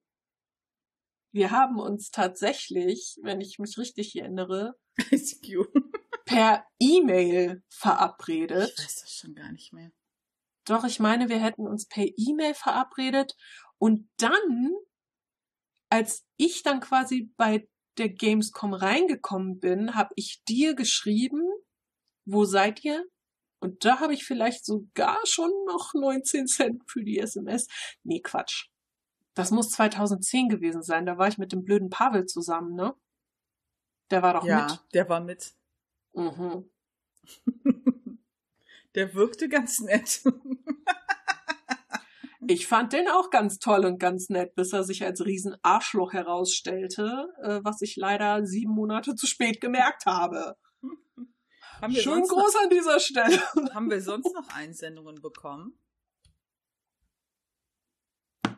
[1.30, 4.76] Wir haben uns tatsächlich, wenn ich mich richtig erinnere,
[6.24, 8.76] per E-Mail Ich verabredet.
[8.78, 9.92] weiß das schon gar nicht mehr.
[10.68, 13.34] Doch, ich meine, wir hätten uns per E-Mail verabredet
[13.78, 14.74] und dann,
[15.90, 21.42] als ich dann quasi bei der Gamescom reingekommen bin, habe ich dir geschrieben,
[22.26, 23.04] wo seid ihr?
[23.60, 27.66] Und da habe ich vielleicht sogar schon noch 19 Cent für die SMS.
[28.04, 28.68] Nee, Quatsch.
[29.34, 31.06] Das muss 2010 gewesen sein.
[31.06, 32.94] Da war ich mit dem blöden Pavel zusammen, ne?
[34.10, 35.54] Der war doch ja, der war mit.
[36.12, 36.32] mit.
[36.36, 36.70] Mhm.
[38.94, 40.22] Der wirkte ganz nett.
[42.50, 46.14] Ich fand den auch ganz toll und ganz nett, bis er sich als riesen Arschloch
[46.14, 50.56] herausstellte, äh, was ich leider sieben Monate zu spät gemerkt habe.
[51.82, 53.38] Haben wir, Schön groß an dieser Stelle.
[53.54, 55.78] noch, haben wir sonst noch Einsendungen bekommen?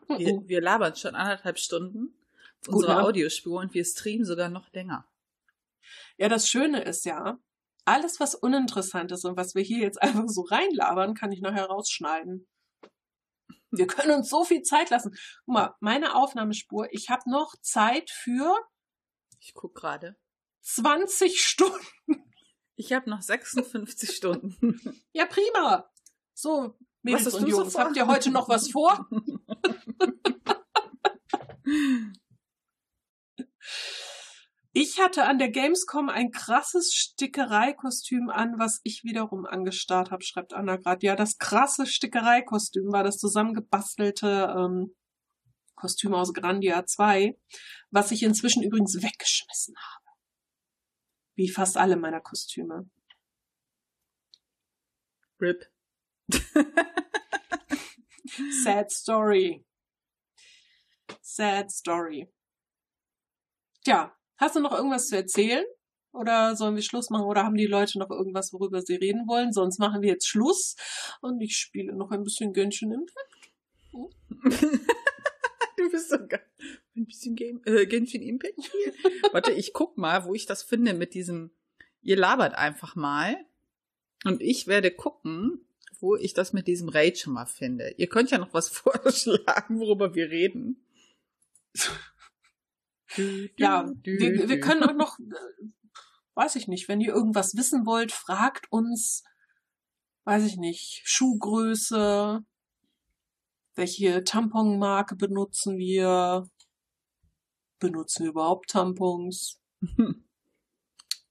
[0.06, 2.14] Wir, wir labern schon anderthalb Stunden
[2.66, 3.02] unsere ne?
[3.02, 5.06] Audiospur und wir streamen sogar noch länger.
[6.16, 7.38] Ja, das Schöne ist ja,
[7.90, 11.66] alles was uninteressant ist und was wir hier jetzt einfach so reinlabern, kann ich nachher
[11.66, 12.46] rausschneiden.
[13.72, 15.16] Wir können uns so viel Zeit lassen.
[15.44, 18.56] Guck mal, meine Aufnahmespur, ich habe noch Zeit für
[19.40, 20.16] Ich guck gerade.
[20.62, 21.78] 20 Stunden.
[22.74, 24.80] Ich habe noch 56 Stunden.
[25.12, 25.90] Ja, prima.
[26.34, 27.84] So, Mädels hast und du so Jungs, vor?
[27.84, 29.06] habt ihr heute noch was vor?
[34.72, 40.52] Ich hatte an der Gamescom ein krasses Stickereikostüm an, was ich wiederum angestarrt habe, schreibt
[40.52, 41.04] Anna gerade.
[41.04, 44.94] Ja, das krasse Stickereikostüm war das zusammengebastelte ähm,
[45.74, 47.36] Kostüm aus Grandia 2,
[47.90, 50.04] was ich inzwischen übrigens weggeschmissen habe.
[51.34, 52.88] Wie fast alle meiner Kostüme.
[55.40, 55.64] RIP.
[58.62, 59.64] Sad Story.
[61.22, 62.32] Sad Story.
[63.82, 65.64] Tja, hast du noch irgendwas zu erzählen?
[66.12, 67.26] Oder sollen wir Schluss machen?
[67.26, 69.52] Oder haben die Leute noch irgendwas, worüber sie reden wollen?
[69.52, 70.74] Sonst machen wir jetzt Schluss
[71.20, 73.50] und ich spiele noch ein bisschen Genshin Impact.
[75.76, 76.40] du bist sogar
[76.96, 78.94] ein bisschen Game, äh, Genshin Impact spielen.
[79.32, 81.52] Warte, ich guck mal, wo ich das finde mit diesem,
[82.02, 83.36] ihr labert einfach mal
[84.24, 85.64] und ich werde gucken,
[86.00, 87.94] wo ich das mit diesem Raid schon mal finde.
[87.96, 90.84] Ihr könnt ja noch was vorschlagen, worüber wir reden.
[93.56, 95.66] Ja, wir, wir können auch noch, äh,
[96.34, 99.24] weiß ich nicht, wenn ihr irgendwas wissen wollt, fragt uns,
[100.24, 102.44] weiß ich nicht, Schuhgröße,
[103.74, 106.48] welche Tamponmarke benutzen wir,
[107.78, 109.58] benutzen wir überhaupt Tampons?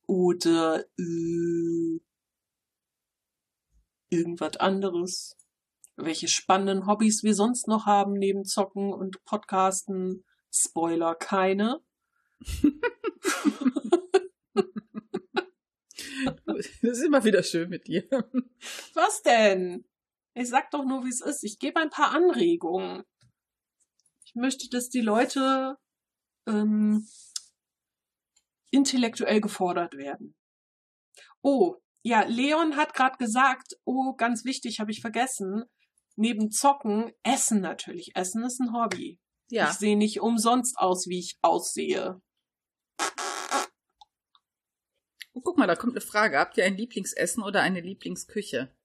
[0.08, 2.00] Oder äh,
[4.10, 5.38] irgendwas anderes?
[5.96, 10.24] Welche spannenden Hobbys wir sonst noch haben neben Zocken und Podcasten?
[10.52, 11.82] Spoiler, keine.
[16.82, 18.04] Das ist immer wieder schön mit dir.
[18.94, 19.86] Was denn?
[20.34, 21.44] Ich sag doch nur, wie es ist.
[21.44, 23.04] Ich gebe ein paar Anregungen.
[24.26, 25.78] Ich möchte, dass die Leute
[26.48, 27.08] ähm,
[28.72, 30.36] intellektuell gefordert werden.
[31.42, 35.64] Oh, ja, Leon hat gerade gesagt, oh, ganz wichtig, habe ich vergessen.
[36.16, 38.12] Neben Zocken, Essen natürlich.
[38.16, 39.20] Essen ist ein Hobby.
[39.50, 39.70] Ja.
[39.70, 42.22] Ich sehe nicht umsonst aus, wie ich aussehe.
[45.34, 46.38] Oh, guck mal, da kommt eine Frage.
[46.38, 48.76] Habt ihr ein Lieblingsessen oder eine Lieblingsküche?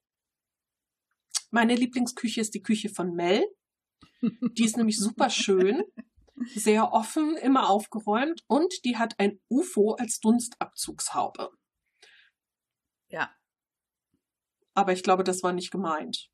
[1.51, 3.45] Meine Lieblingsküche ist die Küche von Mel.
[4.23, 5.85] Die ist nämlich super schön,
[6.55, 11.51] sehr offen, immer aufgeräumt und die hat ein UFO als Dunstabzugshaube.
[13.09, 13.35] Ja.
[14.75, 16.31] Aber ich glaube, das war nicht gemeint.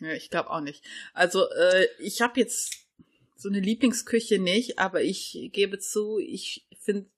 [0.00, 0.86] Ja, ich glaube auch nicht.
[1.12, 2.83] Also, äh, ich habe jetzt
[3.36, 7.10] so eine Lieblingsküche nicht, aber ich gebe zu, ich finde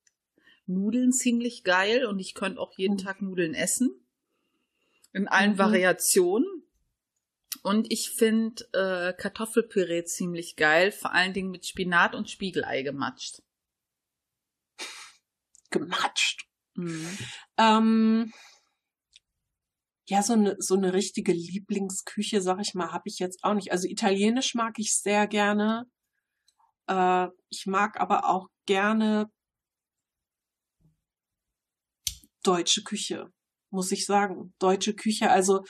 [0.66, 2.98] Nudeln ziemlich geil und ich könnte auch jeden Mhm.
[2.98, 3.90] Tag Nudeln essen.
[5.12, 5.58] In allen Mhm.
[5.58, 6.46] Variationen.
[7.62, 13.42] Und ich finde äh, Kartoffelpüree ziemlich geil, vor allen Dingen mit Spinat und Spiegelei gematscht.
[15.70, 16.46] Gematscht.
[16.74, 17.18] Mhm.
[17.56, 18.32] Ähm,
[20.08, 23.72] ja, so eine, so eine richtige Lieblingsküche, sag ich mal, habe ich jetzt auch nicht.
[23.72, 25.90] Also italienisch mag ich sehr gerne.
[26.88, 29.30] Äh, ich mag aber auch gerne
[32.42, 33.32] deutsche Küche,
[33.70, 34.54] muss ich sagen.
[34.58, 35.64] Deutsche Küche, also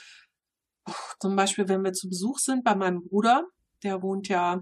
[0.87, 3.47] uff, zum Beispiel, wenn wir zu Besuch sind bei meinem Bruder,
[3.83, 4.61] der wohnt ja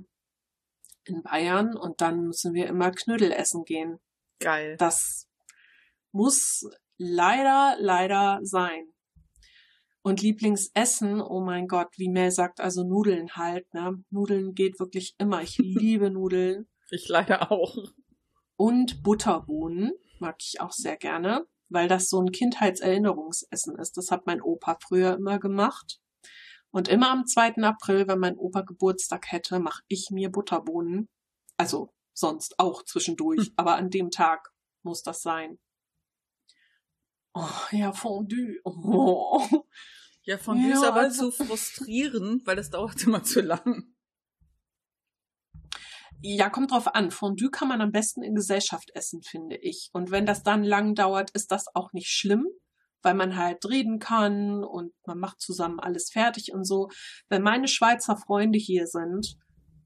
[1.06, 4.00] in Bayern und dann müssen wir immer Knödel essen gehen.
[4.40, 4.76] Geil.
[4.78, 5.28] Das
[6.12, 6.68] muss
[6.98, 8.95] leider, leider sein.
[10.06, 14.04] Und Lieblingsessen, oh mein Gott, wie Mel sagt, also Nudeln halt, ne?
[14.12, 15.42] Nudeln geht wirklich immer.
[15.42, 16.68] Ich liebe Nudeln.
[16.92, 17.76] Ich leider auch.
[18.56, 23.98] Und Butterbohnen mag ich auch sehr gerne, weil das so ein Kindheitserinnerungsessen ist.
[23.98, 26.00] Das hat mein Opa früher immer gemacht.
[26.70, 27.64] Und immer am 2.
[27.64, 31.10] April, wenn mein Opa Geburtstag hätte, mache ich mir Butterbohnen.
[31.58, 34.52] Also sonst auch zwischendurch, aber an dem Tag
[34.84, 35.58] muss das sein.
[37.38, 38.60] Oh, ja, Fondue.
[38.64, 39.46] Oh.
[40.24, 43.94] Ja, mir Ja, ist aber also- zu frustrierend, weil das dauert immer zu lang.
[46.22, 47.12] Ja, kommt drauf an.
[47.12, 49.90] Fondue kann man am besten in Gesellschaft essen, finde ich.
[49.94, 52.48] Und wenn das dann lang dauert, ist das auch nicht schlimm,
[53.04, 56.90] weil man halt reden kann und man macht zusammen alles fertig und so.
[57.30, 59.36] Wenn meine Schweizer Freunde hier sind,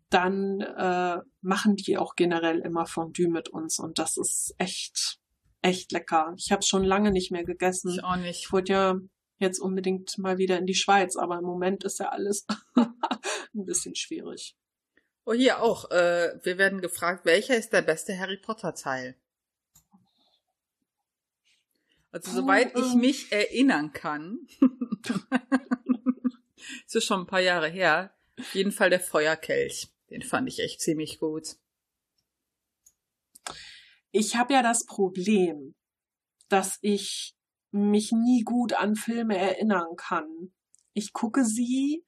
[0.10, 5.19] dann äh, machen die auch generell immer Fondue mit uns und das ist echt,
[5.62, 6.34] echt lecker.
[6.38, 7.92] Ich habe schon lange nicht mehr gegessen.
[7.92, 8.46] Ich auch nicht.
[8.46, 9.00] Ich wollte ja
[9.40, 12.46] jetzt unbedingt mal wieder in die Schweiz, aber im Moment ist ja alles
[12.76, 14.56] ein bisschen schwierig.
[15.26, 15.90] Oh, hier auch.
[15.92, 19.16] Äh, wir werden gefragt, welcher ist der beste Harry Potter Teil?
[22.12, 23.00] Also, soweit ich ähm.
[23.00, 24.48] mich erinnern kann,
[26.86, 29.90] ist es schon ein paar Jahre her, auf jeden Fall der Feuerkelch.
[30.10, 31.58] Den fand ich echt ziemlich gut.
[34.12, 35.76] Ich habe ja das Problem,
[36.50, 37.36] dass ich
[37.72, 40.54] mich nie gut an Filme erinnern kann.
[40.94, 42.04] Ich gucke sie.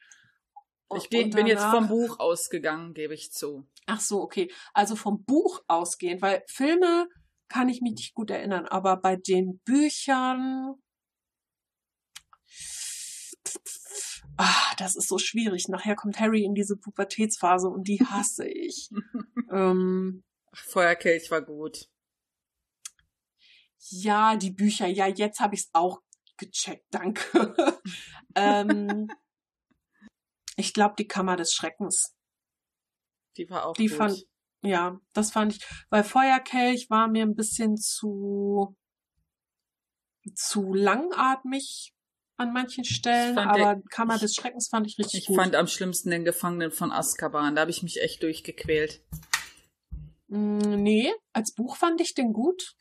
[0.95, 3.67] Ich bin, bin jetzt danach- vom Buch ausgegangen, gebe ich zu.
[3.85, 4.51] Ach so, okay.
[4.73, 7.07] Also vom Buch ausgehend, weil Filme
[7.47, 10.75] kann ich mich nicht gut erinnern, aber bei den Büchern.
[14.37, 15.67] Ah, das ist so schwierig.
[15.67, 18.89] Nachher kommt Harry in diese Pubertätsphase und die hasse ich.
[19.51, 20.23] ähm,
[20.53, 21.87] Ach, Feuerkelch war gut.
[23.89, 24.87] Ja, die Bücher.
[24.87, 26.01] Ja, jetzt habe ich es auch
[26.37, 26.85] gecheckt.
[26.91, 27.21] Danke.
[28.35, 29.09] ähm,
[30.55, 32.15] ich glaube, die Kammer des Schreckens.
[33.37, 33.97] Die war auch Die gut.
[33.97, 34.25] fand-
[34.63, 35.65] Ja, das fand ich.
[35.89, 38.75] Weil Feuerkelch war mir ein bisschen zu
[40.35, 41.95] zu langatmig
[42.37, 45.35] an manchen Stellen, aber der- Kammer ich- des Schreckens fand ich richtig Ich gut.
[45.37, 47.55] fand am schlimmsten den Gefangenen von Azkaban.
[47.55, 49.03] Da habe ich mich echt durchgequält.
[50.31, 52.75] Mm, Nee, als Buch fand ich den gut.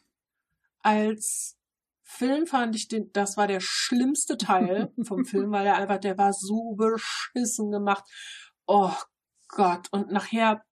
[0.83, 1.59] Als
[2.05, 6.17] Film fand ich den, das war der schlimmste Teil vom Film, weil er einfach, der
[6.17, 8.05] war so beschissen gemacht.
[8.67, 8.93] Oh
[9.49, 9.89] Gott.
[9.93, 10.63] Und nachher,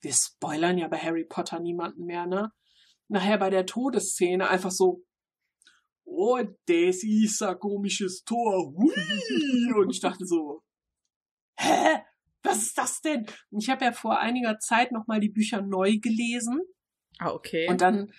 [0.00, 2.52] wir spoilern ja bei Harry Potter niemanden mehr, ne?
[3.08, 5.02] Nachher bei der Todesszene einfach so,
[6.04, 8.72] oh, das ist ein komisches Tor.
[8.72, 9.72] Hui!
[9.74, 10.62] Und ich dachte so,
[11.56, 12.02] hä?
[12.42, 13.26] Was ist das denn?
[13.50, 16.60] Und ich habe ja vor einiger Zeit nochmal die Bücher neu gelesen
[17.20, 17.68] Ah, okay.
[17.68, 18.12] Und dann,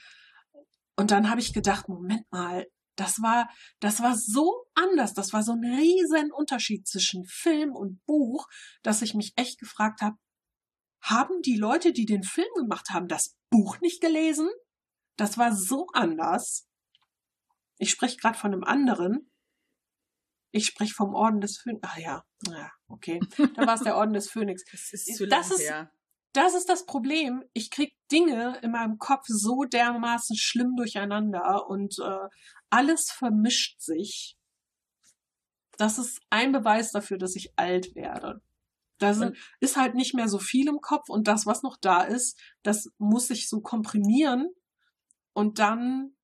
[0.96, 3.50] und dann habe ich gedacht, Moment mal, das war,
[3.80, 5.14] das war so anders.
[5.16, 8.48] Das war so ein riesen Unterschied zwischen Film und Buch,
[8.84, 10.18] dass ich mich echt gefragt habe,
[11.02, 14.50] haben die Leute, die den Film gemacht haben, das Buch nicht gelesen?
[15.18, 16.68] Das war so anders.
[17.80, 19.31] Ich spreche gerade von einem anderen.
[20.52, 21.82] Ich spreche vom Orden des Phönix.
[21.84, 23.20] Ach ja, ja, okay.
[23.56, 24.64] Da war es der Orden des Phönix.
[24.72, 25.92] das ist zu das lang ist- her.
[26.34, 27.44] Das ist das Problem.
[27.52, 32.30] Ich krieg Dinge in meinem Kopf so dermaßen schlimm durcheinander und äh,
[32.70, 34.38] alles vermischt sich.
[35.78, 38.42] Das ist ein Beweis dafür, dass ich alt werde.
[38.98, 42.04] Da sind, ist halt nicht mehr so viel im Kopf und das, was noch da
[42.04, 44.48] ist, das muss sich so komprimieren
[45.34, 46.16] und dann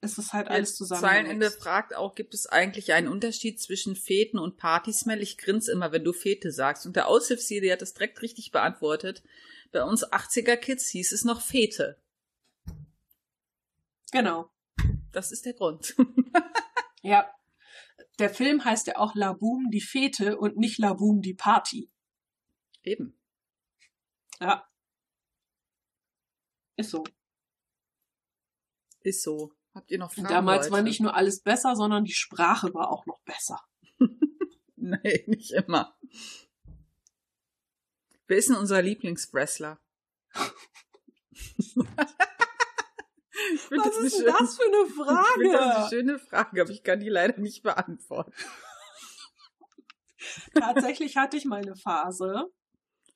[0.00, 1.00] ist es halt alles zusammen.
[1.00, 5.22] Zeilenende fragt auch, gibt es eigentlich einen Unterschied zwischen Feten und Partysmell?
[5.22, 6.86] Ich grinse immer, wenn du Fete sagst.
[6.86, 9.22] Und der Aushilfsjede hat das direkt richtig beantwortet.
[9.72, 11.98] Bei uns 80er Kids hieß es noch Fete.
[14.12, 14.50] Genau.
[15.12, 15.94] Das ist der Grund.
[17.02, 17.32] Ja.
[18.18, 21.88] Der Film heißt ja auch La Boom die Fete und nicht La Boom die Party.
[22.82, 23.16] Eben.
[24.40, 24.68] Ja.
[26.76, 27.04] Ist so.
[29.02, 29.54] Ist so.
[29.74, 30.28] Habt ihr noch Fragen?
[30.28, 30.72] Damals Leute?
[30.72, 33.60] war nicht nur alles besser, sondern die Sprache war auch noch besser.
[34.80, 35.98] Nee, nicht immer.
[38.28, 39.78] Wer ist denn unser Lieblingswrestler?
[41.58, 41.86] ich Was
[43.96, 44.92] eine ist schöne- das für eine Ich
[45.34, 45.88] finde das eine Frage?
[45.90, 48.32] schöne Frage, aber ich kann die leider nicht beantworten.
[50.54, 52.46] Tatsächlich hatte ich mal eine Phase,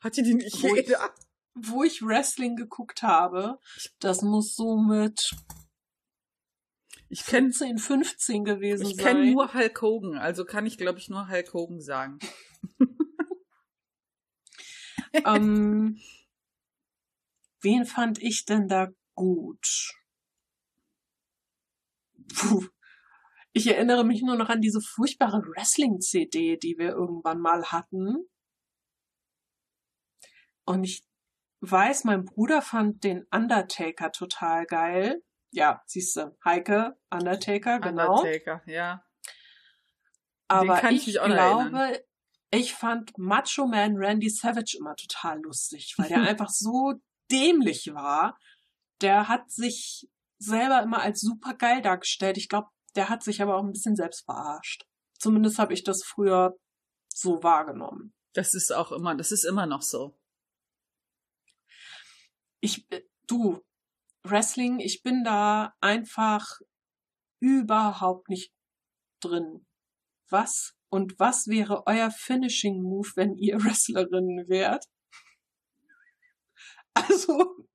[0.00, 1.10] Hatte die nicht Wo ich- jeder?
[1.54, 3.58] wo ich Wrestling geguckt habe.
[4.00, 5.34] Das muss so mit
[7.12, 9.04] Ich kenne 14, 15 gewesen ich sein.
[9.04, 12.18] kenn nur Hulk Hogan, also kann ich glaube ich nur Hulk Hogan sagen.
[15.12, 16.00] ähm,
[17.60, 19.92] wen fand ich denn da gut?
[22.34, 22.64] Puh.
[23.52, 28.26] Ich erinnere mich nur noch an diese furchtbare Wrestling-CD, die wir irgendwann mal hatten.
[30.64, 31.04] Und ich
[31.60, 35.22] weiß, mein Bruder fand den Undertaker total geil.
[35.52, 38.18] Ja, siehst du, Heike, Undertaker, genau.
[38.18, 39.04] Undertaker, ja.
[40.48, 42.04] Aber ich ich, glaube,
[42.50, 46.94] ich fand Macho Man Randy Savage immer total lustig, weil der einfach so
[47.30, 48.38] dämlich war.
[49.00, 50.08] Der hat sich
[50.38, 52.36] selber immer als super geil dargestellt.
[52.36, 54.84] Ich glaube, der hat sich aber auch ein bisschen selbst verarscht.
[55.18, 56.56] Zumindest habe ich das früher
[57.08, 58.12] so wahrgenommen.
[58.34, 60.18] Das ist auch immer, das ist immer noch so.
[62.60, 63.62] Ich, äh, du,
[64.24, 66.60] Wrestling, ich bin da einfach
[67.40, 68.52] überhaupt nicht
[69.20, 69.66] drin.
[70.28, 74.84] Was und was wäre euer Finishing Move, wenn ihr Wrestlerin wärt?
[76.94, 77.66] Also,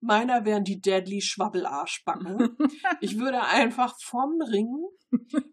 [0.00, 2.56] meiner wären die Deadly Schwabbelarschbacken.
[3.02, 4.86] Ich würde einfach vom Ring.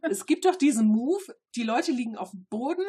[0.04, 2.86] Es gibt doch diesen Move, die Leute liegen auf dem Boden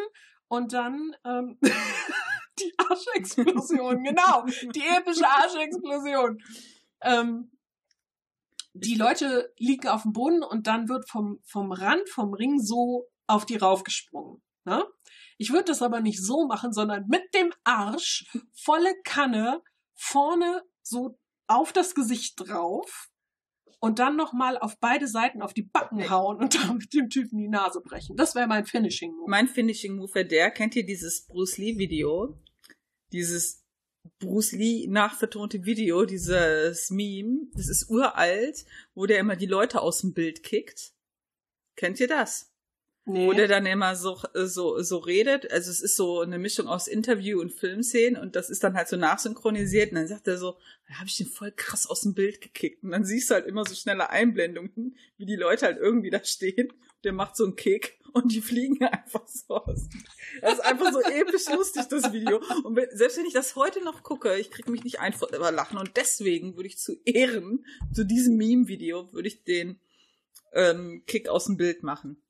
[0.48, 1.58] und dann ähm,
[2.60, 6.38] die Arschexplosion, genau, die epische Arschexplosion.
[7.02, 7.50] Ähm,
[8.72, 13.08] die Leute liegen auf dem Boden und dann wird vom, vom Rand vom Ring so
[13.26, 14.42] auf die raufgesprungen.
[14.64, 14.84] Ne?
[15.38, 19.62] Ich würde das aber nicht so machen, sondern mit dem Arsch volle Kanne
[19.94, 23.08] vorne so auf das Gesicht drauf
[23.80, 27.48] und dann nochmal auf beide Seiten auf die Backen hauen und damit dem Typen die
[27.48, 28.16] Nase brechen.
[28.16, 29.30] Das wäre mein Finishing Move.
[29.30, 32.40] Mein Finishing Move wäre der, kennt ihr dieses Bruce Lee Video?
[33.12, 33.65] Dieses
[34.18, 38.64] Bruce Lee nachvertonte Video, dieses Meme, das ist uralt,
[38.94, 40.92] wo der immer die Leute aus dem Bild kickt.
[41.76, 42.52] Kennt ihr das?
[43.08, 43.28] Nee.
[43.28, 45.50] Wo der dann immer so, so, so redet.
[45.52, 48.88] Also es ist so eine Mischung aus Interview und Filmszenen und das ist dann halt
[48.88, 50.56] so nachsynchronisiert und dann sagt er so,
[50.88, 52.82] da habe ich den voll krass aus dem Bild gekickt.
[52.82, 56.24] Und dann siehst du halt immer so schnelle Einblendungen, wie die Leute halt irgendwie da
[56.24, 56.72] stehen.
[57.04, 59.88] Der macht so einen Kick und die fliegen einfach so aus.
[60.40, 62.40] Das ist einfach so episch lustig, das Video.
[62.64, 65.78] Und selbst wenn ich das heute noch gucke, ich krieg mich nicht einfach über Lachen.
[65.78, 69.80] Und deswegen würde ich zu Ehren zu diesem Meme-Video, würde ich den
[70.52, 72.22] ähm, Kick aus dem Bild machen.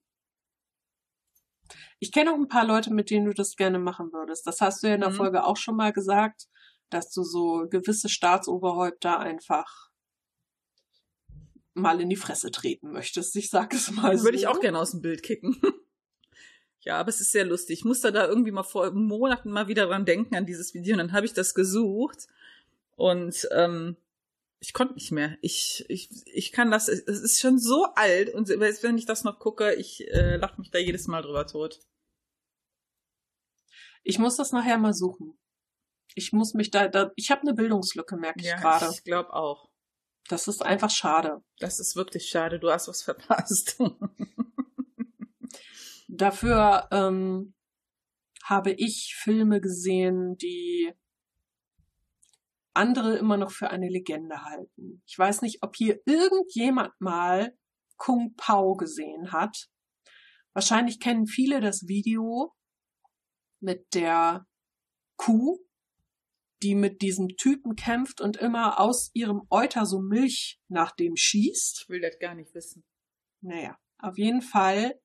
[1.98, 4.46] Ich kenne auch ein paar Leute, mit denen du das gerne machen würdest.
[4.46, 5.16] Das hast du ja in der Mhm.
[5.16, 6.46] Folge auch schon mal gesagt,
[6.90, 9.85] dass du so gewisse Staatsoberhäupter einfach
[11.76, 13.36] mal in die Fresse treten möchtest.
[13.36, 14.24] Ich sag es mal so.
[14.24, 15.60] Würde ich auch gerne aus dem Bild kicken.
[16.80, 17.80] ja, aber es ist sehr lustig.
[17.80, 20.98] Ich musste da irgendwie mal vor Monaten mal wieder dran denken an dieses Video und
[20.98, 22.26] dann habe ich das gesucht
[22.96, 23.96] und ähm,
[24.60, 25.36] ich konnte nicht mehr.
[25.42, 29.24] Ich, ich, ich kann das, es ist schon so alt und selbst wenn ich das
[29.24, 31.80] noch gucke, ich äh, lache mich da jedes Mal drüber tot.
[34.02, 35.36] Ich muss das nachher mal suchen.
[36.14, 38.88] Ich muss mich da, da ich habe eine Bildungslücke, merke ich Ja, gerade.
[38.92, 39.68] ich glaube auch.
[40.28, 41.42] Das ist einfach schade.
[41.58, 42.58] Das ist wirklich schade.
[42.58, 43.78] Du hast was verpasst.
[46.08, 47.54] Dafür ähm,
[48.44, 50.92] habe ich Filme gesehen, die
[52.74, 55.02] andere immer noch für eine Legende halten.
[55.06, 57.56] Ich weiß nicht, ob hier irgendjemand mal
[57.96, 59.68] Kung Pao gesehen hat.
[60.52, 62.54] Wahrscheinlich kennen viele das Video
[63.60, 64.46] mit der
[65.16, 65.58] Kuh,
[66.66, 71.82] die mit diesem Typen kämpft und immer aus ihrem Euter so Milch nach dem schießt.
[71.82, 72.84] ich will das gar nicht wissen.
[73.40, 75.00] Naja, auf jeden Fall.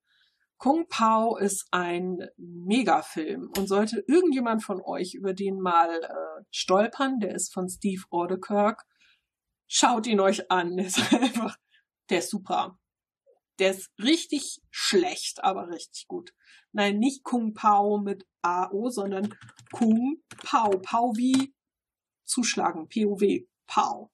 [0.58, 7.20] Kung Pao ist ein Megafilm und sollte irgendjemand von euch über den mal äh, stolpern,
[7.20, 8.82] der ist von Steve Ordekirk,
[9.68, 10.76] schaut ihn euch an.
[10.78, 11.58] Der ist einfach,
[12.10, 12.80] der ist super.
[13.62, 16.34] Der ist richtig schlecht, aber richtig gut.
[16.72, 19.36] Nein, nicht Kung Pao mit AO, sondern
[19.72, 20.80] Kung Pao.
[20.80, 21.54] Pao wie
[22.24, 22.88] zuschlagen.
[22.88, 23.46] P-O-W.
[23.68, 24.12] Pao.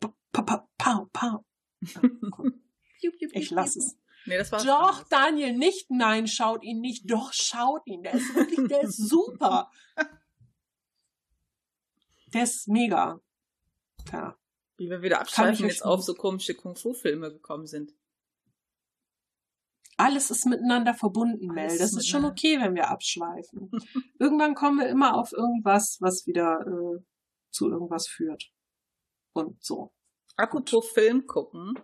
[0.00, 1.44] Pa- pa- pa- Pao, Pao.
[3.32, 3.98] Ich lasse es.
[4.24, 7.10] Nee, das war Doch, Daniel, nicht nein, schaut ihn nicht.
[7.10, 8.02] Doch, schaut ihn.
[8.02, 9.70] Der ist wirklich, der ist super.
[12.32, 13.20] Der ist mega.
[14.10, 14.36] Ja.
[14.78, 17.94] Wie wir wieder euch jetzt auf so komische Kung-Fu-Filme gekommen sind.
[19.96, 21.68] Alles ist miteinander verbunden, Mel.
[21.68, 23.70] Alles Das ist schon okay, wenn wir abschweifen.
[24.18, 27.04] Irgendwann kommen wir immer auf irgendwas, was wieder äh,
[27.50, 28.50] zu irgendwas führt.
[29.32, 29.92] Und so.
[30.36, 31.74] Apropos Film gucken.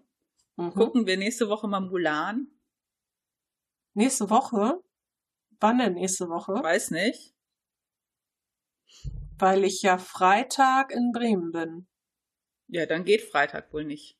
[0.57, 0.74] Mhm.
[0.74, 2.49] Gucken wir nächste Woche mal Mulan.
[3.95, 4.82] Nächste Woche.
[5.61, 6.53] Wann denn nächste Woche?
[6.53, 7.35] Weiß nicht.
[9.39, 11.89] Weil ich ja Freitag in Bremen bin.
[12.69, 14.19] Ja, dann geht Freitag wohl nicht.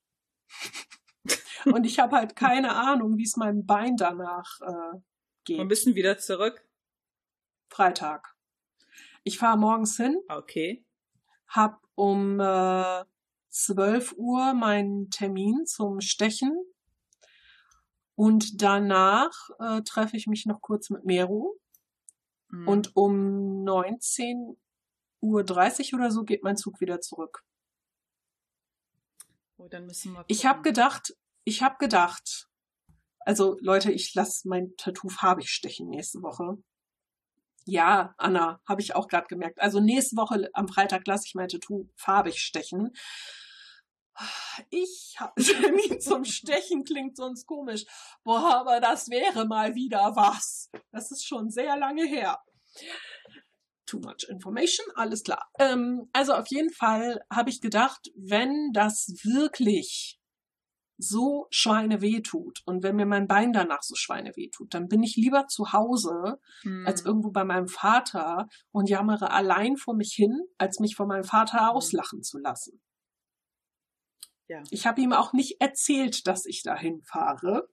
[1.66, 4.99] Und ich habe halt keine Ahnung, wie es meinem Bein danach äh,
[5.45, 5.59] geht.
[5.59, 6.65] Wir müssen wieder zurück.
[7.69, 8.35] Freitag.
[9.24, 10.85] Ich fahre morgens hin, Okay.
[11.49, 13.05] hab um äh,
[13.51, 16.57] 12 Uhr meinen Termin zum Stechen
[18.15, 21.55] und danach äh, treffe ich mich noch kurz mit Meru
[22.53, 22.66] Mhm.
[22.66, 24.57] und um 19
[25.20, 27.45] Uhr 30 oder so geht mein Zug wieder zurück.
[29.59, 31.15] oh, dann müssen wir Ich habe gedacht,
[31.45, 32.49] ich habe gedacht,
[33.21, 36.57] also Leute, ich lasse mein Tattoo farbig stechen nächste Woche.
[37.67, 39.61] Ja, Anna, habe ich auch gerade gemerkt.
[39.61, 42.93] Also nächste Woche am Freitag lasse ich mein Tattoo farbig stechen.
[44.71, 47.85] Ich Termin zum Stechen, klingt sonst komisch.
[48.25, 50.71] Boah, aber das wäre mal wieder was.
[50.91, 52.39] Das ist schon sehr lange her.
[53.87, 55.51] Too much information, alles klar.
[55.59, 60.20] Ähm, also auf jeden Fall habe ich gedacht, wenn das wirklich
[61.01, 65.16] so Schweine wehtut und wenn mir mein Bein danach so Schweine wehtut, dann bin ich
[65.16, 66.86] lieber zu Hause Hm.
[66.86, 71.24] als irgendwo bei meinem Vater und jammere allein vor mich hin, als mich von meinem
[71.24, 72.81] Vater auslachen zu lassen.
[74.48, 74.62] Ja.
[74.70, 77.68] Ich habe ihm auch nicht erzählt, dass ich dahin fahre.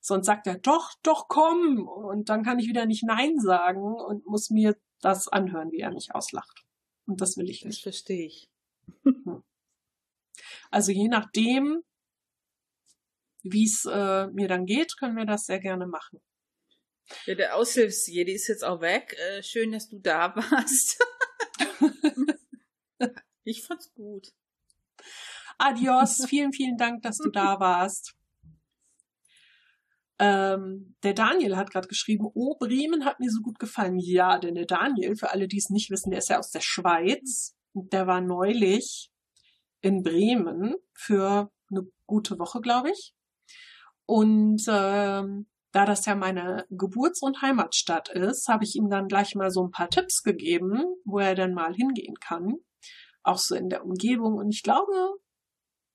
[0.00, 1.88] Sonst sagt er, doch, doch, komm.
[1.88, 5.92] Und dann kann ich wieder nicht Nein sagen und muss mir das anhören, wie er
[5.92, 6.64] mich auslacht.
[7.06, 7.82] Und das will ich Das nicht.
[7.82, 8.50] verstehe ich.
[10.70, 11.82] Also je nachdem,
[13.44, 16.20] wie es äh, mir dann geht, können wir das sehr gerne machen.
[17.26, 19.14] Ja, der Aushilfsjedi ist jetzt auch weg.
[19.18, 20.98] Äh, schön, dass du da warst.
[23.44, 24.32] ich fand's gut.
[25.58, 28.14] Adios, vielen, vielen Dank, dass du da warst.
[30.18, 33.98] Ähm, der Daniel hat gerade geschrieben, oh, Bremen hat mir so gut gefallen.
[33.98, 36.60] Ja, denn der Daniel, für alle, die es nicht wissen, der ist ja aus der
[36.60, 37.56] Schweiz.
[37.72, 39.10] Und der war neulich
[39.80, 43.14] in Bremen für eine gute Woche, glaube ich.
[44.06, 49.34] Und ähm, da das ja meine Geburts- und Heimatstadt ist, habe ich ihm dann gleich
[49.34, 52.58] mal so ein paar Tipps gegeben, wo er dann mal hingehen kann.
[53.22, 54.34] Auch so in der Umgebung.
[54.34, 54.92] Und ich glaube,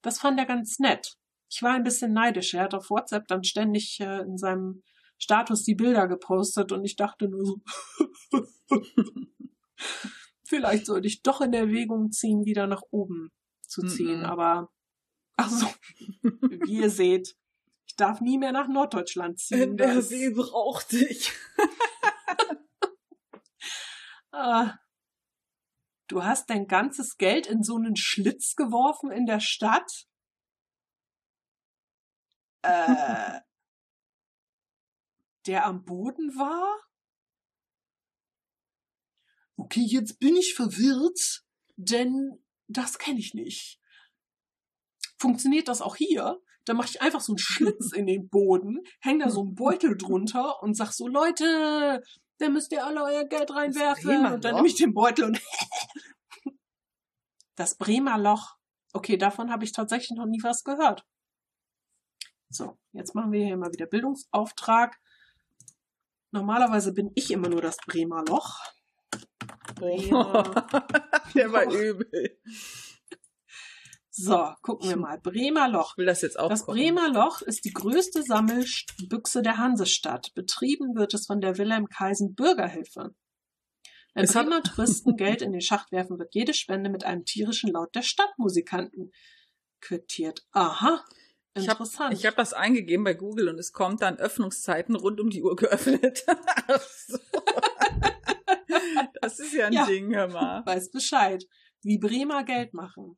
[0.01, 1.15] das fand er ganz nett.
[1.49, 2.53] Ich war ein bisschen neidisch.
[2.53, 4.83] Er hat auf WhatsApp dann ständig äh, in seinem
[5.17, 7.61] Status die Bilder gepostet und ich dachte nur so,
[10.43, 13.29] vielleicht sollte ich doch in Erwägung ziehen, wieder nach oben
[13.61, 14.19] zu ziehen.
[14.19, 14.25] Mhm.
[14.25, 14.69] Aber,
[15.35, 15.67] ach so,
[16.21, 17.35] wie ihr seht,
[17.99, 19.77] darf nie mehr nach Norddeutschland ziehen.
[19.77, 21.31] Das- braucht dich.
[24.31, 24.77] Ah.
[26.07, 30.07] Du hast dein ganzes Geld in so einen Schlitz geworfen in der Stadt?
[32.61, 33.39] Äh,
[35.47, 36.79] der am Boden war?
[39.57, 41.43] Okay, jetzt bin ich verwirrt,
[41.75, 43.81] denn das kenne ich nicht.
[45.17, 46.41] Funktioniert das auch hier?
[46.69, 49.97] Da mache ich einfach so einen Schlitz in den Boden, häng da so einen Beutel
[49.97, 52.03] drunter und sag so, Leute,
[52.37, 54.27] dann müsst ihr alle euer Geld reinwerfen.
[54.27, 55.41] Und dann nehme ich den Beutel und
[57.55, 58.55] das Bremer Loch.
[58.93, 61.03] Okay, davon habe ich tatsächlich noch nie was gehört.
[62.49, 64.95] So, jetzt machen wir hier mal wieder Bildungsauftrag.
[66.29, 68.59] Normalerweise bin ich immer nur das Bremer Loch.
[69.73, 70.43] Bremer.
[71.33, 72.37] Der war übel.
[74.21, 75.19] So, gucken wir mal.
[75.19, 75.93] Bremer Loch.
[75.93, 76.77] Ich will das jetzt auch Das kochen.
[76.77, 80.31] Bremer Loch ist die größte Sammelbüchse der Hansestadt.
[80.35, 83.15] Betrieben wird es von der Wilhelm Kaisen Bürgerhilfe.
[84.13, 87.71] Wenn Es Bremer Touristen Geld in den Schacht werfen, wird jede Spende mit einem tierischen
[87.71, 89.11] Laut der Stadtmusikanten
[89.81, 90.45] quittiert.
[90.51, 91.03] Aha,
[91.55, 92.13] Ich hab- interessant.
[92.13, 95.55] Ich habe das eingegeben bei Google und es kommt dann Öffnungszeiten rund um die Uhr
[95.55, 96.25] geöffnet.
[99.21, 99.85] Das ist ja ein Ja.
[99.85, 100.65] Ding, hör mal.
[100.65, 101.43] Weiß Bescheid.
[101.81, 103.17] Wie Bremer Geld machen.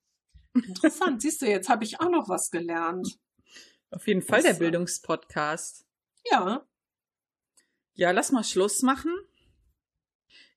[0.54, 1.22] Interessant.
[1.22, 3.20] Siehst du, jetzt habe ich auch noch was gelernt.
[3.90, 5.86] Auf jeden Fall der Bildungspodcast.
[6.30, 6.66] Ja,
[7.94, 9.12] Ja, lass mal Schluss machen.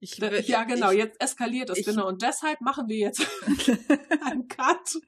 [0.00, 2.06] Ich, ja genau, Ich, jetzt eskaliert es genau.
[2.08, 3.20] Und deshalb machen wir jetzt
[4.20, 4.98] einen Cut.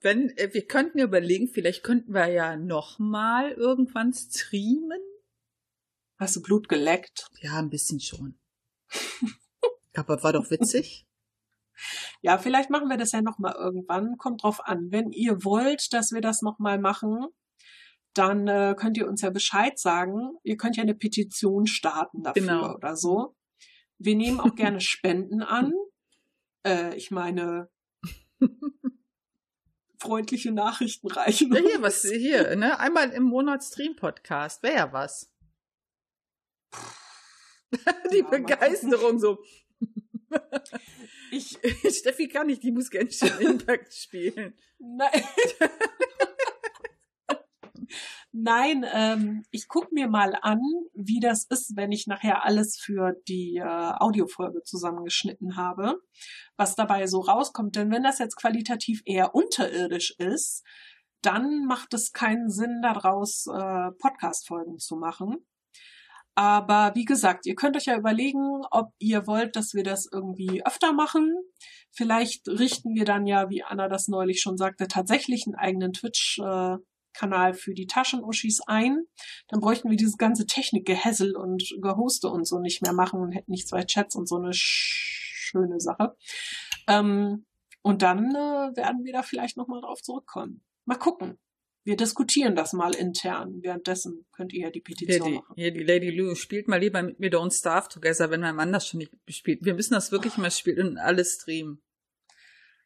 [0.00, 5.00] wenn, äh, wir könnten überlegen, vielleicht könnten wir ja noch mal irgendwann streamen.
[6.18, 7.28] Hast du Blut geleckt?
[7.40, 8.38] Ja, ein bisschen schon.
[9.94, 11.06] Aber war doch witzig.
[12.22, 14.16] Ja, vielleicht machen wir das ja noch mal irgendwann.
[14.16, 14.88] Kommt drauf an.
[14.90, 17.26] Wenn ihr wollt, dass wir das noch mal machen,
[18.14, 20.36] dann äh, könnt ihr uns ja Bescheid sagen.
[20.44, 22.74] Ihr könnt ja eine Petition starten dafür Genau.
[22.74, 23.34] oder so.
[23.98, 25.72] Wir nehmen auch gerne Spenden an.
[26.66, 27.68] Äh, ich meine,
[30.00, 31.52] freundliche Nachrichten reichen.
[31.52, 32.78] Ja, hier, was hier, ne?
[32.78, 34.62] Einmal im Monat Stream-Podcast.
[34.62, 35.32] Wäre ja was.
[38.12, 39.38] Die Ja, Begeisterung so.
[41.34, 41.58] Ich,
[41.98, 44.54] Steffi kann nicht, die muss Genshin Impact spielen.
[44.78, 45.22] Nein.
[48.30, 50.60] Nein, ähm, ich guck mir mal an,
[50.92, 56.00] wie das ist, wenn ich nachher alles für die äh, Audiofolge zusammengeschnitten habe,
[56.56, 57.76] was dabei so rauskommt.
[57.76, 60.64] Denn wenn das jetzt qualitativ eher unterirdisch ist,
[61.22, 65.46] dann macht es keinen Sinn daraus, äh, Podcast-Folgen zu machen.
[66.34, 70.64] Aber wie gesagt, ihr könnt euch ja überlegen, ob ihr wollt, dass wir das irgendwie
[70.66, 71.32] öfter machen.
[71.92, 77.54] Vielleicht richten wir dann ja, wie Anna das neulich schon sagte, tatsächlich einen eigenen Twitch-Kanal
[77.54, 79.04] für die Taschenuschis ein.
[79.48, 83.52] Dann bräuchten wir dieses ganze Technikgehässel und Gehoste und so nicht mehr machen und hätten
[83.52, 85.12] nicht zwei Chats und so eine sch
[85.54, 86.16] schöne Sache.
[86.88, 87.46] Ähm,
[87.82, 90.64] und dann äh, werden wir da vielleicht nochmal drauf zurückkommen.
[90.84, 91.38] Mal gucken.
[91.84, 93.62] Wir diskutieren das mal intern.
[93.62, 95.54] Währenddessen könnt ihr ja die Petition die, machen.
[95.54, 98.72] hier die Lady Lou spielt mal lieber mit mir Don't Starve Together, wenn mein Mann
[98.72, 99.62] das schon nicht spielt.
[99.64, 101.82] Wir müssen das wirklich mal spielen und alles streamen.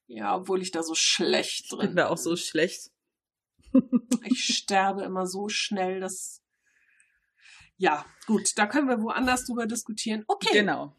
[0.08, 2.90] Ja, obwohl ich da so schlecht Ich drin bin da auch so schlecht.
[4.24, 6.42] Ich sterbe immer so schnell, dass.
[7.76, 10.24] Ja, gut, da können wir woanders drüber diskutieren.
[10.26, 10.97] Okay, Genau.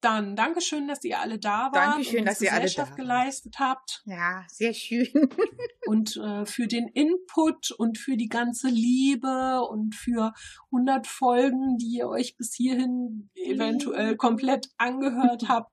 [0.00, 3.56] Dann Dankeschön, dass ihr alle da wart Dankeschön, und dass ihr alle Gesellschaft da geleistet
[3.58, 5.08] habt Ja, sehr schön.
[5.86, 10.32] und äh, für den Input und für die ganze Liebe und für
[10.72, 15.72] 100 Folgen, die ihr euch bis hierhin eventuell komplett angehört habt.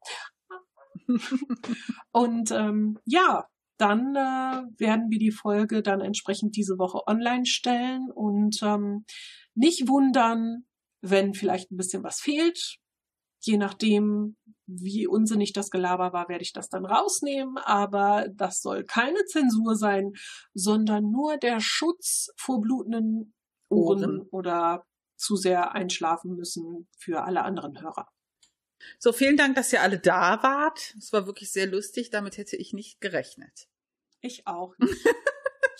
[2.11, 3.47] Und ähm, ja,
[3.77, 9.05] dann äh, werden wir die Folge dann entsprechend diese Woche online stellen und ähm,
[9.53, 10.65] nicht wundern,
[11.01, 12.79] wenn vielleicht ein bisschen was fehlt.
[13.47, 17.57] Je nachdem, wie unsinnig das Gelaber war, werde ich das dann rausnehmen.
[17.59, 20.11] Aber das soll keine Zensur sein,
[20.53, 23.33] sondern nur der Schutz vor blutenden
[23.69, 24.21] Ohren, Ohren.
[24.31, 28.09] oder zu sehr einschlafen müssen für alle anderen Hörer.
[28.99, 30.93] So, vielen Dank, dass ihr alle da wart.
[30.97, 32.09] Es war wirklich sehr lustig.
[32.09, 33.69] Damit hätte ich nicht gerechnet.
[34.19, 35.05] Ich auch nicht.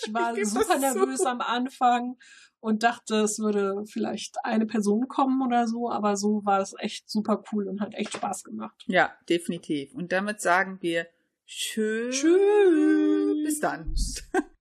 [0.06, 1.30] Ich war Wie super nervös zu?
[1.30, 2.18] am Anfang
[2.60, 7.10] und dachte, es würde vielleicht eine Person kommen oder so, aber so war es echt
[7.10, 8.84] super cool und hat echt Spaß gemacht.
[8.88, 9.94] Ja, definitiv.
[9.94, 11.07] Und damit sagen wir
[11.45, 12.15] Tschüss.
[12.15, 13.44] Tschüss.
[13.44, 13.94] Bis dann.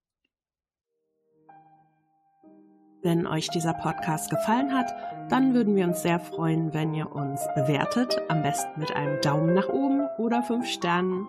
[3.02, 4.92] Wenn euch dieser Podcast gefallen hat,
[5.30, 9.54] dann würden wir uns sehr freuen, wenn ihr uns bewertet, am besten mit einem Daumen
[9.54, 11.28] nach oben oder fünf Sternen.